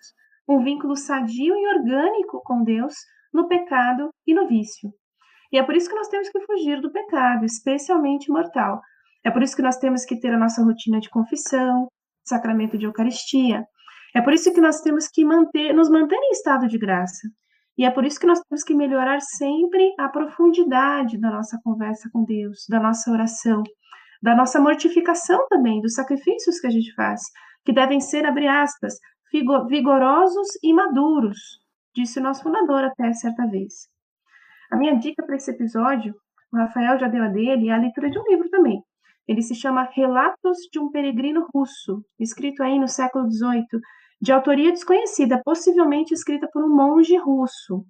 um 0.48 0.64
vínculo 0.64 0.96
sadio 0.96 1.56
e 1.56 1.68
orgânico 1.76 2.42
com 2.44 2.64
Deus 2.64 2.96
no 3.32 3.48
pecado 3.48 4.10
e 4.26 4.34
no 4.34 4.48
vício. 4.48 4.90
E 5.52 5.58
é 5.58 5.64
por 5.64 5.76
isso 5.76 5.90
que 5.90 5.96
nós 5.96 6.08
temos 6.08 6.30
que 6.30 6.40
fugir 6.42 6.82
do 6.82 6.92
pecado, 6.92 7.46
especialmente 7.46 8.32
mortal. 8.32 8.82
É 9.24 9.30
por 9.30 9.44
isso 9.44 9.56
que 9.56 9.62
nós 9.62 9.78
temos 9.78 10.06
que 10.06 10.20
ter 10.20 10.34
a 10.34 10.40
nossa 10.40 10.64
rotina 10.64 11.00
de 11.00 11.10
confissão, 11.10 11.88
sacramento 12.26 12.78
de 12.78 12.86
Eucaristia. 12.86 13.66
É 14.16 14.22
por 14.22 14.34
isso 14.34 14.54
que 14.54 14.62
nós 14.62 14.82
temos 14.82 15.08
que 15.08 15.24
manter, 15.24 15.74
nos 15.74 15.90
manter 15.90 16.16
em 16.16 16.32
estado 16.32 16.68
de 16.68 16.78
graça. 16.78 17.28
E 17.78 17.86
é 17.86 17.92
por 17.92 18.06
isso 18.06 18.20
que 18.20 18.28
nós 18.28 18.42
temos 18.42 18.64
que 18.64 18.76
melhorar 18.76 19.22
sempre 19.22 19.94
a 19.98 20.10
profundidade 20.10 21.18
da 21.18 21.32
nossa 21.32 21.60
conversa 21.64 22.10
com 22.12 22.26
Deus, 22.26 22.66
da 22.68 22.80
nossa 22.80 23.10
oração, 23.10 23.64
da 24.22 24.36
nossa 24.36 24.60
mortificação 24.60 25.48
também, 25.48 25.82
dos 25.82 25.94
sacrifícios 25.94 26.60
que 26.60 26.68
a 26.68 26.70
gente 26.70 26.94
faz, 26.94 27.22
que 27.64 27.72
devem 27.72 28.02
ser, 28.02 28.26
abre 28.26 28.48
aspas, 28.48 28.96
vigorosos 29.32 30.48
e 30.62 30.74
maduros, 30.74 31.38
disse 31.96 32.20
o 32.20 32.24
nosso 32.24 32.44
fundador 32.44 32.84
até 32.84 33.14
certa 33.14 33.46
vez. 33.48 33.88
A 34.72 34.76
minha 34.76 34.98
dica 34.98 35.26
para 35.26 35.36
esse 35.36 35.52
episódio, 35.52 36.14
o 36.52 36.58
Rafael 36.58 37.00
já 37.00 37.08
deu 37.08 37.24
a 37.24 37.28
dele, 37.28 37.70
é 37.70 37.74
a 37.74 37.78
leitura 37.78 38.10
de 38.10 38.20
um 38.20 38.24
livro 38.28 38.50
também. 38.50 38.84
Ele 39.30 39.44
se 39.44 39.54
chama 39.54 39.88
Relatos 39.94 40.58
de 40.72 40.80
um 40.80 40.90
Peregrino 40.90 41.46
Russo, 41.54 42.04
escrito 42.20 42.64
aí 42.64 42.80
no 42.80 42.88
século 42.88 43.30
XVIII, 43.30 43.80
de 44.20 44.32
autoria 44.32 44.72
desconhecida, 44.72 45.40
possivelmente 45.46 46.16
escrita 46.16 46.50
por 46.52 46.64
um 46.64 46.76
monge 46.76 47.16
russo. 47.16 47.86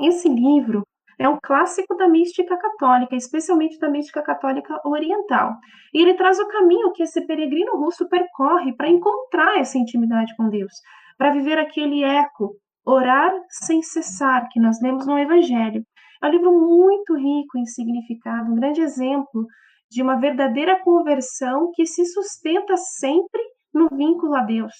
Esse 0.00 0.30
livro 0.30 0.82
é 1.18 1.28
um 1.28 1.36
clássico 1.42 1.94
da 1.94 2.08
mística 2.08 2.56
católica, 2.56 3.14
especialmente 3.14 3.78
da 3.78 3.90
mística 3.90 4.22
católica 4.22 4.80
oriental. 4.86 5.52
E 5.92 6.00
ele 6.00 6.14
traz 6.14 6.38
o 6.38 6.48
caminho 6.48 6.90
que 6.92 7.02
esse 7.02 7.26
peregrino 7.26 7.76
russo 7.76 8.08
percorre 8.08 8.74
para 8.74 8.88
encontrar 8.88 9.58
essa 9.58 9.76
intimidade 9.76 10.34
com 10.38 10.48
Deus, 10.48 10.72
para 11.18 11.32
viver 11.32 11.58
aquele 11.58 12.02
eco, 12.02 12.56
orar 12.82 13.30
sem 13.50 13.82
cessar, 13.82 14.48
que 14.50 14.58
nós 14.58 14.80
lemos 14.80 15.06
no 15.06 15.18
Evangelho. 15.18 15.84
É 16.22 16.26
um 16.28 16.30
livro 16.30 16.50
muito 16.50 17.14
rico 17.14 17.58
em 17.58 17.66
significado, 17.66 18.50
um 18.50 18.54
grande 18.54 18.80
exemplo 18.80 19.46
de 19.92 20.02
uma 20.02 20.18
verdadeira 20.18 20.80
conversão 20.82 21.70
que 21.74 21.84
se 21.84 22.06
sustenta 22.06 22.76
sempre 22.78 23.42
no 23.74 23.90
vínculo 23.90 24.34
a 24.34 24.42
Deus, 24.42 24.72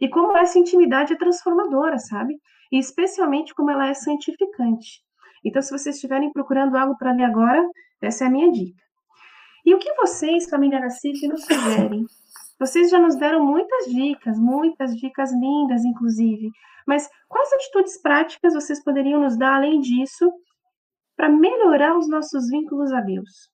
e 0.00 0.08
como 0.08 0.36
essa 0.36 0.58
intimidade 0.58 1.12
é 1.12 1.16
transformadora, 1.16 1.98
sabe? 1.98 2.34
E 2.72 2.78
especialmente 2.78 3.54
como 3.54 3.70
ela 3.70 3.88
é 3.88 3.94
santificante. 3.94 5.02
Então, 5.44 5.60
se 5.60 5.70
vocês 5.70 5.96
estiverem 5.96 6.32
procurando 6.32 6.76
algo 6.76 6.96
para 6.96 7.12
ler 7.12 7.24
agora, 7.24 7.62
essa 8.00 8.24
é 8.24 8.26
a 8.26 8.30
minha 8.30 8.50
dica. 8.50 8.82
E 9.66 9.74
o 9.74 9.78
que 9.78 9.92
vocês, 9.96 10.48
família 10.48 10.80
Nacife, 10.80 11.28
nos 11.28 11.44
sugerem? 11.44 12.06
Vocês 12.58 12.90
já 12.90 12.98
nos 12.98 13.16
deram 13.16 13.44
muitas 13.44 13.84
dicas, 13.86 14.38
muitas 14.38 14.96
dicas 14.96 15.30
lindas, 15.32 15.84
inclusive. 15.84 16.50
Mas 16.86 17.08
quais 17.28 17.52
atitudes 17.52 18.00
práticas 18.00 18.54
vocês 18.54 18.82
poderiam 18.82 19.20
nos 19.20 19.36
dar, 19.36 19.56
além 19.56 19.80
disso, 19.80 20.32
para 21.16 21.28
melhorar 21.28 21.96
os 21.98 22.08
nossos 22.08 22.48
vínculos 22.48 22.92
a 22.92 23.00
Deus? 23.00 23.53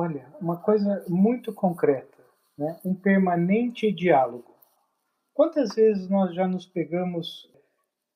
Olha, 0.00 0.32
uma 0.40 0.56
coisa 0.56 1.04
muito 1.08 1.52
concreta, 1.52 2.24
né? 2.56 2.78
um 2.84 2.94
permanente 2.94 3.90
diálogo. 3.90 4.54
Quantas 5.34 5.74
vezes 5.74 6.08
nós 6.08 6.32
já 6.36 6.46
nos 6.46 6.66
pegamos 6.66 7.50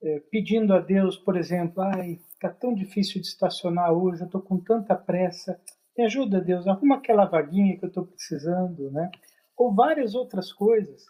é, 0.01 0.21
pedindo 0.31 0.73
a 0.75 0.79
Deus, 0.79 1.17
por 1.17 1.37
exemplo, 1.37 1.83
ai, 1.83 2.21
tá 2.41 2.51
tão 2.51 2.73
difícil 2.73 3.21
de 3.21 3.27
estacionar 3.27 3.93
hoje, 3.93 4.23
eu 4.23 4.41
com 4.41 4.61
tanta 4.61 4.95
pressa, 4.95 5.61
me 5.99 6.05
ajuda 6.05 6.41
Deus, 6.41 6.69
arruma 6.69 6.99
aquela 6.99 7.25
vaguinha 7.25 7.77
que 7.77 7.85
eu 7.85 7.89
estou 7.89 8.07
precisando, 8.07 8.89
né? 8.93 9.11
Ou 9.57 9.75
várias 9.75 10.15
outras 10.15 10.53
coisas. 10.53 11.03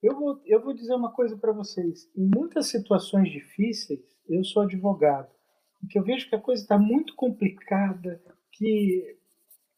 Eu 0.00 0.14
vou, 0.16 0.40
eu 0.46 0.62
vou 0.62 0.74
dizer 0.74 0.94
uma 0.94 1.10
coisa 1.10 1.36
para 1.36 1.50
vocês. 1.50 2.08
Em 2.16 2.30
muitas 2.32 2.68
situações 2.68 3.32
difíceis, 3.32 3.98
eu 4.28 4.44
sou 4.44 4.62
advogado, 4.62 5.28
que 5.90 5.98
eu 5.98 6.04
vejo 6.04 6.28
que 6.28 6.36
a 6.36 6.40
coisa 6.40 6.62
está 6.62 6.78
muito 6.78 7.16
complicada, 7.16 8.22
que 8.52 9.23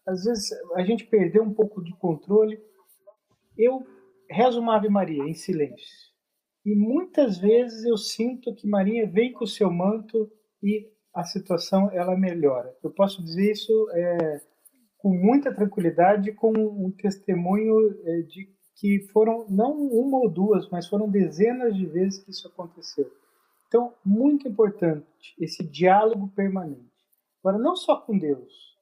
às 0.07 0.25
vezes 0.25 0.51
a 0.75 0.83
gente 0.85 1.05
perdeu 1.05 1.43
um 1.43 1.53
pouco 1.53 1.83
de 1.83 1.93
controle. 1.97 2.59
Eu 3.59 3.85
rezo 4.31 4.61
uma 4.61 4.77
Ave 4.77 4.89
Maria 4.89 5.25
em 5.25 5.35
silêncio. 5.35 6.07
E 6.65 6.75
muitas 6.75 7.39
vezes 7.39 7.85
eu 7.85 7.97
sinto 7.97 8.55
que 8.55 8.67
Maria 8.67 9.07
vem 9.09 9.33
com 9.33 9.45
o 9.45 9.49
seu 9.49 9.71
manto 9.71 10.31
e 10.63 10.89
a 11.15 11.25
situação 11.25 11.91
ela 11.93 12.17
melhora. 12.17 12.75
Eu 12.83 12.91
posso 12.91 13.23
dizer 13.23 13.53
isso 13.53 13.73
é, 13.93 14.41
com 14.99 15.11
muita 15.11 15.55
tranquilidade, 15.55 16.33
com 16.33 16.53
um 16.53 16.91
testemunho 16.91 17.75
é, 18.05 18.23
de 18.23 18.55
que 18.75 19.01
foram 19.13 19.47
não 19.49 19.73
uma 19.73 20.19
ou 20.19 20.29
duas, 20.29 20.69
mas 20.69 20.87
foram 20.87 21.09
dezenas 21.09 21.75
de 21.75 21.87
vezes 21.87 22.23
que 22.23 22.31
isso 22.31 22.47
aconteceu. 22.47 23.11
Então, 23.67 23.95
muito 24.05 24.47
importante 24.47 25.35
esse 25.39 25.65
diálogo 25.65 26.29
permanente. 26.37 26.93
Agora, 27.43 27.59
não 27.59 27.75
só 27.75 27.97
com 27.97 28.19
Deus, 28.19 28.76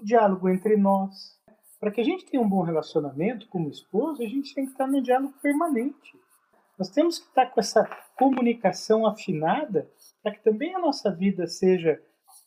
o 0.00 0.04
diálogo 0.04 0.48
entre 0.48 0.76
nós. 0.76 1.38
Para 1.80 1.90
que 1.90 2.00
a 2.00 2.04
gente 2.04 2.26
tenha 2.26 2.42
um 2.42 2.48
bom 2.48 2.62
relacionamento 2.62 3.48
como 3.48 3.68
esposo, 3.68 4.22
a 4.22 4.26
gente 4.26 4.54
tem 4.54 4.64
que 4.64 4.72
estar 4.72 4.86
no 4.86 5.02
diálogo 5.02 5.34
permanente. 5.40 6.18
Nós 6.78 6.90
temos 6.90 7.18
que 7.18 7.26
estar 7.26 7.46
com 7.46 7.60
essa 7.60 7.84
comunicação 8.16 9.06
afinada 9.06 9.88
para 10.22 10.32
que 10.32 10.42
também 10.42 10.74
a 10.74 10.78
nossa 10.78 11.10
vida 11.10 11.46
seja 11.46 12.00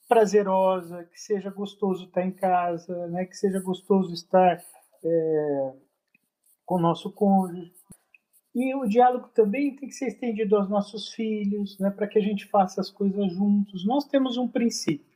prazerosa, 0.08 1.06
que 1.06 1.20
seja 1.20 1.49
gostoso 1.49 2.06
estar 2.06 2.26
em 2.26 2.32
casa, 2.32 3.08
né? 3.08 3.26
que 3.26 3.36
seja 3.36 3.60
gostoso 3.62 4.14
estar 4.14 4.62
é, 5.04 5.74
com 6.66 6.76
o 6.76 6.82
nosso 6.82 7.12
cônjuge. 7.12 7.72
E 8.54 8.76
o 8.76 8.86
diálogo 8.86 9.30
também 9.30 9.76
tem 9.76 9.88
que 9.88 9.95
ser 9.95 10.08
estendido 10.08 10.58
aos 10.58 10.70
nossos 10.70 11.14
filhos, 11.14 11.80
né, 11.80 11.89
para 11.89 12.06
que 12.06 12.20
a 12.20 12.22
gente 12.22 12.45
faça 12.47 12.82
as 12.82 12.89
coisas 12.89 13.32
juntos. 13.32 13.86
Nós 13.86 14.06
temos 14.06 14.38
um 14.38 14.47
princípio. 14.47 15.11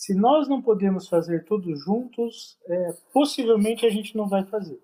Se 0.00 0.14
nós 0.14 0.48
não 0.48 0.62
podemos 0.62 1.10
fazer 1.10 1.44
tudo 1.44 1.76
juntos, 1.76 2.58
é, 2.66 2.92
possivelmente 3.12 3.84
a 3.84 3.90
gente 3.90 4.16
não 4.16 4.26
vai 4.26 4.46
fazer. 4.46 4.80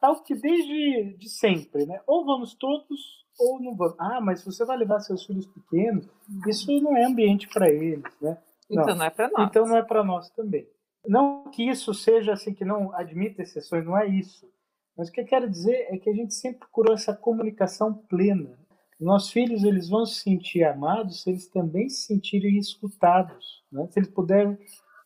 Algo 0.00 0.22
que 0.22 0.34
desde 0.34 1.14
de 1.18 1.28
sempre, 1.28 1.84
né? 1.84 2.00
Ou 2.06 2.24
vamos 2.24 2.54
todos, 2.54 3.26
ou 3.38 3.60
não 3.60 3.76
vamos. 3.76 3.96
Ah, 3.98 4.18
mas 4.18 4.42
você 4.42 4.64
vai 4.64 4.78
levar 4.78 5.00
seus 5.00 5.26
filhos 5.26 5.46
pequenos, 5.46 6.08
isso 6.48 6.72
não 6.80 6.96
é 6.96 7.04
ambiente 7.04 7.46
para 7.48 7.68
eles, 7.68 8.02
né? 8.18 8.38
Não. 8.70 8.82
Então 8.82 8.96
não 8.96 9.04
é 9.04 9.10
para 9.10 9.28
nós. 9.28 9.50
Então 9.50 9.66
não 9.66 9.76
é 9.76 9.82
para 9.82 10.02
nós 10.02 10.30
também. 10.30 10.66
Não 11.06 11.50
que 11.50 11.68
isso 11.68 11.92
seja 11.92 12.32
assim 12.32 12.54
que 12.54 12.64
não 12.64 12.94
admita 12.94 13.42
exceções, 13.42 13.84
não 13.84 13.98
é 13.98 14.06
isso. 14.06 14.50
Mas 14.96 15.10
o 15.10 15.12
que 15.12 15.20
eu 15.20 15.26
quero 15.26 15.50
dizer 15.50 15.86
é 15.90 15.98
que 15.98 16.08
a 16.08 16.14
gente 16.14 16.32
sempre 16.32 16.60
procurou 16.60 16.94
essa 16.94 17.14
comunicação 17.14 17.92
plena. 17.92 18.58
Nossos 19.00 19.30
filhos 19.30 19.64
eles 19.64 19.88
vão 19.88 20.04
se 20.04 20.20
sentir 20.20 20.62
amados 20.64 21.22
se 21.22 21.30
eles 21.30 21.48
também 21.48 21.88
se 21.88 22.06
sentirem 22.06 22.58
escutados, 22.58 23.64
né? 23.72 23.86
se 23.90 23.98
eles 23.98 24.10
puderem 24.10 24.58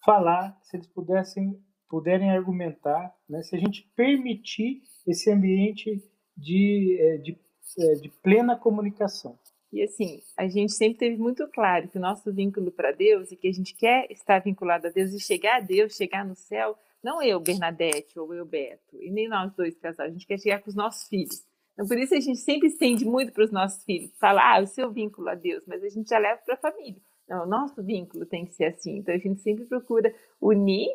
falar, 0.05 0.59
se 0.62 0.76
eles 0.76 0.88
pudessem 0.88 1.59
puderem 1.88 2.30
argumentar, 2.30 3.14
né? 3.28 3.40
se 3.42 3.55
a 3.55 3.59
gente 3.59 3.88
permitir 3.95 4.82
esse 5.07 5.30
ambiente 5.30 6.03
de, 6.36 6.99
é, 7.01 7.18
de, 7.18 7.38
é, 7.78 7.95
de 7.95 8.09
plena 8.20 8.57
comunicação. 8.57 9.38
E 9.72 9.82
assim, 9.82 10.20
a 10.36 10.49
gente 10.49 10.72
sempre 10.72 10.99
teve 10.99 11.16
muito 11.16 11.47
claro 11.49 11.88
que 11.88 11.99
o 11.99 12.01
nosso 12.01 12.32
vínculo 12.32 12.72
para 12.72 12.90
Deus 12.90 13.30
e 13.30 13.36
que 13.36 13.49
a 13.49 13.53
gente 13.53 13.76
quer 13.76 14.11
estar 14.11 14.40
vinculado 14.40 14.88
a 14.88 14.90
Deus 14.90 15.12
e 15.12 15.20
chegar 15.20 15.59
a 15.59 15.61
Deus, 15.61 15.95
chegar 15.95 16.24
no 16.24 16.34
céu, 16.34 16.76
não 17.03 17.22
eu, 17.22 17.38
Bernadette, 17.38 18.18
ou 18.18 18.32
eu, 18.34 18.47
Beto, 18.47 19.01
e 19.01 19.11
nem 19.11 19.28
nós 19.28 19.53
dois 19.55 19.76
casais, 19.76 20.11
a 20.11 20.12
gente 20.12 20.26
quer 20.26 20.38
chegar 20.38 20.61
com 20.62 20.70
os 20.70 20.76
nossos 20.76 21.07
filhos. 21.09 21.45
Então, 21.74 21.86
por 21.86 21.98
isso 21.98 22.14
a 22.14 22.20
gente 22.20 22.38
sempre 22.38 22.68
estende 22.68 23.04
muito 23.04 23.32
para 23.32 23.44
os 23.44 23.50
nossos 23.50 23.84
filhos, 23.84 24.16
falar 24.18 24.58
ah, 24.58 24.62
o 24.62 24.66
seu 24.66 24.90
vínculo 24.90 25.28
a 25.28 25.34
Deus, 25.34 25.62
mas 25.66 25.82
a 25.82 25.88
gente 25.88 26.08
já 26.08 26.18
leva 26.18 26.40
para 26.44 26.54
a 26.54 26.58
família. 26.58 27.00
Não, 27.28 27.44
o 27.44 27.46
nosso 27.46 27.82
vínculo 27.82 28.24
tem 28.24 28.46
que 28.46 28.54
ser 28.54 28.66
assim. 28.66 28.98
Então, 28.98 29.14
a 29.14 29.18
gente 29.18 29.40
sempre 29.40 29.64
procura 29.64 30.14
unir 30.40 30.88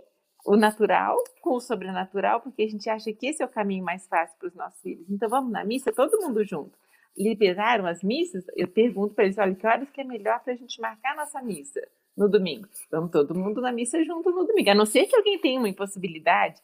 o 0.46 0.56
natural 0.56 1.18
com 1.42 1.56
o 1.56 1.60
sobrenatural, 1.60 2.40
porque 2.40 2.64
a 2.64 2.68
gente 2.68 2.90
acha 2.90 3.12
que 3.12 3.28
esse 3.28 3.44
é 3.44 3.46
o 3.46 3.50
caminho 3.50 3.84
mais 3.84 4.08
fácil 4.08 4.38
para 4.40 4.48
os 4.48 4.56
nossos 4.56 4.82
filhos. 4.82 5.10
Então, 5.10 5.30
vamos 5.30 5.52
na 5.52 5.66
missa, 5.66 5.92
todo 5.92 6.22
mundo 6.22 6.44
junto. 6.46 6.78
Liberaram 7.18 7.86
as 7.86 8.02
missas? 8.02 8.46
Eu 8.56 8.68
pergunto 8.68 9.14
para 9.14 9.26
eles: 9.26 9.38
olha, 9.38 9.54
que 9.54 9.68
horas 9.68 9.90
que 9.90 10.00
é 10.00 10.04
melhor 10.04 10.42
para 10.42 10.54
a 10.54 10.56
gente 10.56 10.80
marcar 10.80 11.16
nossa 11.16 11.42
missa? 11.42 11.82
no 12.20 12.28
domingo. 12.28 12.68
Vamos 12.92 13.12
todo 13.12 13.34
mundo 13.34 13.62
na 13.62 13.72
missa 13.72 14.04
junto 14.04 14.30
no 14.30 14.46
domingo. 14.46 14.70
A 14.70 14.76
não 14.76 14.86
ser 14.86 15.06
que 15.06 15.16
alguém 15.16 15.40
tenha 15.40 15.58
uma 15.58 15.70
impossibilidade. 15.70 16.62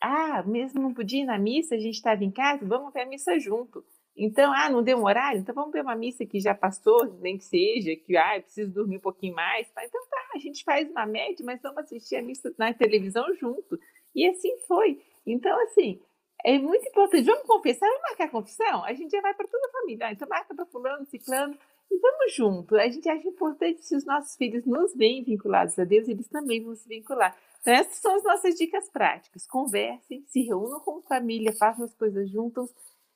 Ah, 0.00 0.42
mesmo 0.46 0.80
não 0.80 0.94
podia 0.94 1.22
ir 1.22 1.26
na 1.26 1.38
missa, 1.38 1.74
a 1.74 1.78
gente 1.78 1.94
estava 1.94 2.22
em 2.22 2.30
casa, 2.30 2.64
vamos 2.64 2.92
ver 2.92 3.02
a 3.02 3.06
missa 3.06 3.38
junto. 3.38 3.84
Então, 4.16 4.52
ah, 4.52 4.68
não 4.68 4.82
deu 4.82 4.98
um 4.98 5.04
horário? 5.04 5.40
Então 5.40 5.54
vamos 5.54 5.72
ver 5.72 5.82
uma 5.82 5.94
missa 5.94 6.26
que 6.26 6.40
já 6.40 6.52
passou, 6.52 7.06
nem 7.20 7.38
que 7.38 7.44
seja, 7.44 7.94
que 7.94 8.16
ah, 8.16 8.36
eu 8.36 8.42
preciso 8.42 8.72
dormir 8.72 8.96
um 8.96 9.00
pouquinho 9.00 9.34
mais. 9.34 9.70
Tá? 9.70 9.84
Então 9.84 10.00
tá, 10.10 10.30
a 10.34 10.38
gente 10.38 10.64
faz 10.64 10.90
uma 10.90 11.06
média, 11.06 11.44
mas 11.46 11.62
vamos 11.62 11.78
assistir 11.78 12.16
a 12.16 12.22
missa 12.22 12.52
na 12.58 12.74
televisão 12.74 13.24
junto. 13.36 13.78
E 14.14 14.26
assim 14.26 14.58
foi. 14.66 15.00
Então, 15.24 15.56
assim, 15.62 16.00
é 16.44 16.58
muito 16.58 16.88
importante. 16.88 17.24
Vamos 17.24 17.46
confessar, 17.46 17.86
vamos 17.86 18.02
marcar 18.02 18.24
a 18.24 18.30
confissão? 18.30 18.84
A 18.84 18.92
gente 18.92 19.10
já 19.10 19.20
vai 19.20 19.34
para 19.34 19.46
toda 19.46 19.66
a 19.68 19.70
família. 19.70 20.06
Ah, 20.06 20.12
então 20.12 20.28
marca 20.28 20.52
para 20.52 20.66
fulano, 20.66 21.06
ciclano. 21.06 21.56
E 21.90 21.98
vamos 21.98 22.34
junto. 22.34 22.74
A 22.76 22.88
gente 22.88 23.08
acha 23.08 23.28
importante 23.28 23.84
se 23.84 23.96
os 23.96 24.04
nossos 24.04 24.36
filhos 24.36 24.66
nos 24.66 24.94
veem 24.96 25.22
vinculados 25.22 25.78
a 25.78 25.84
Deus, 25.84 26.08
eles 26.08 26.28
também 26.28 26.62
vão 26.62 26.74
se 26.74 26.88
vincular. 26.88 27.36
Então, 27.60 27.74
essas 27.74 27.96
são 27.96 28.14
as 28.16 28.22
nossas 28.24 28.54
dicas 28.54 28.88
práticas. 28.90 29.46
Conversem, 29.46 30.24
se 30.26 30.42
reúnam 30.42 30.80
como 30.80 31.02
família, 31.02 31.52
façam 31.52 31.84
as 31.84 31.94
coisas 31.94 32.30
juntos 32.30 32.70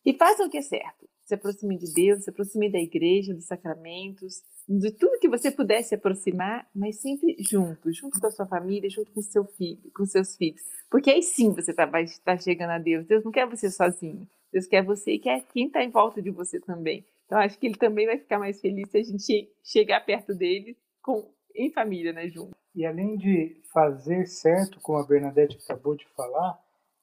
e 0.04 0.12
façam 0.12 0.46
o 0.46 0.50
que 0.50 0.58
é 0.58 0.62
certo. 0.62 1.08
Se 1.24 1.34
aproxime 1.34 1.78
de 1.78 1.92
Deus, 1.92 2.24
se 2.24 2.30
aproxime 2.30 2.70
da 2.70 2.78
igreja, 2.78 3.32
dos 3.32 3.46
sacramentos, 3.46 4.42
de 4.68 4.90
tudo 4.92 5.18
que 5.18 5.28
você 5.28 5.50
puder 5.50 5.82
se 5.82 5.94
aproximar, 5.94 6.68
mas 6.74 7.00
sempre 7.00 7.36
junto, 7.40 7.92
junto 7.92 8.20
com 8.20 8.26
a 8.26 8.30
sua 8.30 8.46
família, 8.46 8.90
junto 8.90 9.12
com 9.12 9.22
seu 9.22 9.44
filho, 9.44 9.90
com 9.94 10.04
seus 10.04 10.36
filhos. 10.36 10.60
Porque 10.90 11.10
aí 11.10 11.22
sim 11.22 11.52
você 11.52 11.72
tá, 11.72 11.86
vai 11.86 12.04
estar 12.04 12.40
chegando 12.40 12.70
a 12.70 12.78
Deus. 12.78 13.06
Deus 13.06 13.24
não 13.24 13.32
quer 13.32 13.48
você 13.48 13.70
sozinho. 13.70 14.28
Deus 14.52 14.66
quer 14.66 14.84
você 14.84 15.12
e 15.12 15.18
quer 15.18 15.44
quem 15.52 15.66
está 15.66 15.82
em 15.82 15.90
volta 15.90 16.20
de 16.20 16.30
você 16.30 16.60
também. 16.60 17.06
Então, 17.24 17.38
acho 17.38 17.58
que 17.58 17.66
ele 17.66 17.76
também 17.76 18.04
vai 18.04 18.18
ficar 18.18 18.38
mais 18.38 18.60
feliz 18.60 18.90
se 18.90 18.98
a 18.98 19.02
gente 19.02 19.50
chegar 19.64 20.04
perto 20.04 20.34
dele 20.34 20.76
com, 21.00 21.32
em 21.54 21.70
família, 21.72 22.12
né, 22.12 22.28
junto. 22.28 22.54
E 22.74 22.86
além 22.86 23.16
de 23.16 23.60
fazer 23.72 24.26
certo, 24.26 24.80
como 24.80 24.98
a 24.98 25.06
Bernadette 25.06 25.58
acabou 25.62 25.94
de 25.94 26.06
falar, 26.16 26.58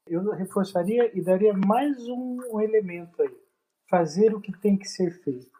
eu 0.07 0.23
reforçaria 0.31 1.11
e 1.17 1.21
daria 1.21 1.53
mais 1.53 2.07
um 2.07 2.59
elemento 2.59 3.21
aí. 3.21 3.35
Fazer 3.89 4.33
o 4.33 4.41
que 4.41 4.51
tem 4.51 4.77
que 4.77 4.87
ser 4.87 5.11
feito. 5.23 5.51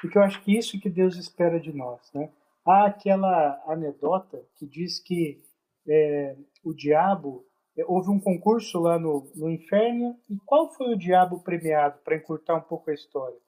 Porque 0.00 0.16
eu 0.16 0.22
acho 0.22 0.42
que 0.42 0.56
isso 0.56 0.80
que 0.80 0.88
Deus 0.88 1.16
espera 1.16 1.60
de 1.60 1.72
nós, 1.72 2.10
né? 2.12 2.30
Há 2.64 2.86
aquela 2.86 3.62
anedota 3.66 4.42
que 4.56 4.66
diz 4.66 4.98
que 4.98 5.42
é, 5.88 6.36
o 6.64 6.72
diabo 6.72 7.44
é, 7.76 7.84
houve 7.86 8.10
um 8.10 8.20
concurso 8.20 8.78
lá 8.78 8.98
no, 8.98 9.30
no 9.34 9.50
inferno 9.50 10.18
e 10.28 10.36
qual 10.44 10.72
foi 10.72 10.94
o 10.94 10.98
diabo 10.98 11.40
premiado 11.42 11.98
para 12.04 12.16
encurtar 12.16 12.56
um 12.56 12.60
pouco 12.60 12.90
a 12.90 12.94
história? 12.94 13.38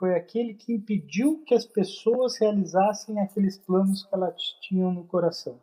Foi 0.00 0.14
aquele 0.14 0.54
que 0.54 0.72
impediu 0.72 1.44
que 1.44 1.54
as 1.54 1.66
pessoas 1.66 2.38
realizassem 2.40 3.20
aqueles 3.20 3.58
planos 3.58 4.02
que 4.02 4.14
elas 4.14 4.34
tinham 4.62 4.90
no 4.90 5.04
coração. 5.04 5.60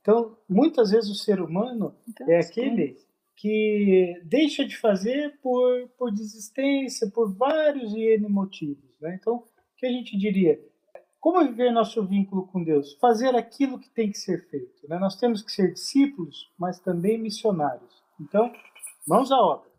Então, 0.00 0.38
muitas 0.48 0.92
vezes 0.92 1.10
o 1.10 1.14
ser 1.16 1.40
humano 1.40 1.92
então, 2.08 2.30
é 2.30 2.38
aquele 2.38 2.96
que 3.36 4.22
deixa 4.24 4.64
de 4.64 4.76
fazer 4.76 5.40
por, 5.42 5.88
por 5.98 6.12
desistência, 6.12 7.10
por 7.10 7.34
vários 7.34 7.92
e 7.92 8.14
N 8.14 8.28
motivos. 8.28 8.94
Né? 9.00 9.18
Então, 9.20 9.38
o 9.38 9.44
que 9.76 9.86
a 9.86 9.90
gente 9.90 10.16
diria? 10.16 10.60
Como 11.18 11.44
viver 11.44 11.72
nosso 11.72 12.06
vínculo 12.06 12.46
com 12.46 12.62
Deus? 12.62 12.96
Fazer 13.00 13.34
aquilo 13.34 13.80
que 13.80 13.90
tem 13.90 14.08
que 14.08 14.18
ser 14.18 14.48
feito. 14.50 14.88
Né? 14.88 15.00
Nós 15.00 15.16
temos 15.16 15.42
que 15.42 15.50
ser 15.50 15.72
discípulos, 15.72 16.52
mas 16.56 16.78
também 16.78 17.18
missionários. 17.18 18.04
Então, 18.20 18.52
mãos 19.08 19.32
à 19.32 19.36
obra. 19.36 19.73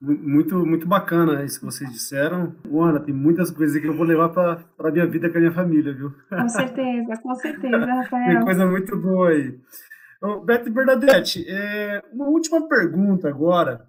Muito, 0.00 0.64
muito 0.64 0.86
bacana 0.86 1.44
isso 1.44 1.58
que 1.58 1.66
vocês 1.66 1.90
disseram. 1.90 2.54
Ana, 2.72 3.00
tem 3.00 3.12
muitas 3.12 3.50
coisas 3.50 3.80
que 3.80 3.86
eu 3.86 3.96
vou 3.96 4.06
levar 4.06 4.28
para 4.28 4.64
a 4.78 4.92
minha 4.92 5.06
vida 5.06 5.28
com 5.28 5.38
a 5.38 5.40
minha 5.40 5.52
família, 5.52 5.92
viu? 5.92 6.14
Com 6.28 6.48
certeza, 6.48 7.16
com 7.20 7.34
certeza, 7.34 7.78
Rafael. 7.84 8.36
Tem 8.36 8.44
coisa 8.44 8.66
muito 8.66 8.96
boa 8.96 9.30
aí. 9.30 9.58
Então, 10.16 10.44
Beto 10.44 10.68
e 10.68 10.72
Bernadette, 10.72 11.44
é, 11.48 12.02
uma 12.12 12.28
última 12.28 12.68
pergunta 12.68 13.28
agora. 13.28 13.88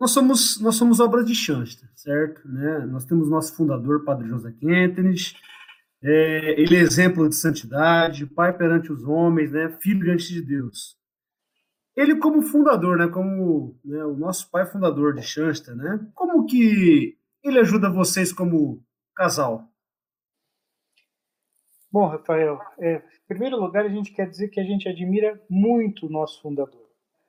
Nós 0.00 0.12
somos, 0.12 0.60
nós 0.60 0.76
somos 0.76 1.00
obras 1.00 1.26
de 1.26 1.34
Shansta, 1.34 1.88
certo? 1.96 2.40
Né? 2.48 2.86
Nós 2.86 3.04
temos 3.04 3.28
nosso 3.28 3.56
fundador, 3.56 4.04
Padre 4.04 4.28
José 4.28 4.52
Quentenes, 4.60 5.34
é, 6.02 6.60
ele 6.60 6.76
é 6.76 6.80
exemplo 6.80 7.28
de 7.28 7.34
santidade, 7.34 8.26
pai 8.26 8.56
perante 8.56 8.92
os 8.92 9.02
homens, 9.04 9.50
né? 9.50 9.76
filho 9.80 10.04
diante 10.04 10.32
de 10.32 10.42
Deus 10.42 11.01
ele 11.96 12.18
como 12.18 12.42
fundador, 12.42 12.96
né, 12.96 13.08
como 13.08 13.78
né, 13.84 14.04
o 14.04 14.16
nosso 14.16 14.50
pai 14.50 14.66
fundador 14.66 15.14
de 15.14 15.22
Shansta, 15.22 15.74
né, 15.74 16.06
como 16.14 16.46
que 16.46 17.18
ele 17.44 17.58
ajuda 17.58 17.90
vocês 17.90 18.32
como 18.32 18.82
casal? 19.14 19.68
Bom, 21.90 22.06
Rafael, 22.06 22.58
é, 22.78 22.96
em 22.96 23.26
primeiro 23.28 23.60
lugar 23.60 23.84
a 23.84 23.88
gente 23.90 24.12
quer 24.12 24.28
dizer 24.28 24.48
que 24.48 24.58
a 24.58 24.64
gente 24.64 24.88
admira 24.88 25.38
muito 25.48 26.06
o 26.06 26.10
nosso 26.10 26.40
fundador. 26.40 26.88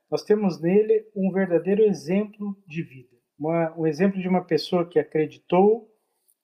Nós 0.10 0.24
temos 0.24 0.62
nele 0.62 1.06
um 1.14 1.32
verdadeiro 1.32 1.84
exemplo 1.84 2.56
de 2.66 2.82
vida, 2.82 3.18
uma, 3.38 3.78
um 3.78 3.86
exemplo 3.86 4.22
de 4.22 4.28
uma 4.28 4.46
pessoa 4.46 4.88
que 4.88 5.00
acreditou, 5.00 5.92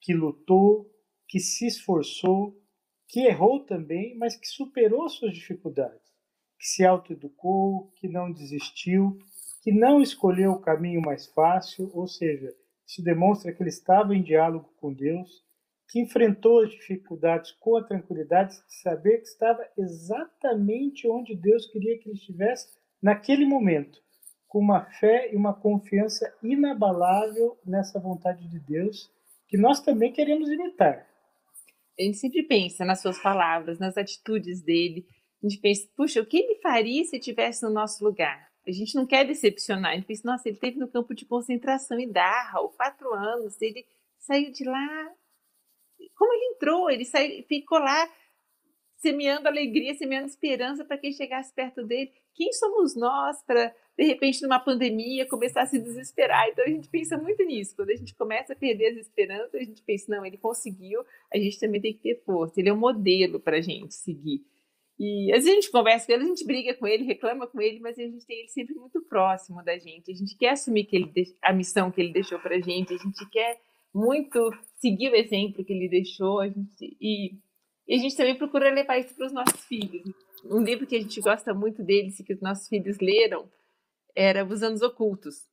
que 0.01 0.13
lutou, 0.13 0.89
que 1.29 1.39
se 1.39 1.67
esforçou, 1.67 2.59
que 3.07 3.21
errou 3.21 3.65
também, 3.65 4.17
mas 4.17 4.35
que 4.35 4.47
superou 4.47 5.07
suas 5.07 5.33
dificuldades 5.33 5.98
que 6.59 6.67
se 6.67 6.85
autoeducou, 6.85 7.91
que 7.95 8.09
não 8.09 8.31
desistiu, 8.31 9.17
que 9.61 9.71
não 9.71 10.01
escolheu 10.01 10.51
o 10.51 10.59
caminho 10.59 11.01
mais 11.01 11.25
fácil, 11.27 11.89
ou 11.93 12.05
seja, 12.05 12.53
isso 12.85 13.01
demonstra 13.01 13.53
que 13.53 13.63
ele 13.63 13.69
estava 13.69 14.13
em 14.15 14.21
diálogo 14.21 14.69
com 14.77 14.93
Deus, 14.93 15.29
que 15.89 15.99
enfrentou 15.99 16.63
as 16.63 16.71
dificuldades 16.71 17.51
com 17.53 17.77
a 17.77 17.83
tranquilidade 17.83 18.55
de 18.55 18.81
saber 18.81 19.19
que 19.19 19.27
estava 19.27 19.65
exatamente 19.77 21.07
onde 21.07 21.35
Deus 21.35 21.65
queria 21.67 21.97
que 21.97 22.09
ele 22.09 22.17
estivesse 22.17 22.67
naquele 23.01 23.45
momento, 23.45 23.99
com 24.47 24.59
uma 24.59 24.85
fé 24.99 25.31
e 25.31 25.35
uma 25.35 25.53
confiança 25.53 26.31
inabalável 26.43 27.57
nessa 27.65 27.99
vontade 27.99 28.47
de 28.47 28.59
Deus, 28.59 29.09
que 29.47 29.57
nós 29.57 29.79
também 29.81 30.11
queremos 30.11 30.49
imitar. 30.49 31.07
A 31.99 32.03
gente 32.03 32.17
sempre 32.17 32.43
pensa 32.43 32.85
nas 32.85 33.01
suas 33.01 33.21
palavras, 33.21 33.79
nas 33.79 33.97
atitudes 33.97 34.61
dele, 34.61 35.05
a 35.41 35.47
gente 35.47 35.59
pensa, 35.61 35.87
puxa, 35.95 36.21
o 36.21 36.25
que 36.25 36.37
ele 36.37 36.55
faria 36.55 37.03
se 37.05 37.17
estivesse 37.17 37.63
no 37.63 37.69
nosso 37.69 38.03
lugar? 38.03 38.49
A 38.67 38.71
gente 38.71 38.93
não 38.95 39.05
quer 39.05 39.25
decepcionar. 39.25 39.91
A 39.91 39.95
gente 39.95 40.05
pensa, 40.05 40.21
nossa, 40.25 40.47
ele 40.47 40.55
esteve 40.55 40.77
no 40.77 40.87
campo 40.87 41.13
de 41.13 41.25
concentração 41.25 41.99
em 41.99 42.11
Dachau, 42.11 42.69
quatro 42.69 43.13
anos, 43.13 43.59
ele 43.61 43.85
saiu 44.17 44.51
de 44.51 44.63
lá. 44.65 45.11
Como 46.15 46.33
ele 46.33 46.53
entrou? 46.53 46.89
Ele 46.89 47.05
saiu, 47.05 47.43
ficou 47.47 47.79
lá 47.79 48.09
semeando 48.97 49.47
alegria, 49.47 49.95
semeando 49.95 50.27
esperança 50.27 50.83
para 50.83 50.97
quem 50.97 51.13
chegasse 51.13 51.53
perto 51.53 51.83
dele. 51.83 52.11
Quem 52.33 52.51
somos 52.51 52.95
nós 52.95 53.41
para, 53.43 53.73
de 53.97 54.03
repente, 54.03 54.41
numa 54.41 54.59
pandemia, 54.59 55.25
começar 55.25 55.63
a 55.63 55.65
se 55.65 55.79
desesperar? 55.79 56.49
Então 56.49 56.65
a 56.65 56.69
gente 56.69 56.89
pensa 56.89 57.17
muito 57.17 57.43
nisso. 57.43 57.75
Quando 57.75 57.91
a 57.91 57.95
gente 57.95 58.13
começa 58.13 58.53
a 58.53 58.55
perder 58.55 58.91
as 58.91 58.97
esperanças, 58.97 59.55
a 59.55 59.63
gente 59.63 59.81
pensa, 59.83 60.05
não, 60.09 60.25
ele 60.25 60.37
conseguiu, 60.37 61.01
a 61.33 61.37
gente 61.37 61.59
também 61.59 61.81
tem 61.81 61.93
que 61.93 62.01
ter 62.01 62.21
força. 62.25 62.59
Ele 62.59 62.69
é 62.69 62.73
um 62.73 62.77
modelo 62.77 63.39
para 63.39 63.57
a 63.57 63.61
gente 63.61 63.95
seguir. 63.95 64.43
E 64.99 65.31
às 65.31 65.45
vezes 65.45 65.51
a 65.51 65.61
gente 65.61 65.71
conversa 65.71 66.05
com 66.05 66.11
ele, 66.11 66.23
a 66.23 66.27
gente 66.27 66.45
briga 66.45 66.73
com 66.73 66.85
ele, 66.85 67.05
reclama 67.05 67.47
com 67.47 67.61
ele, 67.61 67.79
mas 67.79 67.97
a 67.97 68.01
gente 68.01 68.25
tem 68.25 68.39
ele 68.39 68.49
sempre 68.49 68.75
muito 68.75 69.01
próximo 69.01 69.63
da 69.63 69.77
gente. 69.77 70.11
A 70.11 70.13
gente 70.15 70.35
quer 70.37 70.49
assumir 70.49 70.83
que 70.83 70.97
ele, 70.97 71.11
a 71.41 71.53
missão 71.53 71.89
que 71.89 72.01
ele 72.01 72.11
deixou 72.11 72.37
para 72.37 72.57
a 72.57 72.59
gente, 72.59 72.93
a 72.93 72.97
gente 72.97 73.29
quer 73.29 73.61
muito 73.93 74.51
seguir 74.77 75.09
o 75.09 75.15
exemplo 75.15 75.63
que 75.63 75.71
ele 75.71 75.87
deixou, 75.87 76.41
a 76.41 76.47
gente, 76.47 76.97
e, 76.99 77.33
e 77.87 77.95
a 77.95 77.97
gente 77.97 78.15
também 78.15 78.35
procura 78.35 78.73
levar 78.73 78.99
isso 78.99 79.15
para 79.15 79.27
os 79.27 79.31
nossos 79.31 79.63
filhos. 79.65 80.03
Um 80.45 80.61
livro 80.61 80.85
que 80.85 80.97
a 80.97 81.01
gente 81.01 81.19
gosta 81.21 81.53
muito 81.53 81.81
deles 81.81 82.19
e 82.19 82.23
que 82.23 82.33
os 82.33 82.41
nossos 82.41 82.67
filhos 82.67 82.97
leram 82.99 83.49
era 84.13 84.45
Os 84.45 84.61
Anos 84.61 84.81
Ocultos. 84.81 85.47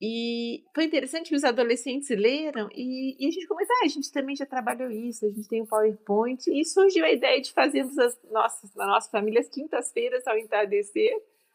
E 0.00 0.64
foi 0.72 0.84
interessante 0.84 1.30
que 1.30 1.34
os 1.34 1.42
adolescentes 1.42 2.08
leram 2.10 2.68
e, 2.72 3.16
e 3.18 3.26
a 3.26 3.30
gente 3.32 3.46
começou, 3.48 3.74
ah, 3.76 3.84
a 3.84 3.88
gente 3.88 4.12
também 4.12 4.36
já 4.36 4.46
trabalhou 4.46 4.88
isso, 4.90 5.26
a 5.26 5.28
gente 5.28 5.48
tem 5.48 5.60
um 5.60 5.66
PowerPoint, 5.66 6.48
e 6.48 6.64
surgiu 6.64 7.04
a 7.04 7.10
ideia 7.10 7.40
de 7.40 7.52
fazermos 7.52 7.98
as 7.98 8.16
nossas, 8.30 8.72
na 8.76 8.86
nossa 8.86 9.10
família, 9.10 9.40
as 9.40 9.48
quintas-feiras 9.48 10.24
ao 10.26 10.38
entardecer, 10.38 11.12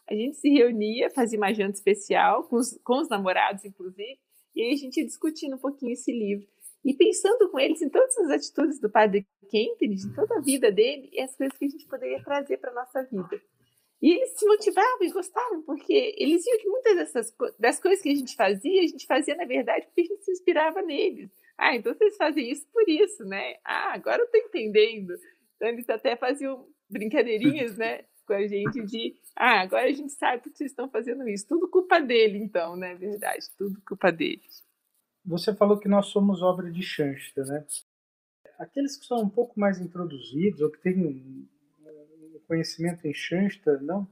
a 0.09 0.13
gente 0.13 0.35
se 0.35 0.49
reunia, 0.49 1.09
fazia 1.09 1.37
uma 1.37 1.53
janta 1.53 1.77
especial, 1.77 2.43
com 2.43 2.57
os, 2.57 2.77
com 2.83 2.99
os 2.99 3.07
namorados, 3.07 3.63
inclusive, 3.63 4.19
e 4.53 4.61
aí 4.61 4.73
a 4.73 4.77
gente 4.77 5.03
discutindo 5.05 5.55
um 5.55 5.59
pouquinho 5.59 5.93
esse 5.93 6.11
livro. 6.11 6.45
E 6.83 6.93
pensando 6.93 7.49
com 7.49 7.57
eles 7.57 7.81
em 7.81 7.89
todas 7.89 8.17
as 8.17 8.29
atitudes 8.29 8.77
do 8.79 8.89
padre 8.89 9.25
Kempis, 9.49 10.03
em 10.03 10.13
toda 10.13 10.35
a 10.35 10.41
vida 10.41 10.69
dele, 10.69 11.09
e 11.13 11.21
as 11.21 11.33
coisas 11.33 11.57
que 11.57 11.63
a 11.63 11.69
gente 11.69 11.87
poderia 11.87 12.21
trazer 12.21 12.57
para 12.57 12.71
a 12.71 12.75
nossa 12.75 13.03
vida. 13.03 13.41
E 14.03 14.11
eles 14.11 14.37
se 14.37 14.45
motivavam 14.45 15.01
e 15.01 15.11
gostavam, 15.13 15.61
porque 15.61 16.13
eles 16.17 16.43
viam 16.43 16.59
que 16.59 16.67
muitas 16.67 16.95
dessas 16.97 17.33
das 17.57 17.79
coisas 17.79 18.03
que 18.03 18.09
a 18.09 18.15
gente 18.15 18.35
fazia, 18.35 18.81
a 18.81 18.85
gente 18.85 19.05
fazia, 19.07 19.33
na 19.33 19.45
verdade, 19.45 19.85
porque 19.85 20.01
a 20.01 20.03
gente 20.03 20.25
se 20.25 20.31
inspirava 20.33 20.81
neles. 20.81 21.31
Ah, 21.57 21.73
então 21.73 21.93
vocês 21.93 22.17
fazem 22.17 22.51
isso 22.51 22.67
por 22.73 22.83
isso, 22.89 23.23
né? 23.23 23.55
Ah, 23.63 23.93
agora 23.93 24.21
eu 24.21 24.25
estou 24.25 24.41
entendendo. 24.41 25.13
Então 25.55 25.69
eles 25.69 25.89
até 25.89 26.17
faziam 26.17 26.67
brincadeirinhas, 26.89 27.77
né? 27.77 28.03
Com 28.27 28.33
a 28.33 28.45
gente 28.45 28.83
de, 28.83 29.15
ah, 29.37 29.61
agora 29.61 29.85
a 29.85 29.93
gente 29.93 30.11
sabe 30.11 30.43
porque 30.43 30.57
vocês 30.57 30.71
estão 30.71 30.89
fazendo 30.89 31.25
isso. 31.29 31.47
Tudo 31.47 31.69
culpa 31.69 32.01
dele, 32.01 32.39
então, 32.39 32.75
né? 32.75 32.95
Verdade, 32.95 33.45
tudo 33.57 33.81
culpa 33.87 34.11
deles. 34.11 34.65
Você 35.23 35.55
falou 35.55 35.79
que 35.79 35.87
nós 35.87 36.07
somos 36.07 36.41
obra 36.41 36.69
de 36.69 36.81
Shansta, 36.81 37.45
né? 37.45 37.65
Aqueles 38.59 38.97
que 38.97 39.05
são 39.05 39.21
um 39.21 39.29
pouco 39.29 39.57
mais 39.57 39.79
introduzidos 39.79 40.59
ou 40.59 40.69
que 40.69 40.81
têm 40.81 41.47
conhecimento 42.53 43.07
em 43.07 43.13
Shansta, 43.13 43.79
não, 43.79 44.07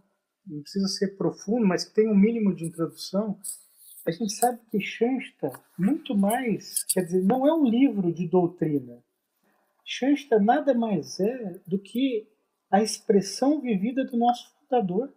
não 0.48 0.64
precisa 0.64 0.88
ser 0.88 1.16
profundo, 1.16 1.68
mas 1.68 1.86
que 1.86 1.94
tem 1.94 2.10
um 2.10 2.18
mínimo 2.18 2.56
de 2.56 2.66
introdução, 2.66 3.38
a 4.06 4.10
gente 4.10 4.34
sabe 4.34 4.60
que 4.72 4.80
Shansta, 4.80 5.52
muito 5.78 6.18
mais, 6.18 6.84
quer 6.86 7.04
dizer, 7.04 7.24
não 7.24 7.48
é 7.48 7.54
um 7.54 7.66
livro 7.66 8.12
de 8.12 8.28
doutrina. 8.28 8.98
Shansta 9.86 10.40
nada 10.40 10.74
mais 10.74 11.20
é 11.20 11.60
do 11.68 11.78
que 11.78 12.28
a 12.72 12.82
expressão 12.82 13.62
vivida 13.62 14.04
do 14.04 14.18
nosso 14.18 14.52
fundador. 14.56 15.14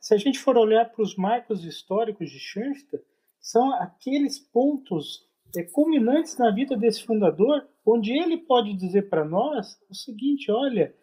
Se 0.00 0.14
a 0.14 0.16
gente 0.16 0.38
for 0.38 0.56
olhar 0.56 0.86
para 0.86 1.02
os 1.02 1.14
marcos 1.16 1.62
históricos 1.62 2.30
de 2.30 2.38
Shansta, 2.38 3.02
são 3.38 3.70
aqueles 3.74 4.38
pontos 4.38 5.28
é, 5.54 5.62
culminantes 5.62 6.38
na 6.38 6.50
vida 6.50 6.74
desse 6.74 7.04
fundador, 7.04 7.68
onde 7.84 8.12
ele 8.12 8.38
pode 8.38 8.72
dizer 8.74 9.10
para 9.10 9.26
nós 9.26 9.78
o 9.90 9.94
seguinte: 9.94 10.50
olha, 10.50 10.94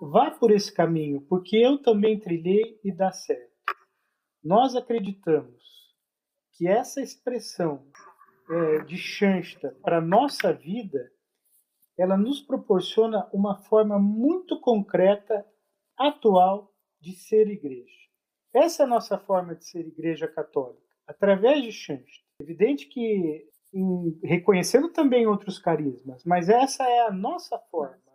Vá 0.00 0.30
por 0.30 0.50
esse 0.50 0.72
caminho, 0.72 1.22
porque 1.22 1.56
eu 1.56 1.78
também 1.78 2.18
trilhei 2.18 2.78
e 2.84 2.92
dá 2.92 3.10
certo. 3.12 3.50
Nós 4.44 4.76
acreditamos 4.76 5.64
que 6.52 6.68
essa 6.68 7.00
expressão 7.00 7.86
é, 8.50 8.78
de 8.84 8.96
Shansta 8.96 9.74
para 9.82 10.00
nossa 10.00 10.52
vida, 10.52 11.10
ela 11.98 12.16
nos 12.16 12.40
proporciona 12.42 13.28
uma 13.32 13.56
forma 13.56 13.98
muito 13.98 14.60
concreta, 14.60 15.46
atual, 15.96 16.72
de 17.00 17.12
ser 17.12 17.48
igreja. 17.48 17.96
Essa 18.54 18.82
é 18.82 18.86
a 18.86 18.88
nossa 18.88 19.18
forma 19.18 19.54
de 19.54 19.66
ser 19.66 19.86
igreja 19.86 20.28
católica, 20.28 20.94
através 21.06 21.62
de 21.62 21.72
Shansta. 21.72 22.24
Evidente 22.40 22.86
que 22.86 23.48
em, 23.72 24.18
reconhecendo 24.22 24.90
também 24.90 25.26
outros 25.26 25.58
carismas, 25.58 26.22
mas 26.24 26.48
essa 26.50 26.84
é 26.84 27.00
a 27.00 27.10
nossa 27.10 27.58
forma 27.70 28.06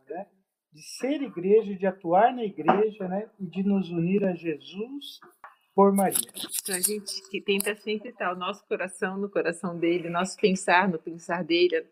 de 0.71 0.81
ser 0.81 1.21
igreja, 1.21 1.75
de 1.75 1.85
atuar 1.85 2.33
na 2.33 2.43
igreja, 2.43 3.07
né? 3.07 3.29
E 3.39 3.45
de 3.45 3.63
nos 3.63 3.89
unir 3.89 4.23
a 4.23 4.33
Jesus 4.33 5.19
por 5.75 5.93
Maria. 5.93 6.19
Então 6.61 6.75
a 6.75 6.79
gente 6.79 7.41
tenta 7.43 7.75
sempre 7.75 8.09
estar 8.09 8.33
o 8.33 8.37
nosso 8.37 8.65
coração 8.67 9.17
no 9.17 9.29
coração 9.29 9.77
dele, 9.77 10.09
nosso 10.09 10.37
pensar 10.37 10.87
no 10.87 10.99
pensar 10.99 11.43
dele, 11.43 11.85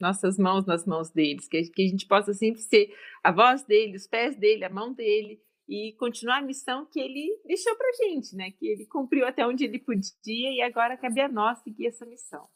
nossas 0.00 0.38
mãos 0.38 0.64
nas 0.66 0.86
mãos 0.86 1.10
deles, 1.10 1.48
que, 1.48 1.62
que 1.62 1.84
a 1.84 1.88
gente 1.88 2.06
possa 2.06 2.32
sempre 2.32 2.60
ser 2.60 2.94
a 3.22 3.32
voz 3.32 3.64
dele, 3.64 3.96
os 3.96 4.06
pés 4.06 4.36
dele, 4.36 4.64
a 4.64 4.70
mão 4.70 4.92
dele 4.92 5.40
e 5.68 5.94
continuar 5.98 6.38
a 6.38 6.42
missão 6.42 6.86
que 6.86 6.98
ele 6.98 7.28
deixou 7.44 7.76
para 7.76 7.92
gente, 7.92 8.34
né? 8.34 8.50
Que 8.52 8.66
ele 8.66 8.86
cumpriu 8.86 9.26
até 9.26 9.46
onde 9.46 9.64
ele 9.64 9.78
podia 9.78 10.50
e 10.50 10.62
agora 10.62 10.96
cabe 10.96 11.20
a 11.20 11.28
nós 11.28 11.58
seguir 11.58 11.88
essa 11.88 12.06
missão. 12.06 12.48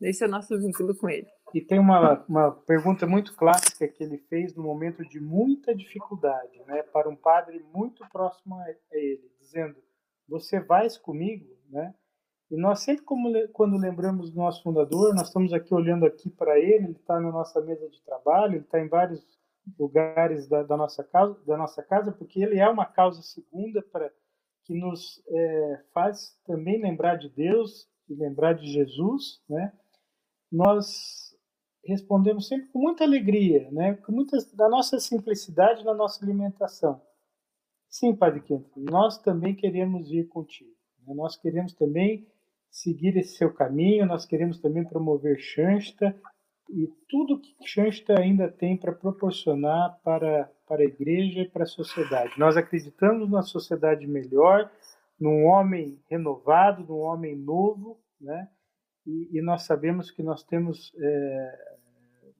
Esse 0.00 0.22
é 0.22 0.26
o 0.26 0.30
nosso 0.30 0.56
vínculo 0.58 0.94
com 0.96 1.08
ele. 1.08 1.26
E 1.54 1.60
tem 1.60 1.78
uma, 1.78 2.24
uma 2.28 2.52
pergunta 2.52 3.06
muito 3.06 3.34
clássica 3.34 3.88
que 3.88 4.02
ele 4.02 4.18
fez 4.18 4.54
no 4.54 4.62
momento 4.62 5.02
de 5.08 5.18
muita 5.18 5.74
dificuldade, 5.74 6.60
né, 6.66 6.82
para 6.82 7.08
um 7.08 7.16
padre 7.16 7.64
muito 7.72 8.06
próximo 8.10 8.56
a 8.56 8.64
ele, 8.92 9.30
dizendo: 9.40 9.76
Você 10.28 10.60
vais 10.60 10.98
comigo? 10.98 11.46
Né? 11.70 11.94
E 12.50 12.56
nós 12.56 12.80
sempre, 12.80 13.04
como, 13.04 13.30
quando 13.48 13.76
lembramos 13.76 14.30
do 14.30 14.36
nosso 14.36 14.62
fundador, 14.62 15.14
nós 15.14 15.28
estamos 15.28 15.52
aqui 15.52 15.74
olhando 15.74 16.06
aqui 16.06 16.30
para 16.30 16.58
ele, 16.58 16.84
ele 16.84 16.92
está 16.92 17.20
na 17.20 17.30
nossa 17.30 17.60
mesa 17.60 17.88
de 17.88 18.02
trabalho, 18.02 18.54
ele 18.54 18.64
está 18.64 18.80
em 18.80 18.88
vários 18.88 19.22
lugares 19.78 20.48
da, 20.48 20.62
da, 20.62 20.76
nossa 20.76 21.04
casa, 21.04 21.38
da 21.46 21.56
nossa 21.56 21.82
casa, 21.82 22.12
porque 22.12 22.42
ele 22.42 22.58
é 22.58 22.68
uma 22.68 22.86
causa 22.86 23.20
segunda 23.22 23.82
para 23.82 24.10
que 24.64 24.74
nos 24.74 25.22
é, 25.28 25.82
faz 25.92 26.38
também 26.46 26.80
lembrar 26.80 27.16
de 27.16 27.28
Deus 27.28 27.86
e 28.08 28.14
lembrar 28.14 28.54
de 28.54 28.66
Jesus, 28.66 29.42
né? 29.48 29.72
Nós 30.50 31.27
respondemos 31.88 32.46
sempre 32.46 32.68
com 32.68 32.78
muita 32.80 33.04
alegria, 33.04 33.70
né? 33.70 33.94
Com 33.94 34.12
muita 34.12 34.36
da 34.54 34.68
nossa 34.68 35.00
simplicidade 35.00 35.84
na 35.84 35.94
nossa 35.94 36.24
alimentação. 36.24 37.00
Sim, 37.88 38.14
Padre 38.14 38.40
Quinto, 38.40 38.70
nós 38.76 39.18
também 39.18 39.54
queremos 39.54 40.12
ir 40.12 40.28
contigo. 40.28 40.70
Né? 41.06 41.14
Nós 41.14 41.36
queremos 41.36 41.72
também 41.72 42.26
seguir 42.70 43.16
esse 43.16 43.36
seu 43.36 43.52
caminho, 43.52 44.04
nós 44.04 44.26
queremos 44.26 44.60
também 44.60 44.84
promover 44.84 45.38
Shansta 45.38 46.14
e 46.68 46.86
tudo 47.08 47.40
que 47.40 47.56
Shansta 47.64 48.20
ainda 48.20 48.46
tem 48.46 48.76
para 48.76 48.92
proporcionar 48.92 49.98
para, 50.04 50.52
para 50.66 50.82
a 50.82 50.86
igreja 50.86 51.40
e 51.40 51.48
para 51.48 51.62
a 51.62 51.66
sociedade. 51.66 52.38
Nós 52.38 52.58
acreditamos 52.58 53.26
numa 53.26 53.42
sociedade 53.42 54.06
melhor, 54.06 54.70
num 55.18 55.46
homem 55.46 55.98
renovado, 56.10 56.84
num 56.84 56.98
homem 56.98 57.34
novo, 57.34 57.98
né? 58.20 58.48
E, 59.08 59.38
e 59.38 59.42
nós 59.42 59.62
sabemos 59.62 60.10
que 60.10 60.22
nós 60.22 60.44
temos 60.44 60.92
é, 60.94 61.76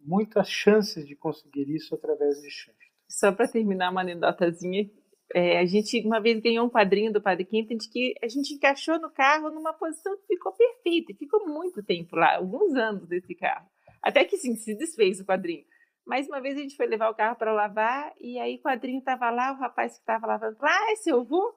muitas 0.04 0.50
chances 0.50 1.06
de 1.06 1.16
conseguir 1.16 1.66
isso 1.74 1.94
através 1.94 2.42
de 2.42 2.50
Shansta. 2.50 2.78
Só 3.08 3.32
para 3.32 3.48
terminar 3.48 3.90
uma 3.90 4.02
anedotazinha, 4.02 4.86
é, 5.34 5.58
a 5.58 5.64
gente 5.64 5.98
uma 6.06 6.20
vez 6.20 6.38
ganhou 6.40 6.66
um 6.66 6.70
quadrinho 6.70 7.10
do 7.10 7.22
Padre 7.22 7.46
Quinto 7.46 7.74
de 7.74 7.88
que 7.88 8.14
a 8.22 8.28
gente 8.28 8.52
encaixou 8.52 9.00
no 9.00 9.10
carro 9.10 9.50
numa 9.50 9.72
posição 9.72 10.14
que 10.18 10.26
ficou 10.26 10.52
perfeita, 10.52 11.14
ficou 11.18 11.48
muito 11.48 11.82
tempo 11.82 12.14
lá, 12.14 12.36
alguns 12.36 12.74
anos 12.74 13.08
desse 13.08 13.34
carro. 13.34 13.66
Até 14.02 14.26
que 14.26 14.36
sim, 14.36 14.54
se 14.54 14.74
desfez 14.74 15.20
o 15.20 15.24
quadrinho. 15.24 15.64
Mais 16.06 16.26
uma 16.26 16.40
vez 16.40 16.56
a 16.56 16.60
gente 16.60 16.76
foi 16.76 16.86
levar 16.86 17.08
o 17.10 17.14
carro 17.14 17.36
para 17.36 17.52
lavar 17.52 18.12
e 18.20 18.38
aí 18.38 18.56
o 18.56 18.62
quadrinho 18.62 18.98
estava 18.98 19.30
lá, 19.30 19.52
o 19.52 19.56
rapaz 19.56 19.94
que 19.94 20.00
estava 20.00 20.26
lavando 20.26 20.56
Ah, 20.60 20.92
é 20.92 20.96
seu 20.96 21.20
avô? 21.20 21.54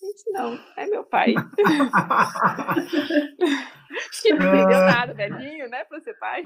Gente, 0.00 0.30
não, 0.32 0.58
é 0.76 0.86
meu 0.86 1.04
pai. 1.04 1.34
Acho 4.08 4.22
que 4.22 4.32
não 4.32 4.46
entendeu 4.46 4.80
nada, 4.80 5.12
velhinho, 5.12 5.68
né, 5.68 5.84
para 5.84 6.00
ser 6.00 6.14
pai. 6.14 6.42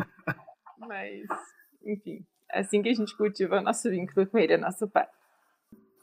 Mas, 0.79 1.23
enfim, 1.85 2.25
é 2.53 2.61
assim 2.61 2.83
que 2.83 2.89
a 2.89 2.95
gente 2.95 3.17
cultiva 3.17 3.61
o 3.61 3.63
nosso 3.63 3.89
vínculo 3.91 4.27
com 4.27 4.39
ele, 4.39 4.55
é 4.55 4.57
nosso 4.57 4.89
pai. 4.89 5.07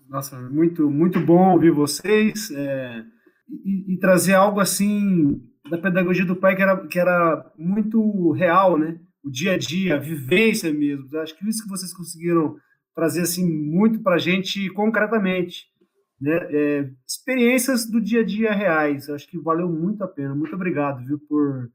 Nossa, 0.08 0.40
muito, 0.40 0.90
muito 0.90 1.20
bom 1.20 1.54
ouvir 1.54 1.72
vocês 1.72 2.52
é, 2.52 3.04
e, 3.50 3.94
e, 3.94 3.98
trazer 4.00 4.34
algo 4.34 4.60
assim 4.60 5.42
da 5.70 5.78
pedagogia 5.78 6.26
do 6.26 6.36
pai 6.36 6.56
que 6.56 6.62
era, 6.62 6.88
que 6.88 7.00
era 7.00 7.52
muito 7.58 8.32
real, 8.32 8.78
né? 8.78 9.00
O 9.24 9.30
dia 9.30 9.54
a 9.54 9.58
dia, 9.58 9.96
a 9.96 10.00
vivência 10.00 10.74
mesmo. 10.74 11.18
Acho 11.18 11.38
que 11.38 11.48
isso 11.48 11.64
que 11.64 11.70
vocês 11.70 11.94
conseguiram 11.94 12.56
trazer 12.96 13.22
assim 13.22 13.50
muito 13.50 14.02
para 14.02 14.16
a 14.16 14.20
gente 14.20 14.70
concretamente, 14.72 15.68
né? 16.22 16.38
É, 16.52 16.92
experiências 17.08 17.90
do 17.90 18.00
dia 18.00 18.22
a 18.22 18.26
dia 18.26 18.54
reais. 18.54 19.10
Acho 19.10 19.28
que 19.28 19.40
valeu 19.40 19.68
muito 19.68 20.04
a 20.04 20.08
pena. 20.08 20.36
Muito 20.36 20.56
obrigado, 20.56 21.04
viu, 21.06 21.20
por 21.20 21.70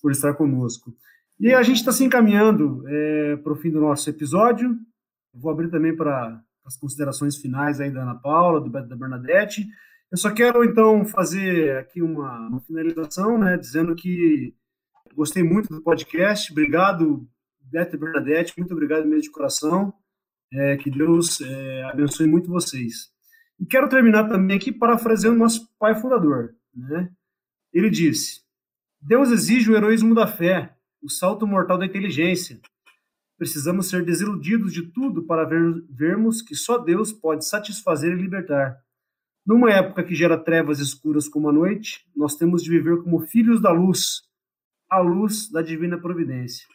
por 0.00 0.10
estar 0.10 0.34
conosco. 0.34 0.94
E 1.38 1.52
a 1.54 1.62
gente 1.62 1.76
está 1.76 1.92
se 1.92 2.04
encaminhando 2.04 2.84
é, 2.86 3.36
para 3.36 3.52
o 3.52 3.56
fim 3.56 3.70
do 3.70 3.80
nosso 3.80 4.08
episódio. 4.10 4.76
Vou 5.32 5.50
abrir 5.50 5.70
também 5.70 5.96
para 5.96 6.42
as 6.64 6.76
considerações 6.76 7.36
finais 7.36 7.80
aí 7.80 7.90
da 7.90 8.02
Ana 8.02 8.14
Paula, 8.14 8.60
do 8.60 8.70
Beto 8.70 8.88
da 8.88 8.96
Bernadette. 8.96 9.66
Eu 10.10 10.18
só 10.18 10.32
quero, 10.32 10.64
então, 10.64 11.04
fazer 11.04 11.76
aqui 11.78 12.02
uma, 12.02 12.48
uma 12.48 12.60
finalização, 12.60 13.38
né, 13.38 13.56
dizendo 13.56 13.94
que 13.94 14.54
gostei 15.14 15.42
muito 15.42 15.68
do 15.68 15.82
podcast. 15.82 16.50
Obrigado, 16.52 17.26
Beto 17.60 17.96
e 17.96 17.98
Bernadette, 17.98 18.54
muito 18.58 18.72
obrigado 18.72 19.06
mesmo 19.06 19.22
de 19.22 19.30
coração. 19.30 19.94
É, 20.52 20.76
que 20.76 20.90
Deus 20.90 21.40
é, 21.40 21.84
abençoe 21.84 22.26
muito 22.26 22.50
vocês. 22.50 23.08
E 23.60 23.66
quero 23.66 23.88
terminar 23.88 24.28
também 24.28 24.56
aqui 24.56 24.72
parafraseando 24.72 25.38
nosso 25.38 25.68
pai 25.78 25.94
fundador. 25.94 26.54
Né? 26.74 27.10
Ele 27.72 27.90
disse: 27.90 28.40
Deus 29.00 29.30
exige 29.30 29.70
o 29.70 29.76
heroísmo 29.76 30.14
da 30.14 30.26
fé, 30.26 30.74
o 31.02 31.08
salto 31.10 31.46
mortal 31.46 31.78
da 31.78 31.86
inteligência, 31.86 32.60
Precisamos 33.40 33.88
ser 33.88 34.04
desiludidos 34.04 34.70
de 34.70 34.82
tudo 34.82 35.22
para 35.22 35.44
ver, 35.44 35.82
vermos 35.88 36.42
que 36.42 36.54
só 36.54 36.76
Deus 36.76 37.10
pode 37.10 37.46
satisfazer 37.46 38.12
e 38.12 38.20
libertar. 38.20 38.76
Numa 39.46 39.72
época 39.72 40.04
que 40.04 40.14
gera 40.14 40.36
trevas 40.36 40.78
escuras 40.78 41.26
como 41.26 41.48
a 41.48 41.52
noite, 41.52 42.06
nós 42.14 42.36
temos 42.36 42.62
de 42.62 42.68
viver 42.68 43.02
como 43.02 43.18
filhos 43.20 43.58
da 43.58 43.72
luz, 43.72 44.20
a 44.90 44.98
luz 44.98 45.50
da 45.50 45.62
divina 45.62 45.98
providência. 45.98 46.66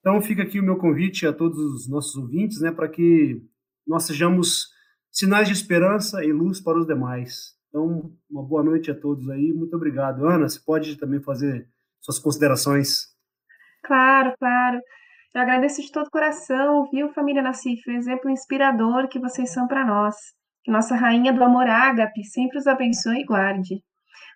Então 0.00 0.22
fica 0.22 0.42
aqui 0.42 0.58
o 0.58 0.62
meu 0.62 0.78
convite 0.78 1.26
a 1.26 1.34
todos 1.34 1.58
os 1.58 1.86
nossos 1.86 2.16
ouvintes, 2.16 2.62
né, 2.62 2.72
para 2.72 2.88
que 2.88 3.42
nós 3.86 4.04
sejamos 4.04 4.68
sinais 5.14 5.46
de 5.46 5.54
esperança 5.54 6.24
e 6.24 6.32
luz 6.32 6.60
para 6.60 6.78
os 6.78 6.86
demais. 6.86 7.54
Então, 7.68 8.12
uma 8.28 8.42
boa 8.42 8.64
noite 8.64 8.90
a 8.90 8.94
todos 8.94 9.30
aí. 9.30 9.52
Muito 9.52 9.74
obrigado. 9.76 10.26
Ana, 10.26 10.48
você 10.48 10.60
pode 10.60 10.96
também 10.96 11.22
fazer 11.22 11.68
suas 12.00 12.18
considerações? 12.18 13.06
Claro, 13.84 14.34
claro. 14.38 14.80
Eu 15.34 15.40
agradeço 15.40 15.80
de 15.80 15.90
todo 15.90 16.06
o 16.06 16.10
coração, 16.10 16.88
viu, 16.90 17.12
família 17.12 17.42
Nassif, 17.42 17.80
o 17.88 17.92
exemplo 17.92 18.30
inspirador 18.30 19.08
que 19.08 19.18
vocês 19.18 19.52
são 19.52 19.66
para 19.66 19.84
nós. 19.84 20.14
Que 20.64 20.70
nossa 20.70 20.94
rainha 20.94 21.32
do 21.32 21.42
amor 21.42 21.66
ágape 21.66 22.24
sempre 22.24 22.58
os 22.58 22.66
abençoe 22.66 23.20
e 23.20 23.24
guarde. 23.24 23.82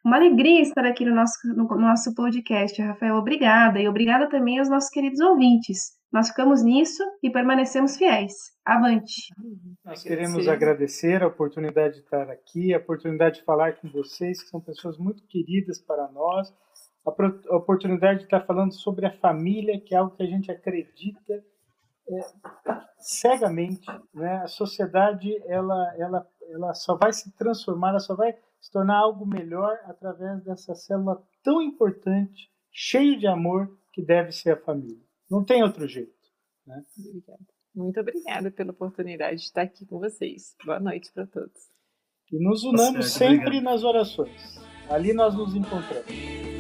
Uma 0.04 0.16
alegria 0.16 0.60
estar 0.60 0.84
aqui 0.84 1.04
no 1.04 1.14
nosso, 1.14 1.34
no 1.44 1.64
nosso 1.76 2.14
podcast, 2.14 2.80
Rafael. 2.80 3.16
Obrigada. 3.16 3.80
E 3.80 3.88
obrigada 3.88 4.28
também 4.28 4.58
aos 4.58 4.68
nossos 4.68 4.90
queridos 4.90 5.20
ouvintes. 5.20 5.96
Nós 6.12 6.28
ficamos 6.28 6.62
nisso 6.62 7.02
e 7.22 7.30
permanecemos 7.30 7.96
fiéis. 7.96 8.32
Avante. 8.64 9.28
Nós 9.84 10.02
queremos 10.02 10.48
agradecer 10.48 11.22
a 11.22 11.26
oportunidade 11.26 11.94
de 11.94 12.00
estar 12.00 12.30
aqui, 12.30 12.72
a 12.72 12.78
oportunidade 12.78 13.40
de 13.40 13.44
falar 13.44 13.76
com 13.76 13.88
vocês, 13.88 14.42
que 14.42 14.48
são 14.48 14.60
pessoas 14.60 14.96
muito 14.98 15.22
queridas 15.26 15.78
para 15.80 16.08
nós 16.12 16.52
a 17.50 17.56
oportunidade 17.56 18.20
de 18.20 18.24
estar 18.24 18.44
falando 18.44 18.72
sobre 18.72 19.06
a 19.06 19.16
família, 19.18 19.80
que 19.80 19.94
é 19.94 19.98
algo 19.98 20.14
que 20.14 20.22
a 20.22 20.26
gente 20.26 20.50
acredita 20.50 21.42
é, 22.10 22.20
cegamente, 22.98 23.86
né? 24.14 24.42
A 24.42 24.48
sociedade 24.48 25.30
ela, 25.46 25.94
ela, 25.98 26.26
ela 26.50 26.74
só 26.74 26.96
vai 26.96 27.12
se 27.12 27.34
transformar, 27.36 27.90
ela 27.90 28.00
só 28.00 28.14
vai 28.14 28.34
se 28.60 28.70
tornar 28.70 28.98
algo 28.98 29.26
melhor 29.26 29.78
através 29.84 30.42
dessa 30.44 30.74
célula 30.74 31.22
tão 31.42 31.62
importante, 31.62 32.50
cheio 32.70 33.18
de 33.18 33.26
amor 33.26 33.78
que 33.92 34.02
deve 34.02 34.32
ser 34.32 34.52
a 34.52 34.60
família. 34.60 35.02
Não 35.30 35.44
tem 35.44 35.62
outro 35.62 35.86
jeito. 35.86 36.12
Né? 36.66 36.82
Obrigada. 36.98 37.46
Muito 37.74 38.00
obrigada 38.00 38.50
pela 38.50 38.72
oportunidade 38.72 39.36
de 39.36 39.42
estar 39.42 39.62
aqui 39.62 39.86
com 39.86 39.98
vocês. 39.98 40.56
Boa 40.64 40.80
noite 40.80 41.12
para 41.12 41.26
todos. 41.26 41.70
E 42.32 42.42
nos 42.42 42.64
unamos 42.64 43.12
sempre 43.12 43.60
nas 43.60 43.84
orações. 43.84 44.58
Ali 44.90 45.12
nós 45.12 45.34
nos 45.34 45.54
encontramos. 45.54 46.57